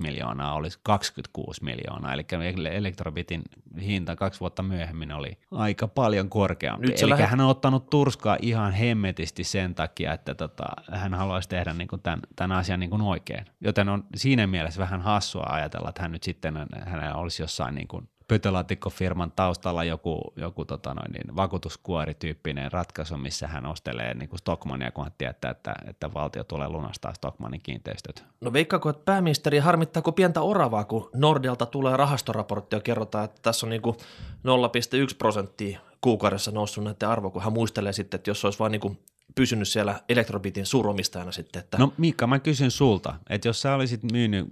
miljoonaa 0.00 0.54
olisi 0.54 0.78
26 0.82 1.64
miljoonaa. 1.64 2.12
Eli 2.12 2.26
Elektrobitin 2.70 3.42
hinta 3.80 4.16
kaksi 4.16 4.40
vuotta 4.40 4.62
myöhemmin 4.62 5.12
oli 5.12 5.38
aika 5.50 5.88
paljon 5.88 6.30
korkeampi. 6.30 6.86
Eli 6.86 7.10
lähdet... 7.10 7.30
hän 7.30 7.40
on 7.40 7.50
ottanut 7.50 7.90
turskaa 7.90 8.36
ihan 8.42 8.72
hemmetisti 8.72 9.44
sen 9.44 9.74
takia, 9.74 10.12
että 10.12 10.34
tota, 10.34 10.64
hän 10.92 11.14
haluaisi 11.14 11.48
tehdä 11.48 11.72
niin 11.72 11.88
kuin 11.88 12.02
tämän, 12.02 12.20
tämän 12.36 12.58
asian 12.58 12.80
niin 12.80 12.90
kuin 12.90 13.02
oikein. 13.02 13.46
Joten 13.60 13.88
on 13.88 14.04
siinä 14.16 14.46
mielessä 14.46 14.80
vähän 14.80 15.00
hassua 15.00 15.46
ajatella, 15.48 15.88
että 15.88 16.02
hän 16.02 16.12
nyt 16.12 16.22
sitten 16.22 16.66
hänellä 16.86 17.14
olisi 17.14 17.42
jossain 17.42 17.74
niin 17.74 17.88
kuin 17.88 18.08
pöytälaatikkofirman 18.28 19.32
taustalla 19.36 19.84
joku, 19.84 20.32
joku 20.36 20.64
tota 20.64 20.94
noin, 20.94 21.12
niin 21.12 21.36
vakuutuskuorityyppinen 21.36 22.72
ratkaisu, 22.72 23.16
missä 23.16 23.46
hän 23.46 23.66
ostelee 23.66 24.14
niin 24.14 24.28
kuin 24.28 24.38
Stockmania, 24.38 24.90
kun 24.90 25.04
hän 25.04 25.12
tietää, 25.18 25.50
että, 25.50 25.74
että 25.88 26.14
valtio 26.14 26.44
tulee 26.44 26.68
lunastaa 26.68 27.14
Stockmanin 27.14 27.60
kiinteistöt. 27.62 28.24
No 28.40 28.52
veikkaako, 28.52 28.88
että 28.88 29.04
pääministeri 29.04 29.58
harmittaako 29.58 30.12
pientä 30.12 30.40
oravaa, 30.42 30.84
kun 30.84 31.10
Nordelta 31.14 31.66
tulee 31.66 31.96
rahastoraportti 31.96 32.76
ja 32.76 32.80
kerrotaan, 32.80 33.24
että 33.24 33.40
tässä 33.42 33.66
on 33.66 33.70
niin 33.70 33.82
kuin 33.82 33.96
0,1 33.96 35.14
prosenttia 35.18 35.80
kuukaudessa 36.00 36.50
noussut 36.50 36.84
näiden 36.84 37.08
arvo, 37.08 37.30
kun 37.30 37.42
hän 37.42 37.52
muistelee 37.52 37.92
sitten, 37.92 38.18
että 38.18 38.30
jos 38.30 38.44
olisi 38.44 38.58
vain 38.58 38.72
niin 38.72 38.98
pysynyt 39.34 39.68
siellä 39.68 40.00
Elektrobitin 40.08 40.66
suuromistajana 40.66 41.32
sitten. 41.32 41.60
Että... 41.60 41.78
No 41.78 41.92
Miikka, 41.98 42.26
mä 42.26 42.38
kysyn 42.38 42.70
sulta, 42.70 43.14
että 43.30 43.48
jos 43.48 43.62
sä 43.62 43.74
olisit 43.74 44.02
myynyt 44.12 44.46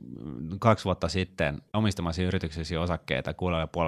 kaksi 0.58 0.84
vuotta 0.84 1.08
sitten 1.08 1.62
omistamasi 1.72 2.22
yrityksesi 2.22 2.76
osakkeita 2.76 3.30
6,5 3.30 3.36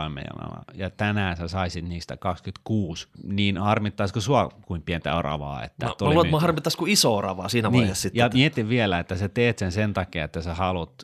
miljoonaa 0.09 0.65
ja 0.75 0.91
tänään 0.91 1.37
sä 1.37 1.49
saisit 1.49 1.89
niistä 1.89 2.17
26, 2.17 3.09
niin 3.23 3.59
harmittaisiko 3.59 4.21
sua 4.21 4.49
kuin 4.67 4.83
pientä 4.83 5.17
oravaa? 5.17 5.65
Että 5.65 5.87
no, 5.87 5.97
mä 6.01 6.07
luulen, 6.07 6.27
että 6.27 6.37
mä 6.37 6.41
harmittaisiko 6.41 6.85
iso 6.89 7.17
oravaa 7.17 7.49
siinä 7.49 7.69
niin. 7.69 7.79
vaiheessa 7.79 8.03
sitten. 8.03 8.19
Ja 8.19 8.31
mieti 8.35 8.69
vielä, 8.69 8.99
että 8.99 9.17
sä 9.17 9.29
teet 9.29 9.59
sen 9.59 9.73
sen 9.73 9.95
takia, 9.95 10.25
että 10.25 10.43
sä 10.43 10.55
haluat 10.55 11.03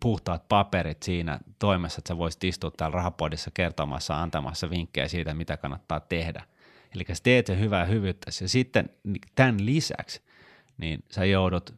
puhtaat 0.00 0.48
paperit 0.48 1.02
siinä 1.02 1.40
toimessa, 1.58 2.00
että 2.00 2.08
sä 2.08 2.18
voisit 2.18 2.44
istua 2.44 2.70
täällä 2.70 2.94
rahapodissa 2.94 3.50
kertomassa, 3.54 4.22
antamassa 4.22 4.70
vinkkejä 4.70 5.08
siitä, 5.08 5.34
mitä 5.34 5.56
kannattaa 5.56 6.00
tehdä– 6.00 6.44
Eli 6.94 7.04
sä 7.08 7.22
teet 7.22 7.46
sen 7.46 7.60
hyvää 7.60 7.84
hyvyyttä 7.84 8.30
ja 8.40 8.48
sitten 8.48 8.90
tämän 9.34 9.66
lisäksi 9.66 10.22
niin 10.78 11.04
sä 11.10 11.24
joudut 11.24 11.74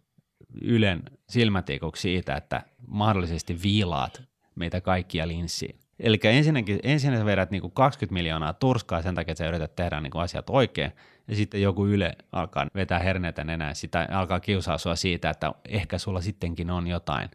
Ylen 0.62 1.02
silmätikuksi 1.28 2.02
siitä, 2.02 2.36
että 2.36 2.62
mahdollisesti 2.86 3.62
viilaat 3.62 4.22
meitä 4.54 4.80
kaikkia 4.80 5.28
linssiin. 5.28 5.80
Eli 6.00 6.20
ensinnäkin, 6.24 6.80
ensin 6.82 7.16
sä 7.16 7.24
vedät 7.24 7.50
niin 7.50 7.60
kuin 7.60 7.72
20 7.72 8.12
miljoonaa 8.12 8.52
turskaa 8.52 9.02
sen 9.02 9.14
takia, 9.14 9.32
että 9.32 9.44
sä 9.44 9.48
yrität 9.48 9.76
tehdä 9.76 10.00
niin 10.00 10.10
kuin 10.10 10.22
asiat 10.22 10.50
oikein, 10.50 10.92
ja 11.28 11.36
sitten 11.36 11.62
joku 11.62 11.86
Yle 11.86 12.16
alkaa 12.32 12.66
vetää 12.74 12.98
herneitä 12.98 13.44
nenään, 13.44 13.76
sitä 13.76 14.08
alkaa 14.10 14.40
kiusaa 14.40 14.78
sua 14.78 14.96
siitä, 14.96 15.30
että 15.30 15.52
ehkä 15.68 15.98
sulla 15.98 16.20
sittenkin 16.20 16.70
on 16.70 16.86
jotain. 16.86 17.30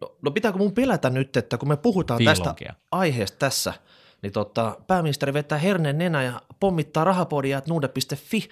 No, 0.00 0.16
no 0.22 0.30
pitääkö 0.30 0.58
mun 0.58 0.72
pelätä 0.72 1.10
nyt, 1.10 1.36
että 1.36 1.58
kun 1.58 1.68
me 1.68 1.76
puhutaan 1.76 2.18
Fiilonkia. 2.18 2.68
tästä 2.68 2.86
aiheesta 2.90 3.38
tässä– 3.38 3.74
niin 4.26 4.32
tota, 4.32 4.76
pääministeri 4.86 5.32
vetää 5.32 5.58
herneen 5.58 5.98
nenä 5.98 6.22
ja 6.22 6.42
pommittaa 6.60 7.04
rahapodia 7.04 7.62
nuude.fi 7.68 8.48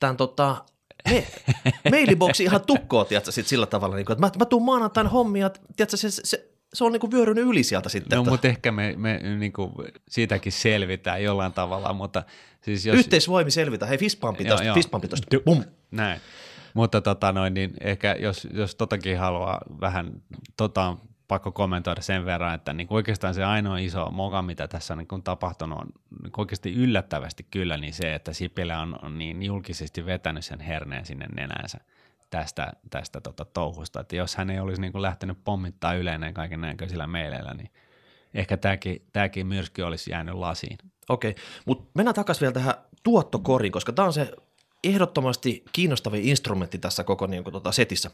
tämän 0.00 0.16
tota, 0.16 0.64
me, 1.10 1.26
mailiboksi 1.90 2.44
ihan 2.44 2.60
tukkoa, 2.66 3.04
tiedätkö, 3.04 3.32
sit 3.32 3.46
sillä 3.46 3.66
tavalla, 3.66 3.96
niin 3.96 4.06
kuin, 4.06 4.14
että 4.14 4.26
mä, 4.26 4.32
mä 4.38 4.44
tuun 4.44 4.62
maanantain 4.62 5.06
hommia, 5.06 5.50
tiedätkö, 5.76 5.96
se, 5.96 6.10
se, 6.10 6.50
se 6.74 6.84
on 6.84 6.92
niin 6.92 7.00
kuin 7.00 7.10
vyörynyt 7.10 7.44
yli 7.44 7.62
sieltä 7.62 7.88
sitten. 7.88 8.16
No, 8.16 8.22
että... 8.22 8.30
mutta 8.30 8.48
ehkä 8.48 8.72
me, 8.72 8.94
me 8.96 9.18
niin 9.38 9.52
kuin 9.52 9.72
siitäkin 10.08 10.52
selvitään 10.52 11.22
jollain 11.22 11.52
tavalla, 11.52 11.92
mutta 11.92 12.22
siis 12.60 12.86
jos... 12.86 12.96
Yhteisvoimi 12.96 13.50
selvitä, 13.50 13.86
hei 13.86 13.98
fistpumpi 13.98 14.44
tosta, 14.44 14.74
fistpumpi 14.74 15.08
tosta, 15.08 15.26
bum. 15.44 15.64
Näin, 15.90 16.20
mutta 16.74 17.00
tota 17.00 17.32
noin, 17.32 17.54
niin 17.54 17.72
ehkä 17.80 18.16
jos, 18.18 18.48
jos 18.52 18.74
totakin 18.74 19.18
haluaa 19.18 19.60
vähän 19.80 20.12
tota, 20.56 20.96
pakko 21.30 21.52
kommentoida 21.52 22.02
sen 22.02 22.24
verran, 22.24 22.54
että 22.54 22.72
niin 22.72 22.86
oikeastaan 22.90 23.34
se 23.34 23.44
ainoa 23.44 23.78
iso 23.78 24.10
moka, 24.10 24.42
mitä 24.42 24.68
tässä 24.68 24.94
on 24.94 24.98
niin 24.98 25.22
tapahtunut, 25.22 25.78
on 25.78 25.88
niin 26.22 26.32
oikeasti 26.36 26.74
yllättävästi 26.74 27.46
kyllä 27.50 27.76
niin 27.76 27.92
se, 27.92 28.14
että 28.14 28.32
Sipilä 28.32 28.80
on, 28.80 28.98
on 29.02 29.18
niin 29.18 29.42
julkisesti 29.42 30.06
vetänyt 30.06 30.44
sen 30.44 30.60
herneen 30.60 31.06
sinne 31.06 31.26
nenänsä 31.26 31.78
tästä, 32.30 32.72
tästä 32.90 33.20
tota 33.20 33.44
touhusta, 33.44 34.00
että 34.00 34.16
jos 34.16 34.36
hän 34.36 34.50
ei 34.50 34.60
olisi 34.60 34.80
niin 34.80 35.02
lähtenyt 35.02 35.38
pommittaa 35.44 35.94
yleinen 35.94 36.34
kaiken 36.34 36.60
näköisillä 36.60 37.06
meileillä, 37.06 37.54
niin 37.54 37.70
ehkä 38.34 38.56
tämäkin, 38.56 39.02
tämäkin 39.12 39.46
myrsky 39.46 39.82
olisi 39.82 40.10
jäänyt 40.10 40.34
lasiin. 40.34 40.78
Okei, 41.08 41.34
mutta 41.66 41.90
mennään 41.94 42.14
takaisin 42.14 42.40
vielä 42.40 42.52
tähän 42.52 42.74
tuottokoriin, 43.02 43.72
koska 43.72 43.92
tämä 43.92 44.06
on 44.06 44.12
se 44.12 44.32
ehdottomasti 44.84 45.64
kiinnostavin 45.72 46.22
instrumentti 46.22 46.78
tässä 46.78 47.04
koko 47.04 47.26
niin 47.26 47.44
kuin, 47.44 47.52
tota 47.52 47.72
setissä. 47.72 48.10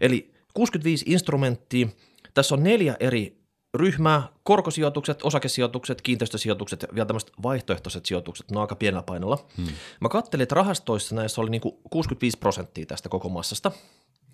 Eli 0.00 0.34
65 0.54 1.04
instrumenttia, 1.08 1.86
tässä 2.34 2.54
on 2.54 2.62
neljä 2.62 2.96
eri 3.00 3.42
ryhmää, 3.74 4.28
korkosijoitukset, 4.42 5.22
osakesijoitukset, 5.22 6.02
kiinteistösijoitukset 6.02 6.82
ja 6.82 6.88
vielä 6.94 7.06
tämmöiset 7.06 7.32
vaihtoehtoiset 7.42 8.06
sijoitukset, 8.06 8.50
ne 8.50 8.56
on 8.56 8.60
aika 8.60 8.76
pienellä 8.76 9.02
painolla. 9.02 9.38
Hmm. 9.56 9.66
Mä 10.00 10.08
kattelin, 10.08 10.42
että 10.42 10.54
rahastoissa 10.54 11.14
näissä 11.14 11.40
oli 11.40 11.50
niin 11.50 11.60
kuin 11.60 11.74
65 11.90 12.38
prosenttia 12.38 12.86
tästä 12.86 13.08
koko 13.08 13.28
massasta. 13.28 13.72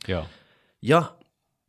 Joo. 0.08 0.24
Ja 0.82 1.02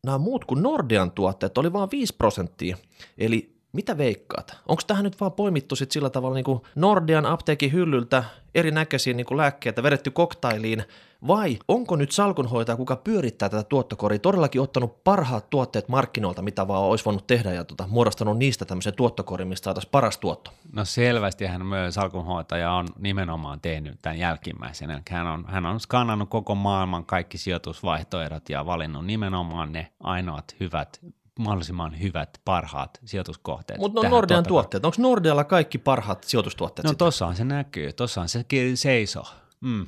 nämä 0.05 0.17
muut 0.17 0.45
kuin 0.45 0.63
Nordean 0.63 1.11
tuotteet 1.11 1.57
oli 1.57 1.73
vain 1.73 1.91
5 1.91 2.15
prosenttia, 2.15 2.77
eli 3.17 3.58
mitä 3.73 3.97
veikkaat? 3.97 4.57
Onko 4.67 4.81
tähän 4.87 5.03
nyt 5.03 5.19
vaan 5.19 5.31
poimittu 5.31 5.75
sit 5.75 5.91
sillä 5.91 6.09
tavalla 6.09 6.35
niin 6.35 6.43
kuin 6.43 6.61
Nordean 6.75 7.25
apteekin 7.25 7.71
hyllyltä 7.71 8.23
erinäköisiä 8.55 9.13
niin 9.13 9.25
kuin 9.25 9.37
lääkkeitä 9.37 9.83
vedetty 9.83 10.11
koktailiin, 10.11 10.83
vai 11.27 11.59
onko 11.67 11.95
nyt 11.95 12.11
salkunhoitaja, 12.11 12.75
kuka 12.75 12.95
pyörittää 12.95 13.49
tätä 13.49 13.63
tuottokoria, 13.63 14.19
todellakin 14.19 14.61
ottanut 14.61 15.03
parhaat 15.03 15.49
tuotteet 15.49 15.87
markkinoilta, 15.87 16.41
mitä 16.41 16.67
vaan 16.67 16.83
olisi 16.83 17.05
voinut 17.05 17.27
tehdä 17.27 17.53
ja 17.53 17.63
tota, 17.63 17.87
muodostanut 17.87 18.37
niistä 18.37 18.65
tämmöisen 18.65 18.93
tuottokorin, 18.93 19.47
mistä 19.47 19.65
saataisiin 19.65 19.91
paras 19.91 20.17
tuotto? 20.17 20.51
No 20.73 20.85
selvästi 20.85 21.45
hän 21.45 21.65
myös 21.65 21.95
salkunhoitaja 21.95 22.71
on 22.71 22.87
nimenomaan 22.99 23.61
tehnyt 23.61 23.99
tämän 24.01 24.19
jälkimmäisen. 24.19 25.03
Hän 25.09 25.27
on, 25.27 25.45
hän 25.47 25.65
on 25.65 25.79
skannannut 25.79 26.29
koko 26.29 26.55
maailman 26.55 27.05
kaikki 27.05 27.37
sijoitusvaihtoehdot 27.37 28.49
ja 28.49 28.65
valinnut 28.65 29.05
nimenomaan 29.05 29.71
ne 29.71 29.91
ainoat 29.99 30.55
hyvät 30.59 30.99
mahdollisimman 31.39 31.99
hyvät, 31.99 32.41
parhaat 32.45 32.99
sijoituskohteet. 33.05 33.79
Mutta 33.79 34.03
no 34.03 34.09
Nordean 34.09 34.43
tuotteet, 34.43 34.85
onko 34.85 34.97
Nordealla 34.99 35.43
kaikki 35.43 35.77
parhaat 35.77 36.23
sijoitustuotteet? 36.23 36.87
No 36.87 36.93
tossahan 36.93 37.35
se 37.35 37.43
näkyy, 37.43 37.93
tossahan 37.93 38.29
se 38.29 38.45
seisoo. 38.75 39.25
Mm. 39.61 39.85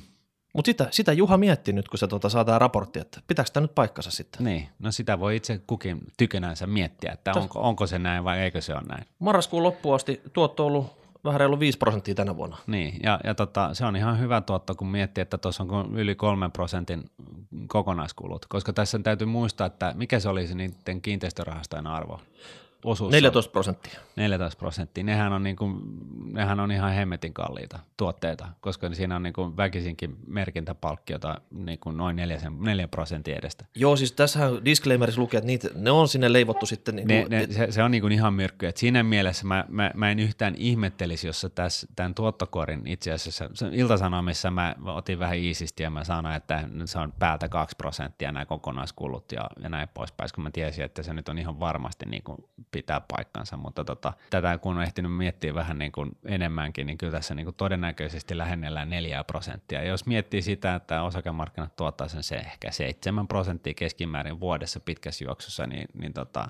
Mutta 0.54 0.68
sitä, 0.68 0.88
sitä 0.90 1.12
Juha 1.12 1.36
mietti 1.36 1.72
nyt, 1.72 1.88
kun 1.88 1.98
se 1.98 2.06
tuota, 2.08 2.28
saa 2.28 2.44
tämä 2.44 2.58
raportti, 2.58 3.00
että 3.00 3.20
pitääkö 3.26 3.50
tämä 3.52 3.62
nyt 3.62 3.74
paikkansa 3.74 4.10
sitten? 4.10 4.44
Niin, 4.44 4.68
no 4.78 4.92
sitä 4.92 5.20
voi 5.20 5.36
itse 5.36 5.60
kukin 5.66 6.00
tykönänsä 6.16 6.66
miettiä, 6.66 7.12
että 7.12 7.32
onko, 7.36 7.60
onko 7.60 7.86
se 7.86 7.98
näin 7.98 8.24
vai 8.24 8.40
eikö 8.40 8.60
se 8.60 8.74
ole 8.74 8.82
näin. 8.88 9.04
Marraskuun 9.18 9.62
loppuun 9.62 9.94
asti 9.94 10.20
tuotto 10.32 10.66
on 10.66 10.72
ollut 10.72 11.01
vähän 11.24 11.40
reilu 11.40 11.60
5 11.60 11.78
prosenttia 11.78 12.14
tänä 12.14 12.36
vuonna. 12.36 12.56
Niin, 12.66 13.00
ja, 13.02 13.20
ja 13.24 13.34
tota, 13.34 13.74
se 13.74 13.84
on 13.84 13.96
ihan 13.96 14.20
hyvä 14.20 14.40
tuotto, 14.40 14.74
kun 14.74 14.88
miettii, 14.88 15.22
että 15.22 15.38
tuossa 15.38 15.64
on 15.68 15.98
yli 15.98 16.14
3 16.14 16.48
prosentin 16.48 17.10
kokonaiskulut, 17.66 18.46
koska 18.46 18.72
tässä 18.72 18.98
täytyy 18.98 19.26
muistaa, 19.26 19.66
että 19.66 19.92
mikä 19.96 20.20
se 20.20 20.28
olisi 20.28 20.54
niiden 20.54 21.02
kiinteistörahastojen 21.02 21.86
arvo 21.86 22.20
osuus 22.84 23.12
14 23.12 23.52
prosenttia. 23.52 24.00
14 24.16 24.58
prosenttia. 24.58 25.04
Nehän 25.04 25.32
on, 25.32 25.42
niin 25.42 25.56
kuin, 25.56 25.80
nehän 26.32 26.60
on 26.60 26.72
ihan 26.72 26.92
hemmetin 26.92 27.34
kalliita 27.34 27.78
tuotteita, 27.96 28.48
koska 28.60 28.94
siinä 28.94 29.16
on 29.16 29.22
niin 29.22 29.32
kuin 29.32 29.56
väkisinkin 29.56 30.16
merkintäpalkkiota 30.26 31.40
niin 31.50 31.78
kuin 31.78 31.96
noin 31.96 32.16
4, 32.16 32.38
4 32.60 32.88
prosentin 32.88 33.34
edestä. 33.34 33.64
Joo, 33.74 33.96
siis 33.96 34.12
tässähän 34.12 34.64
disclaimerissa 34.64 35.20
lukee, 35.20 35.38
että 35.38 35.46
niitä, 35.46 35.68
ne 35.74 35.90
on 35.90 36.08
sinne 36.08 36.32
leivottu 36.32 36.66
sitten. 36.66 36.96
Niin 36.96 37.08
ne, 37.08 37.26
ne, 37.28 37.46
se, 37.50 37.72
se, 37.72 37.82
on 37.82 37.90
niin 37.90 38.00
kuin 38.00 38.12
ihan 38.12 38.34
myrkky. 38.34 38.66
Et 38.66 38.76
siinä 38.76 39.02
mielessä 39.02 39.46
mä, 39.46 39.64
mä, 39.68 39.90
mä, 39.94 40.10
en 40.10 40.18
yhtään 40.18 40.54
ihmettelisi, 40.56 41.26
jos 41.26 41.46
tässä, 41.54 41.86
tämän 41.96 42.14
tuottokorin 42.14 42.86
itse 42.86 43.12
asiassa, 43.12 43.48
iltasanomissa 43.72 44.50
mä 44.50 44.74
otin 44.86 45.18
vähän 45.18 45.38
iisisti 45.38 45.82
ja 45.82 45.90
mä 45.90 46.04
sanoin, 46.04 46.36
että 46.36 46.68
se 46.84 46.98
on 46.98 47.12
päältä 47.18 47.48
2 47.48 47.76
prosenttia 47.76 48.32
nämä 48.32 48.46
kokonaiskulut 48.46 49.32
ja, 49.32 49.50
ja 49.62 49.68
näin 49.68 49.88
poispäin, 49.94 50.30
kun 50.34 50.44
mä 50.44 50.50
tiesin, 50.50 50.84
että 50.84 51.02
se 51.02 51.14
nyt 51.14 51.28
on 51.28 51.38
ihan 51.38 51.60
varmasti 51.60 52.06
niin 52.06 52.22
kuin 52.22 52.38
pitää 52.72 53.00
paikkansa, 53.00 53.56
mutta 53.56 53.84
tota, 53.84 54.12
tätä 54.30 54.58
kun 54.58 54.76
on 54.76 54.82
ehtinyt 54.82 55.16
miettiä 55.16 55.54
vähän 55.54 55.78
niin 55.78 55.92
kuin 55.92 56.10
enemmänkin, 56.24 56.86
niin 56.86 56.98
kyllä 56.98 57.12
tässä 57.12 57.34
niin 57.34 57.46
kuin 57.46 57.56
todennäköisesti 57.56 58.38
lähennellään 58.38 58.90
4 58.90 59.24
prosenttia. 59.24 59.82
Ja 59.82 59.88
jos 59.88 60.06
miettii 60.06 60.42
sitä, 60.42 60.74
että 60.74 61.02
osakemarkkinat 61.02 61.76
tuottaa 61.76 62.08
sen 62.08 62.22
se 62.22 62.36
ehkä 62.36 62.70
7 62.70 63.28
prosenttia 63.28 63.74
keskimäärin 63.74 64.40
vuodessa 64.40 64.80
pitkässä 64.80 65.24
juoksussa, 65.24 65.66
niin, 65.66 65.88
niin 65.94 66.12
tota, 66.12 66.48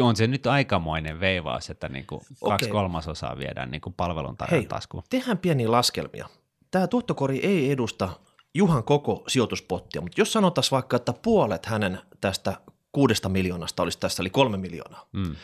on 0.00 0.16
se 0.16 0.26
nyt 0.26 0.46
aikamoinen 0.46 1.20
veivaus, 1.20 1.70
että 1.70 1.88
niin 1.88 2.06
kuin 2.06 2.20
kaksi 2.20 2.64
okay. 2.64 2.68
kolmasosaa 2.68 3.38
viedään 3.38 3.70
niin 3.70 3.80
kuin 3.80 3.94
palveluntarjan 3.94 4.66
taskuun. 4.66 5.02
Tehdään 5.10 5.38
pieniä 5.38 5.70
laskelmia. 5.70 6.28
Tämä 6.70 6.86
tuottokori 6.86 7.38
ei 7.38 7.70
edusta 7.70 8.08
Juhan 8.54 8.84
koko 8.84 9.24
sijoituspottia, 9.28 10.00
mutta 10.00 10.20
jos 10.20 10.32
sanotaan 10.32 10.64
vaikka, 10.70 10.96
että 10.96 11.12
puolet 11.12 11.66
hänen 11.66 11.98
tästä 12.20 12.56
kuudesta 12.92 13.28
miljoonasta 13.28 13.82
olisi 13.82 13.98
tässä, 13.98 14.22
eli 14.22 14.30
kolme 14.30 14.56
miljoonaa. 14.56 15.08
Mm. 15.12 15.36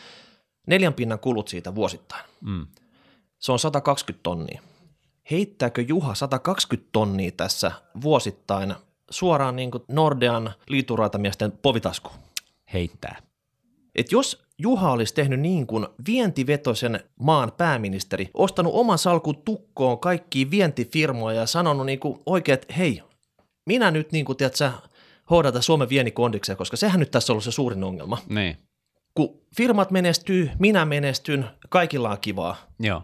Neljän 0.67 0.93
pinnan 0.93 1.19
kulut 1.19 1.47
siitä 1.47 1.75
vuosittain. 1.75 2.23
Mm. 2.41 2.67
Se 3.39 3.51
on 3.51 3.59
120 3.59 4.23
tonnia. 4.23 4.61
Heittääkö 5.31 5.81
Juha 5.81 6.15
120 6.15 6.89
tonnia 6.91 7.31
tässä 7.31 7.71
vuosittain 8.01 8.75
suoraan 9.09 9.55
niin 9.55 9.71
kuin 9.71 9.83
Nordean 9.87 10.53
liituraitamiesten 10.67 11.51
povitaskuun? 11.51 12.15
Heittää. 12.73 13.21
Et 13.95 14.11
jos 14.11 14.43
Juha 14.57 14.91
olisi 14.91 15.13
tehnyt 15.13 15.39
niin 15.39 15.67
kuin 15.67 15.87
vientivetoisen 16.07 17.03
maan 17.19 17.51
pääministeri, 17.51 18.29
ostanut 18.33 18.73
oman 18.75 18.97
salkun 18.97 19.41
tukkoon 19.45 19.99
kaikkiin 19.99 20.51
vientifirmoja 20.51 21.39
ja 21.39 21.45
sanonut 21.45 21.85
niin 21.85 21.99
kuin 21.99 22.19
oikein, 22.25 22.53
että 22.53 22.73
hei, 22.73 23.01
minä 23.65 23.91
nyt 23.91 24.11
niin 24.11 24.25
kuin, 24.25 24.37
tiedätkö, 24.37 24.71
hoidata 25.29 25.61
Suomen 25.61 25.89
viennikondikseen, 25.89 26.57
koska 26.57 26.77
sehän 26.77 26.99
nyt 26.99 27.11
tässä 27.11 27.33
on 27.33 27.35
ollut 27.35 27.43
se 27.43 27.51
suurin 27.51 27.83
ongelma. 27.83 28.17
Niin. 28.29 28.57
Kun 29.15 29.41
firmat 29.57 29.91
menestyy, 29.91 30.51
minä 30.59 30.85
menestyn, 30.85 31.45
kaikilla 31.69 32.09
on 32.09 32.17
kivaa. 32.21 32.55
Joo. 32.79 33.03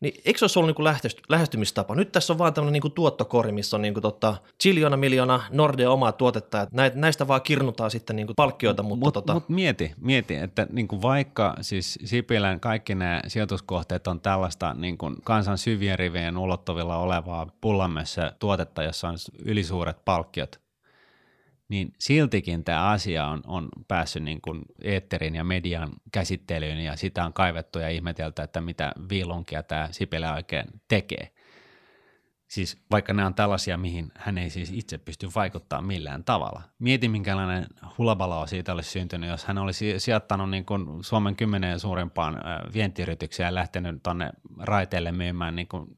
Niin 0.00 0.14
eikö 0.24 0.38
se 0.38 0.44
olisi 0.44 0.58
ollut 0.58 0.78
niin 0.78 1.14
lähestymistapa? 1.28 1.94
Nyt 1.94 2.12
tässä 2.12 2.32
on 2.32 2.38
vaan 2.38 2.54
tämmöinen 2.54 2.80
niin 2.82 2.92
tuottokori, 2.92 3.52
missä 3.52 3.76
on 3.76 3.82
niin 3.82 3.94
kuin 3.94 4.02
tota, 4.02 4.36
chiliona 4.62 4.96
miljoona 4.96 5.42
Nordea 5.50 5.90
omaa 5.90 6.12
tuotetta, 6.12 6.62
että 6.62 6.90
näistä 6.94 7.28
vaan 7.28 7.42
kirnutaan 7.42 7.90
sitten 7.90 8.16
niin 8.16 8.26
kuin 8.26 8.36
palkkioita. 8.36 8.82
Mutta 8.82 9.04
mut, 9.04 9.14
tota... 9.14 9.34
mut 9.34 9.48
mieti, 9.48 9.94
mieti, 10.00 10.34
että 10.34 10.66
niin 10.72 10.88
kuin 10.88 11.02
vaikka 11.02 11.56
siis 11.60 11.98
Sipilän 12.04 12.60
kaikki 12.60 12.94
nämä 12.94 13.20
sijoituskohteet 13.26 14.06
on 14.06 14.20
tällaista 14.20 14.74
niin 14.74 14.98
kuin 14.98 15.16
kansan 15.24 15.58
syvien 15.58 15.98
rivien 15.98 16.38
ulottuvilla 16.38 16.96
olevaa 16.96 17.46
pullamössä 17.60 18.32
tuotetta, 18.38 18.82
jossa 18.82 19.08
on 19.08 19.16
ylisuuret 19.44 20.04
palkkiot, 20.04 20.60
niin 21.68 21.94
siltikin 21.98 22.64
tämä 22.64 22.88
asia 22.88 23.26
on, 23.26 23.42
on 23.46 23.68
päässyt 23.88 24.22
niin 24.22 24.40
kuin 24.40 24.62
eetterin 24.82 25.34
ja 25.34 25.44
median 25.44 25.90
käsittelyyn 26.12 26.78
ja 26.80 26.96
sitä 26.96 27.24
on 27.24 27.32
kaivettu 27.32 27.78
ja 27.78 27.88
ihmeteltä, 27.88 28.42
että 28.42 28.60
mitä 28.60 28.92
viilunkia 29.08 29.62
tämä 29.62 29.88
Sipilä 29.90 30.34
oikein 30.34 30.66
tekee. 30.88 31.32
Siis 32.48 32.82
vaikka 32.90 33.12
nämä 33.12 33.26
on 33.26 33.34
tällaisia, 33.34 33.76
mihin 33.76 34.12
hän 34.16 34.38
ei 34.38 34.50
siis 34.50 34.70
itse 34.72 34.98
pysty 34.98 35.28
vaikuttamaan 35.34 35.84
millään 35.84 36.24
tavalla. 36.24 36.62
Mieti, 36.78 37.08
minkälainen 37.08 37.66
hulabalo 37.98 38.46
siitä 38.46 38.72
olisi 38.72 38.90
syntynyt, 38.90 39.30
jos 39.30 39.44
hän 39.44 39.58
olisi 39.58 40.00
sijoittanut 40.00 40.50
niin 40.50 40.64
kuin 40.64 41.04
Suomen 41.04 41.36
kymmenen 41.36 41.80
suurimpaan 41.80 42.40
vientiyritykseen 42.74 43.46
ja 43.46 43.54
lähtenyt 43.54 44.02
tuonne 44.02 44.30
raiteelle 44.58 45.12
myymään 45.12 45.56
niin 45.56 45.68
kuin 45.68 45.97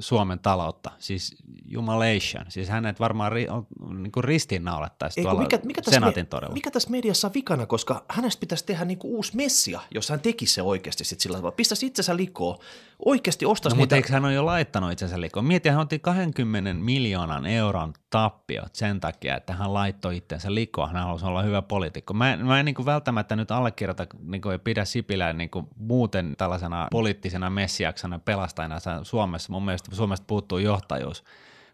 Suomen 0.00 0.38
taloutta, 0.38 0.90
siis 0.98 1.36
jumalation, 1.68 2.44
siis 2.48 2.68
hänet 2.68 3.00
varmaan 3.00 3.32
ri, 3.32 3.48
on, 3.48 3.66
niin 4.02 4.12
kuin 4.12 4.24
ristiinnaulettaisiin 4.24 5.24
tuolla 5.24 5.40
mikä, 5.40 5.58
mikä 5.64 5.82
senaatin 5.90 6.26
todella. 6.26 6.54
Mikä 6.54 6.70
tässä 6.70 6.90
mediassa 6.90 7.28
on 7.28 7.34
vikana, 7.34 7.66
koska 7.66 8.04
hänestä 8.08 8.40
pitäisi 8.40 8.66
tehdä 8.66 8.84
niin 8.84 8.98
kuin 8.98 9.14
uusi 9.14 9.36
messia, 9.36 9.80
jos 9.94 10.10
hän 10.10 10.20
tekisi 10.20 10.54
se 10.54 10.62
oikeasti 10.62 11.04
sit 11.04 11.20
sillä 11.20 11.36
tavalla. 11.36 11.56
Pistäisi 11.56 11.86
itsensä 11.86 12.16
likoon, 12.16 12.58
oikeasti 13.04 13.46
ostaisi 13.46 13.76
no, 13.76 13.78
niitä. 13.78 13.82
Mutta 13.82 13.96
eikö 13.96 14.12
hän 14.12 14.24
ole 14.24 14.34
jo 14.34 14.46
laittanut 14.46 14.92
itsensä 14.92 15.20
likoon? 15.20 15.46
Mieti, 15.46 15.68
hän 15.68 15.80
otti 15.80 15.98
20 15.98 16.74
miljoonan 16.74 17.46
euron 17.46 17.92
tappiot 18.10 18.74
sen 18.74 19.00
takia, 19.00 19.36
että 19.36 19.52
hän 19.52 19.74
laittoi 19.74 20.16
itsensä 20.16 20.54
likoon, 20.54 20.92
hän 20.92 21.04
halusi 21.04 21.26
olla 21.26 21.42
hyvä 21.42 21.62
poliitikko. 21.62 22.14
Mä, 22.14 22.32
en, 22.32 22.46
mä 22.46 22.60
en 22.60 22.64
niin 22.64 22.74
kuin 22.74 22.86
välttämättä 22.86 23.36
nyt 23.36 23.50
allekirjoita 23.50 24.06
niin 24.22 24.42
kuin, 24.42 24.52
ja 24.52 24.58
pidä 24.58 24.84
Sipilää 24.84 25.32
niin 25.32 25.50
kuin 25.50 25.66
muuten 25.76 26.34
tällaisena 26.38 26.88
poliittisena 26.90 27.50
messiaksena 27.50 28.18
pelastajana 28.18 28.76
Suomessa. 29.02 29.45
Mun 29.48 29.64
mielestä 29.64 29.96
Suomesta 29.96 30.24
puuttuu 30.26 30.58
johtajuus. 30.58 31.24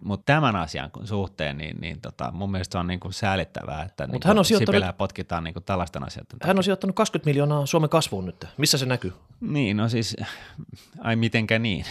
Mutta 0.04 0.24
tämän 0.24 0.56
asian 0.56 0.90
suhteen, 1.04 1.58
niin, 1.58 1.76
niin 1.80 2.00
tota, 2.00 2.30
mun 2.32 2.50
mielestä 2.50 2.72
se 2.72 2.78
on 2.78 2.86
niinku 2.86 3.12
säälittävää, 3.12 3.82
että 3.82 4.06
Mut 4.06 4.12
niin 4.12 4.20
hän 4.24 4.38
on 4.38 4.44
sijoittanut, 4.44 4.96
potkitaan 4.98 5.44
niinku 5.44 5.60
tällaisten 5.60 6.04
asioiden 6.04 6.38
Hän 6.42 6.58
on 6.58 6.64
sijoittanut 6.64 6.96
20 6.96 7.28
miljoonaa 7.28 7.66
Suomen 7.66 7.90
kasvuun 7.90 8.26
nyt. 8.26 8.44
Missä 8.56 8.78
se 8.78 8.86
näkyy? 8.86 9.12
Niin, 9.40 9.76
no 9.76 9.88
siis, 9.88 10.16
ai 11.00 11.16
mitenkä 11.16 11.58
niin. 11.58 11.84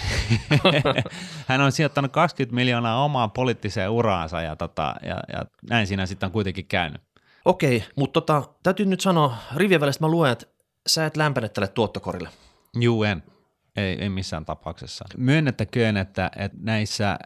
hän 1.48 1.62
on 1.62 1.72
sijoittanut 1.72 2.12
20 2.12 2.56
miljoonaa 2.56 3.04
omaan 3.04 3.32
poliittiseen 3.32 3.90
uraansa 3.90 4.42
ja, 4.42 4.56
tota, 4.56 4.96
ja, 5.06 5.18
ja 5.34 5.46
näin 5.70 5.88
siinä 5.88 6.06
sitten 6.06 6.28
on 6.28 6.34
kuitenkin 6.34 6.66
käynyt. 6.66 7.02
Okei, 7.46 7.84
mutta 7.96 8.22
tota, 8.22 8.44
täytyy 8.64 8.86
nyt 8.86 9.02
sanoa, 9.02 9.36
rivien 9.56 9.82
välistä 9.82 10.04
mä 10.06 10.12
luen, 10.12 10.32
että 10.32 10.46
sä 10.88 11.06
et 11.06 11.18
lämpene 11.18 11.50
tälle 11.50 11.68
tuottokorille. 11.68 12.30
Juu, 12.76 13.04
en. 13.04 13.24
Ei, 13.76 14.02
ei 14.02 14.10
missään 14.10 14.46
tapauksessa. 14.46 15.06
Myönnettäköön, 15.18 15.98
että, 15.98 16.32
että 16.36 16.58
näissä 16.62 17.18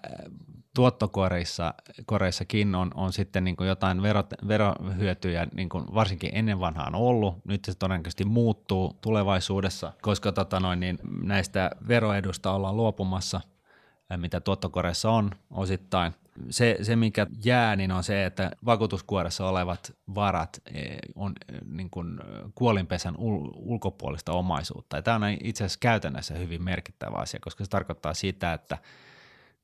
tuottokoreissa 0.75 1.73
koreissakin 2.05 2.75
on, 2.75 2.91
on 2.95 3.13
sitten 3.13 3.43
niin 3.43 3.55
kuin 3.55 3.67
jotain 3.67 4.01
verot, 4.01 4.33
verohyötyjä 4.47 5.47
niin 5.55 5.69
kuin 5.69 5.85
varsinkin 5.93 6.29
ennen 6.33 6.59
vanhaan 6.59 6.95
ollut. 6.95 7.35
Nyt 7.45 7.65
se 7.65 7.75
todennäköisesti 7.75 8.25
muuttuu 8.25 8.97
tulevaisuudessa, 9.01 9.93
koska 10.01 10.31
tota 10.31 10.59
noin, 10.59 10.79
niin 10.79 10.99
näistä 11.23 11.71
veroedusta 11.87 12.51
ollaan 12.51 12.77
luopumassa, 12.77 13.41
mitä 14.17 14.39
tuottokoreissa 14.41 15.11
on 15.11 15.31
osittain. 15.51 16.13
Se, 16.49 16.77
se, 16.81 16.95
mikä 16.95 17.27
jää, 17.45 17.75
niin 17.75 17.91
on 17.91 18.03
se, 18.03 18.25
että 18.25 18.51
vakuutuskuoressa 18.65 19.47
olevat 19.47 19.93
varat 20.15 20.61
e, 20.73 20.95
on 21.15 21.33
e, 21.49 21.57
niin 21.65 21.89
kuin 21.89 22.19
kuolinpesän 22.55 23.15
ul- 23.15 23.51
ulkopuolista 23.55 24.31
omaisuutta. 24.31 24.95
Ja 24.95 25.01
tämä 25.01 25.25
on 25.25 25.37
itse 25.43 25.63
asiassa 25.63 25.79
käytännössä 25.79 26.33
hyvin 26.33 26.63
merkittävä 26.63 27.15
asia, 27.15 27.39
koska 27.43 27.63
se 27.63 27.69
tarkoittaa 27.69 28.13
sitä, 28.13 28.53
että– 28.53 28.77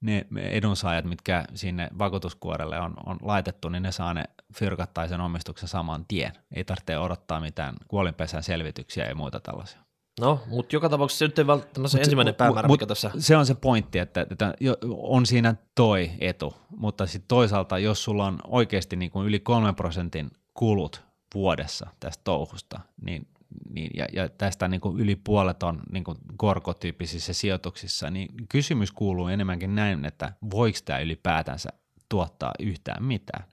ne 0.02 0.26
edunsaajat, 0.36 1.06
mitkä 1.06 1.46
sinne 1.54 1.90
vakuutuskuorelle 1.98 2.80
on, 2.80 2.94
on 3.06 3.18
laitettu, 3.22 3.70
niin 3.70 3.84
ne 3.84 3.92
saa 3.92 4.14
ne 4.14 4.24
fyrkat 4.56 4.92
sen 5.10 5.22
omistuksen 5.22 5.70
saman 5.70 6.06
tien. 6.06 6.32
Ei 6.56 6.64
tarvitse 6.64 6.98
odottaa 6.98 7.40
mitään 7.40 7.76
kuolinpesän 7.88 8.44
selvityksiä 8.44 9.06
ja 9.06 9.16
muita 9.16 9.40
tällaisia. 9.40 9.80
No, 10.22 10.40
mutta 10.48 10.76
joka 10.76 10.90
tapauksessa 10.90 11.20
se 11.20 11.26
nyt 11.26 11.40
ei 11.40 11.48
välttämättä 11.48 11.92
se 11.92 12.00
ensimmäinen 12.00 12.36
päämäärä, 12.36 12.68
mut, 12.68 12.74
mikä 12.74 12.86
tässä... 12.86 13.12
Se 13.18 13.38
on 13.38 13.46
se 13.46 13.56
pointti, 13.56 14.00
että, 14.00 14.28
että 14.30 14.54
on 14.92 15.26
siinä 15.26 15.56
toi 15.76 16.12
etu, 16.20 16.54
mutta 16.78 17.06
sitten 17.06 17.28
toisaalta, 17.28 17.80
jos 17.80 18.04
sulla 18.04 18.26
on 18.26 18.40
oikeasti 18.48 18.96
niin 18.96 19.12
kuin 19.12 19.28
yli 19.28 19.40
kolmen 19.40 19.76
prosentin 19.76 20.32
kulut 20.54 21.04
vuodessa 21.36 21.90
tästä 22.00 22.22
touhusta, 22.24 22.80
niin 23.06 23.28
niin, 23.70 23.92
ja, 23.94 24.06
ja 24.14 24.30
tästä 24.30 24.68
niin 24.68 24.82
kuin 24.82 25.00
yli 25.00 25.16
puolet 25.16 25.64
on 25.64 25.82
niin 25.92 26.04
kuin 26.04 26.18
korkotyyppisissä 26.38 27.34
sijoituksissa, 27.34 28.12
niin 28.12 28.30
kysymys 28.50 28.92
kuuluu 28.92 29.28
enemmänkin 29.28 29.76
näin, 29.76 30.06
että 30.06 30.34
voiko 30.52 30.80
tämä 30.86 31.00
ylipäätänsä 31.00 31.70
tuottaa 32.10 32.52
yhtään 32.60 33.04
mitään? 33.04 33.44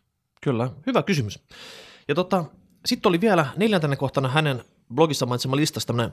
Kyllä, 0.43 0.71
hyvä 0.87 1.03
kysymys. 1.03 1.43
Ja 2.09 2.15
tota, 2.15 2.45
sitten 2.87 3.09
oli 3.09 3.21
vielä 3.21 3.47
neljäntenä 3.57 3.97
kohtana 3.97 4.29
hänen 4.29 4.65
blogissa 4.95 5.27
mainitsema 5.27 5.57
listassa 5.57 5.87
tämmöinen 5.87 6.13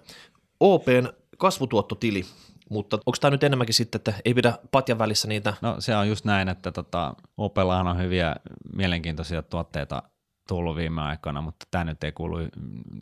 OPn 0.59 1.09
kasvutuottotili, 1.37 2.25
mutta 2.69 2.97
onko 2.97 3.17
tämä 3.21 3.31
nyt 3.31 3.43
enemmänkin 3.43 3.73
sitten, 3.73 3.99
että 3.99 4.13
ei 4.25 4.33
pidä 4.33 4.53
patjan 4.71 4.99
välissä 4.99 5.27
niitä? 5.27 5.53
No 5.61 5.75
se 5.79 5.95
on 5.95 6.09
just 6.09 6.25
näin, 6.25 6.49
että 6.49 6.71
tota, 6.71 7.15
Opellahan 7.37 7.87
on 7.87 7.97
hyviä 7.97 8.35
mielenkiintoisia 8.75 9.41
tuotteita 9.41 10.03
tullut 10.47 10.75
viime 10.75 11.01
aikoina, 11.01 11.41
mutta 11.41 11.65
tämä 11.71 11.83
nyt 11.83 12.03
ei 12.03 12.11
kuulu 12.11 12.37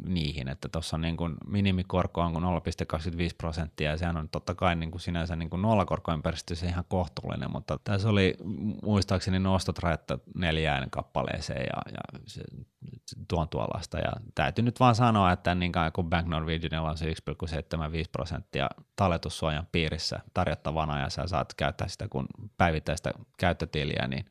niihin, 0.07 0.47
että 0.47 0.69
tuossa 0.69 0.97
niin 0.97 1.17
kuin 1.17 1.33
minimikorko 1.47 2.21
on 2.21 2.33
0,25 2.33 2.39
prosenttia 3.37 3.91
ja 3.91 3.97
sehän 3.97 4.17
on 4.17 4.29
totta 4.29 4.55
kai 4.55 4.75
niin 4.75 4.91
kuin 4.91 5.01
sinänsä 5.01 5.35
niin 5.35 5.49
kuin 5.49 5.61
nollakorkoympäristössä 5.61 6.65
ihan 6.65 6.83
kohtuullinen, 6.87 7.51
mutta 7.51 7.79
tässä 7.83 8.09
oli 8.09 8.37
muistaakseni 8.83 9.39
nostot 9.39 9.79
rajattu 9.79 10.13
neljään 10.35 10.89
kappaleeseen 10.89 11.61
ja, 11.61 11.81
ja 11.91 12.19
se, 12.27 12.43
tuon 13.27 13.49
tuollaista. 13.49 13.97
Ja 13.97 14.11
täytyy 14.35 14.65
nyt 14.65 14.79
vaan 14.79 14.95
sanoa, 14.95 15.31
että 15.31 15.55
niin 15.55 15.71
kuin 15.93 16.09
Bank 16.09 16.27
Norwegianilla 16.27 16.89
on 16.89 16.97
se 16.97 17.05
1,75 17.05 17.13
prosenttia 18.11 18.69
talletussuojan 18.95 19.67
piirissä 19.71 20.19
tarjottavana 20.33 20.99
ja 20.99 21.09
sä 21.09 21.27
saat 21.27 21.53
käyttää 21.53 21.87
sitä 21.87 22.07
kun 22.07 22.25
päivittäistä 22.57 23.11
käyttötiliä, 23.37 24.07
niin 24.07 24.25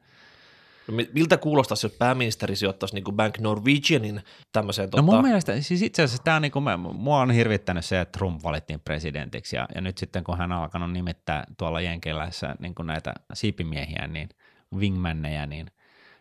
miltä 1.12 1.36
kuulostaisi, 1.36 1.86
jos 1.86 1.92
pääministeri 1.92 2.56
sijoittaisi 2.56 2.94
niin 2.94 3.04
kuin 3.04 3.16
Bank 3.16 3.38
Norwegianin 3.38 4.22
tämmöiseen? 4.52 4.86
No 4.86 4.90
tota... 4.90 5.02
mun 5.02 5.22
mielestä, 5.22 5.60
siis 5.60 5.82
itse 5.82 6.02
asiassa 6.02 6.22
tämä 6.24 6.40
niin 6.40 6.52
kuin, 6.52 6.64
mua 6.94 7.20
on 7.20 7.30
hirvittänyt 7.30 7.84
se, 7.84 8.00
että 8.00 8.18
Trump 8.18 8.42
valittiin 8.42 8.80
presidentiksi 8.80 9.56
ja, 9.56 9.68
ja 9.74 9.80
nyt 9.80 9.98
sitten 9.98 10.24
kun 10.24 10.38
hän 10.38 10.52
on 10.52 10.58
alkanut 10.58 10.92
nimittää 10.92 11.44
tuolla 11.58 11.80
Jenkelässä 11.80 12.56
niin 12.58 12.74
kuin 12.74 12.86
näitä 12.86 13.14
siipimiehiä, 13.34 14.06
niin 14.06 14.28
wingmanneja, 14.76 15.46
niin 15.46 15.66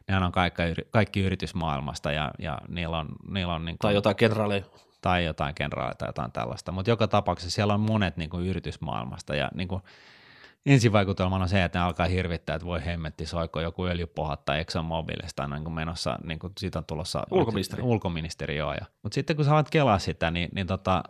nehän 0.08 0.24
on 0.24 0.32
kaikki, 0.32 0.62
kaikki 0.92 1.20
yritysmaailmasta 1.20 2.12
ja, 2.12 2.32
ja 2.40 2.58
niillä 2.68 2.98
on, 2.98 3.08
niillä 3.30 3.54
on 3.54 3.66
niin 3.66 3.74
kuin, 3.74 3.88
Tai 3.88 3.94
jotain 3.94 4.16
kenraaleja. 4.16 4.64
Tai 5.02 5.26
jotain 5.26 5.56
kenraaleja 5.56 5.96
tai 5.96 6.10
jotain 6.10 6.32
tällaista, 6.32 6.72
mutta 6.72 6.92
joka 6.92 7.08
tapauksessa 7.08 7.56
siellä 7.56 7.74
on 7.74 7.80
monet 7.80 8.18
niin 8.18 8.30
kuin 8.30 8.48
yritysmaailmasta 8.48 9.36
ja 9.36 9.50
niin 9.56 9.68
kuin, 9.68 9.82
ensivaikutelmana 10.66 11.44
on 11.44 11.50
se, 11.50 11.64
että 11.64 11.80
ne 11.80 11.86
alkaa 11.86 12.06
hirvittää, 12.06 12.56
että 12.56 12.66
voi 12.66 12.86
hemmetti 12.86 13.26
soiko 13.26 13.62
joku 13.62 13.86
öljypohatta 13.86 14.58
ExxonMobilista 14.58 15.48
niin 15.48 15.64
kuin 15.64 15.74
menossa, 15.74 16.20
niin 16.24 16.40
kuin 16.40 16.54
siitä 16.60 16.80
on 16.80 16.86
tulossa 16.86 17.24
ulkoministeri. 17.32 17.84
ulkoministeri 17.84 18.58
joo, 18.58 18.74
ja. 18.74 18.86
Mutta 19.04 19.16
sitten 19.16 19.36
kun 19.36 19.46
sä 19.46 19.52
alat 19.52 19.70
kelaa 19.70 20.00
sitä, 20.00 20.32
niin, 20.32 20.50
niin 20.56 20.68
tota, 20.68 21.04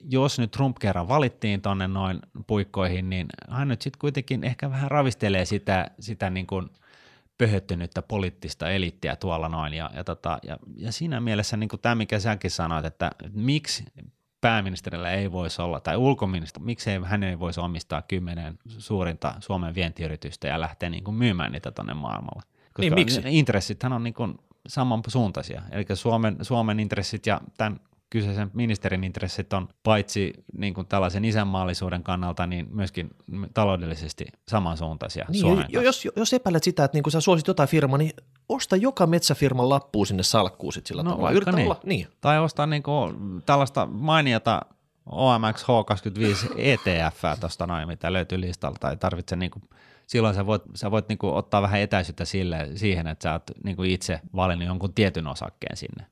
jos 0.00 0.38
nyt 0.38 0.50
Trump 0.50 0.76
kerran 0.80 1.08
valittiin 1.08 1.62
tonne 1.62 1.88
noin 1.88 2.20
puikkoihin, 2.46 3.10
niin 3.10 3.26
hän 3.50 3.68
nyt 3.68 3.82
sitten 3.82 3.98
kuitenkin 3.98 4.44
ehkä 4.44 4.70
vähän 4.70 4.90
ravistelee 4.90 5.44
sitä, 5.44 5.90
sitä 6.00 6.30
niin 6.30 6.46
kuin 6.46 6.68
pöhöttynyttä 7.38 8.02
poliittista 8.02 8.70
eliittiä 8.70 9.16
tuolla 9.16 9.48
noin, 9.48 9.74
ja, 9.74 9.90
ja, 9.94 10.04
tota, 10.04 10.38
ja, 10.42 10.58
ja 10.76 10.92
siinä 10.92 11.20
mielessä 11.20 11.56
niin 11.56 11.68
kuin 11.68 11.80
tämä, 11.80 11.94
mikä 11.94 12.18
säkin 12.18 12.50
sanoit, 12.50 12.84
että 12.84 13.10
miksi 13.32 13.84
pääministerillä 14.42 15.10
ei 15.10 15.32
voisi 15.32 15.62
olla, 15.62 15.80
tai 15.80 15.96
ulkoministeri, 15.96 16.64
miksei 16.64 17.00
hän 17.04 17.22
ei 17.22 17.38
voisi 17.38 17.60
omistaa 17.60 18.02
kymmenen 18.02 18.58
suurinta 18.68 19.34
Suomen 19.40 19.74
vientiyritystä 19.74 20.48
ja 20.48 20.60
lähteä 20.60 20.90
niin 20.90 21.04
kuin 21.04 21.14
myymään 21.14 21.52
niitä 21.52 21.70
tuonne 21.70 21.94
maailmalle. 21.94 22.42
Koska 22.42 22.80
niin, 22.82 22.94
miksi? 22.94 23.22
intressithän 23.26 23.92
on 23.92 24.04
niin 24.04 24.14
kuin 24.14 24.38
samansuuntaisia, 24.66 25.62
eli 25.70 25.86
Suomen, 25.94 26.36
Suomen 26.42 26.80
intressit 26.80 27.26
ja 27.26 27.40
tämän 27.58 27.80
kyseisen 28.12 28.50
ministerin 28.54 29.04
intressit 29.04 29.52
on 29.52 29.68
paitsi 29.82 30.32
niin 30.58 30.74
kuin 30.74 30.86
tällaisen 30.86 31.24
isänmaallisuuden 31.24 32.02
kannalta, 32.02 32.46
niin 32.46 32.66
myöskin 32.70 33.10
taloudellisesti 33.54 34.24
samansuuntaisia 34.48 35.26
niin, 35.28 35.40
Suomen 35.40 35.66
jos, 35.70 36.08
jos 36.16 36.32
epäilet 36.32 36.62
sitä, 36.62 36.84
että 36.84 36.96
niin 36.96 37.02
kun 37.02 37.12
sä 37.12 37.20
suosit 37.20 37.46
jotain 37.46 37.68
firmaa, 37.68 37.98
niin 37.98 38.12
osta 38.48 38.76
joka 38.76 39.06
metsäfirman 39.06 39.68
lappu 39.68 40.04
sinne 40.04 40.22
salkkuun 40.22 40.72
sit 40.72 40.86
sillä 40.86 41.02
no, 41.02 41.10
tavalla. 41.10 41.30
Yritä 41.30 41.52
niin. 41.52 41.66
olla, 41.66 41.80
niin. 41.84 42.06
Tai 42.20 42.38
osta 42.38 42.66
niin 42.66 42.82
kuin 42.82 43.42
tällaista 43.46 43.86
mainiota 43.86 44.62
OMX 45.06 45.64
H25 45.64 46.54
ETF 46.56 47.40
tuosta 47.40 47.66
noin, 47.66 47.88
mitä 47.88 48.12
löytyy 48.12 48.40
listalta, 48.40 48.78
tai 48.80 48.96
tarvitse 48.96 49.36
niin 49.36 49.50
kuin, 49.50 49.62
silloin 50.06 50.34
sä 50.34 50.46
voit, 50.46 50.62
sä 50.74 50.90
voit 50.90 51.08
niin 51.08 51.18
kuin 51.18 51.34
ottaa 51.34 51.62
vähän 51.62 51.80
etäisyyttä 51.80 52.24
sille, 52.24 52.68
siihen, 52.74 53.06
että 53.06 53.22
sä 53.22 53.32
oot 53.32 53.50
niin 53.64 53.76
kuin 53.76 53.90
itse 53.90 54.20
valinnut 54.36 54.68
jonkun 54.68 54.94
tietyn 54.94 55.26
osakkeen 55.26 55.76
sinne. 55.76 56.06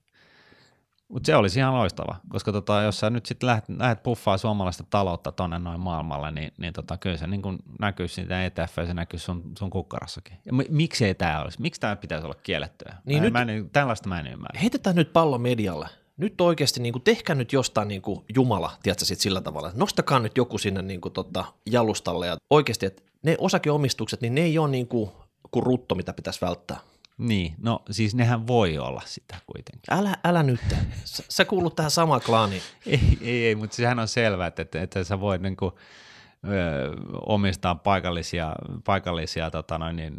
Mutta 1.11 1.27
se 1.27 1.37
olisi 1.37 1.59
ihan 1.59 1.75
loistava, 1.75 2.17
koska 2.29 2.53
tota, 2.53 2.83
jos 2.83 3.01
sä 3.01 3.11
nyt 3.11 3.27
sitten 3.27 3.47
lähdet, 3.47 3.65
lähdet 3.69 4.03
puffaa 4.03 4.39
suomalaista 4.39 4.85
taloutta 4.91 5.33
tonne 5.33 5.59
noin 5.59 5.81
maailmalle, 5.81 6.31
niin, 6.31 6.53
niin 6.59 6.73
tota, 6.73 6.97
kyllä 6.97 7.17
se 7.17 7.27
niin 7.27 7.43
näkyy 7.81 8.09
siitä 8.09 8.45
ETF 8.45 8.77
ja 8.77 8.87
se 8.87 8.95
näkyy 8.95 9.19
sun, 9.19 9.53
sun 9.59 9.71
kukkarassakin. 9.71 10.37
Ja 10.45 10.53
miksi 10.69 11.05
ei 11.05 11.15
tämä 11.15 11.43
olisi? 11.43 11.61
Miksi 11.61 11.81
tämä 11.81 11.97
pitäisi 11.97 12.25
olla 12.25 12.37
kiellettyä? 12.43 12.95
Niin 13.05 13.19
mä, 13.19 13.25
nyt, 13.25 13.33
mä 13.33 13.43
en, 13.43 13.71
tällaista 13.71 14.09
mä 14.09 14.21
en 14.21 14.27
ymmärrä. 14.27 14.61
Heitetään 14.61 14.97
nyt 14.97 15.13
pallo 15.13 15.39
medialle. 15.39 15.89
Nyt 16.17 16.41
oikeasti 16.41 16.81
niin 16.81 16.93
kuin, 16.93 17.03
tehkää 17.03 17.37
nyt 17.37 17.53
jostain 17.53 17.89
niin 17.89 18.03
kuin 18.03 18.25
Jumala, 18.35 18.71
tiedätkö 18.83 19.05
sit 19.05 19.21
sillä 19.21 19.41
tavalla. 19.41 19.73
Nostakaa 19.75 20.19
nyt 20.19 20.37
joku 20.37 20.59
sinne 20.59 20.83
niin 20.83 21.01
kuin, 21.01 21.13
tota, 21.13 21.45
jalustalle 21.67 22.27
ja 22.27 22.37
oikeasti, 22.51 22.87
että 22.87 23.03
ne 23.23 23.37
osakeomistukset, 23.39 24.21
niin 24.21 24.35
ne 24.35 24.41
ei 24.41 24.59
ole 24.59 24.71
niin 24.71 24.89
kuin, 24.89 25.11
kuin 25.51 25.63
rutto, 25.67 25.95
mitä 25.95 26.13
pitäisi 26.13 26.41
välttää. 26.41 26.81
Niin, 27.21 27.55
no 27.59 27.83
siis 27.91 28.15
nehän 28.15 28.47
voi 28.47 28.79
olla 28.79 29.03
sitä 29.05 29.37
kuitenkin. 29.47 29.99
Älä, 29.99 30.17
älä 30.25 30.43
nyt, 30.43 30.61
sä, 31.05 31.25
sä 31.29 31.45
kuulut 31.45 31.77
tähän 31.77 31.91
samaan 31.91 32.21
klaaniin. 32.21 32.63
ei, 32.87 33.01
ei, 33.21 33.47
ei, 33.47 33.55
mutta 33.55 33.77
sehän 33.77 33.99
on 33.99 34.09
selvää, 34.09 34.47
että, 34.47 34.63
että, 34.63 34.83
että 34.83 35.05
sä 35.05 35.21
voit 35.21 35.43
niin 35.43 35.57
kuin, 35.57 35.75
ö, 36.45 36.97
omistaa 37.27 37.75
paikallisia, 37.75 38.53
paikallisia 38.85 39.51
tota 39.51 39.79
noin, 39.79 39.97
niin, 39.97 40.17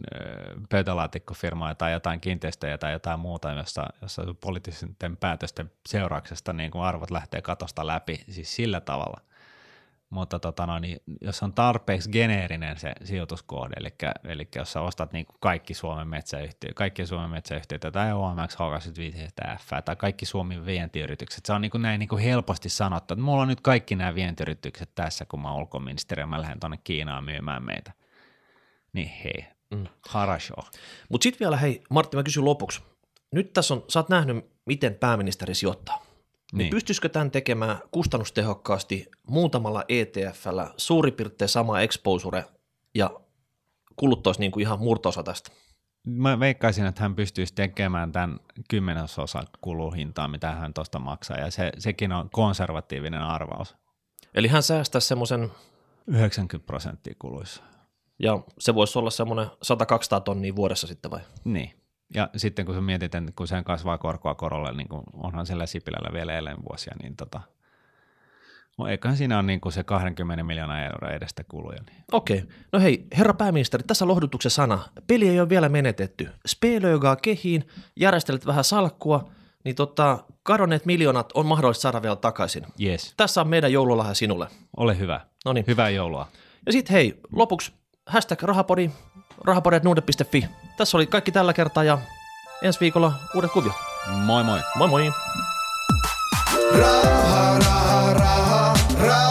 pöytälaatikkofirmoja 0.70 1.76
tai 1.76 1.92
jotain 1.92 2.20
kiinteistöjä 2.20 2.78
tai 2.78 2.92
jotain 2.92 3.20
muuta, 3.20 3.52
jossa, 3.52 3.86
jossa 4.02 4.22
poliittisten 4.42 5.18
päätösten 5.20 5.72
seurauksesta 5.88 6.54
niin 6.54 6.72
kuin 6.72 6.84
arvot 6.84 7.12
lähtee 7.12 7.42
katosta 7.42 7.88
läpi, 7.88 8.24
siis 8.30 8.56
sillä 8.56 8.82
tavalla– 8.82 9.22
mutta 10.12 10.40
tota 10.40 10.66
no, 10.66 10.80
niin 10.80 10.98
jos 11.22 11.44
on 11.44 11.54
tarpeeksi 11.54 12.10
geneerinen 12.10 12.80
se 12.80 12.94
sijoituskohde, 13.04 13.76
eli, 13.80 13.90
eli 14.24 14.48
jos 14.56 14.72
sä 14.72 14.82
ostat 14.82 15.14
niin 15.14 15.26
kuin 15.26 15.38
kaikki 15.40 15.74
Suomen 15.74 16.08
metsäyhtiöitä, 16.08 16.76
kaikki 16.76 17.06
Suomen 17.06 17.30
metsäyhtiöitä 17.30 17.92
tai 17.92 18.14
OMX 18.14 18.56
H25 18.56 19.82
tai 19.86 19.96
kaikki 19.96 20.26
Suomen 20.26 20.66
vientiyritykset, 20.66 21.46
se 21.46 21.54
on 21.54 21.62
niin 21.62 21.72
kuin 21.72 21.82
näin 21.82 22.00
niin 22.00 22.10
kuin 22.10 22.24
helposti 22.24 22.70
sanottu, 22.70 23.14
että 23.14 23.24
mulla 23.24 23.42
on 23.42 23.48
nyt 23.48 23.62
kaikki 23.62 23.96
nämä 23.96 24.16
vientiyritykset 24.16 24.90
tässä, 24.96 25.26
kun 25.26 25.42
mä 25.42 25.52
oon 25.52 25.62
ulkoministeri 25.62 26.22
ja 26.22 26.28
mä 26.28 26.42
lähden 26.42 26.60
tuonne 26.60 26.80
Kiinaan 26.84 27.24
myymään 27.24 27.66
meitä. 27.66 27.92
Niin 28.94 29.12
hei, 29.24 29.46
mm. 29.72 29.88
harasho. 30.10 30.64
Mutta 31.10 31.24
sitten 31.24 31.40
vielä 31.40 31.58
hei, 31.58 31.84
Martti, 31.90 32.18
mä 32.18 32.24
kysyn 32.24 32.46
lopuksi. 32.46 32.82
Nyt 33.32 33.54
tässä 33.54 33.74
on, 33.74 33.86
sä 33.88 34.00
oot 34.00 34.10
nähnyt, 34.10 34.46
miten 34.66 34.96
pääministeri 34.96 35.56
sijoittaa. 35.56 36.11
Niin. 36.52 36.58
niin 36.58 36.70
pystyisikö 36.70 37.10
tämän 37.10 37.32
tekemään 37.32 37.78
kustannustehokkaasti 37.92 39.12
muutamalla 39.28 39.84
ETFllä 39.90 40.74
suurin 40.78 41.14
piirtein 41.14 41.50
sama 41.50 41.82
exposure 41.82 42.46
ja 42.96 43.10
kuluttaisi 43.96 44.40
niin 44.40 44.52
kuin 44.52 44.62
ihan 44.62 44.80
murtoosa 44.80 45.24
tästä? 45.24 45.52
mä 46.08 46.40
veikkaisin, 46.40 46.86
että 46.86 47.02
hän 47.02 47.16
pystyisi 47.16 47.54
tekemään 47.54 48.12
tämän 48.12 48.40
kymmenesosa 48.70 49.44
kuluhintaa, 49.62 50.28
mitä 50.28 50.52
hän 50.52 50.74
tuosta 50.74 51.00
maksaa, 51.00 51.38
ja 51.38 51.52
se, 51.52 51.72
sekin 51.78 52.12
on 52.12 52.30
konservatiivinen 52.30 53.22
arvaus. 53.22 53.76
Eli 54.34 54.48
hän 54.48 54.64
säästää 54.64 55.02
semmoisen, 55.02 55.52
90 56.08 56.68
prosenttia 56.68 57.16
kuluissa. 57.20 57.64
ja 58.20 58.40
se 58.60 58.76
voisi 58.76 59.00
olla 59.00 59.10
semmoinen 59.10 59.48
100-200 59.48 60.22
tonnia 60.26 60.56
vuodessa 60.56 60.88
sitten 60.88 61.12
vai? 61.12 61.22
Niin. 61.44 61.81
Ja 62.14 62.30
sitten 62.38 62.66
kun 62.66 62.76
sä 62.76 62.82
mietit, 62.82 63.16
että 63.16 63.32
kun 63.36 63.48
sen 63.48 63.64
kasvaa 63.64 63.98
korkoa 63.98 64.36
korolle, 64.36 64.74
niin 64.74 64.88
kuin 64.88 65.04
onhan 65.14 65.46
sillä 65.46 65.66
Sipilällä 65.66 66.14
vielä 66.14 66.38
eläinvuosia, 66.38 66.94
niin 67.02 67.16
tota, 67.16 67.42
no 68.78 68.88
eiköhän 68.88 69.18
siinä 69.18 69.40
on 69.40 69.48
niin 69.48 69.62
kuin 69.62 69.74
se 69.74 69.84
20 69.84 70.44
miljoonaa 70.44 70.84
euroa 70.84 71.10
edestä 71.10 71.44
kuluja. 71.44 71.82
Niin. 71.86 72.04
Okei. 72.12 72.44
No 72.72 72.80
hei, 72.80 73.08
herra 73.18 73.34
pääministeri, 73.34 73.84
tässä 73.84 74.08
lohdutuksen 74.08 74.52
sana. 74.52 74.80
Peli 75.08 75.30
ei 75.30 75.40
ole 75.40 75.50
vielä 75.50 75.70
menetetty. 75.70 76.30
Spelöigaa 76.48 77.16
kehiin, 77.16 77.68
järjestelet 77.96 78.46
vähän 78.46 78.64
salkkua, 78.64 79.32
niin 79.64 79.76
tota, 79.76 80.24
kadonneet 80.44 80.86
miljoonat 80.86 81.32
on 81.34 81.46
mahdollista 81.46 81.82
saada 81.82 82.02
vielä 82.02 82.16
takaisin. 82.16 82.66
Yes. 82.82 83.14
Tässä 83.18 83.42
on 83.42 83.48
meidän 83.48 83.72
joululahja 83.72 84.14
sinulle. 84.14 84.48
Ole 84.78 85.00
hyvä. 85.00 85.22
No 85.46 85.54
niin. 85.54 85.66
Hyvää 85.68 85.90
joulua. 85.90 86.28
Ja 86.66 86.72
sitten 86.72 86.94
hei, 86.94 87.20
lopuksi 87.32 87.74
hashtag 88.06 88.44
rahapodi, 88.44 88.92
rahapodi.nuude.fi. 89.44 90.48
Tässä 90.78 90.98
oli 90.98 91.08
kaikki 91.08 91.32
tällä 91.32 91.54
kertaa 91.54 91.84
ja 91.84 91.98
ensi 92.62 92.80
viikolla 92.80 93.14
uudet 93.36 93.52
kuviot. 93.52 93.76
Moi 94.08 94.44
moi. 94.44 94.60
Moi 94.76 94.88
moi! 94.88 95.12
Raha, 96.80 97.60
raha, 97.60 98.14
raha, 98.14 98.74
raha, 99.08 99.31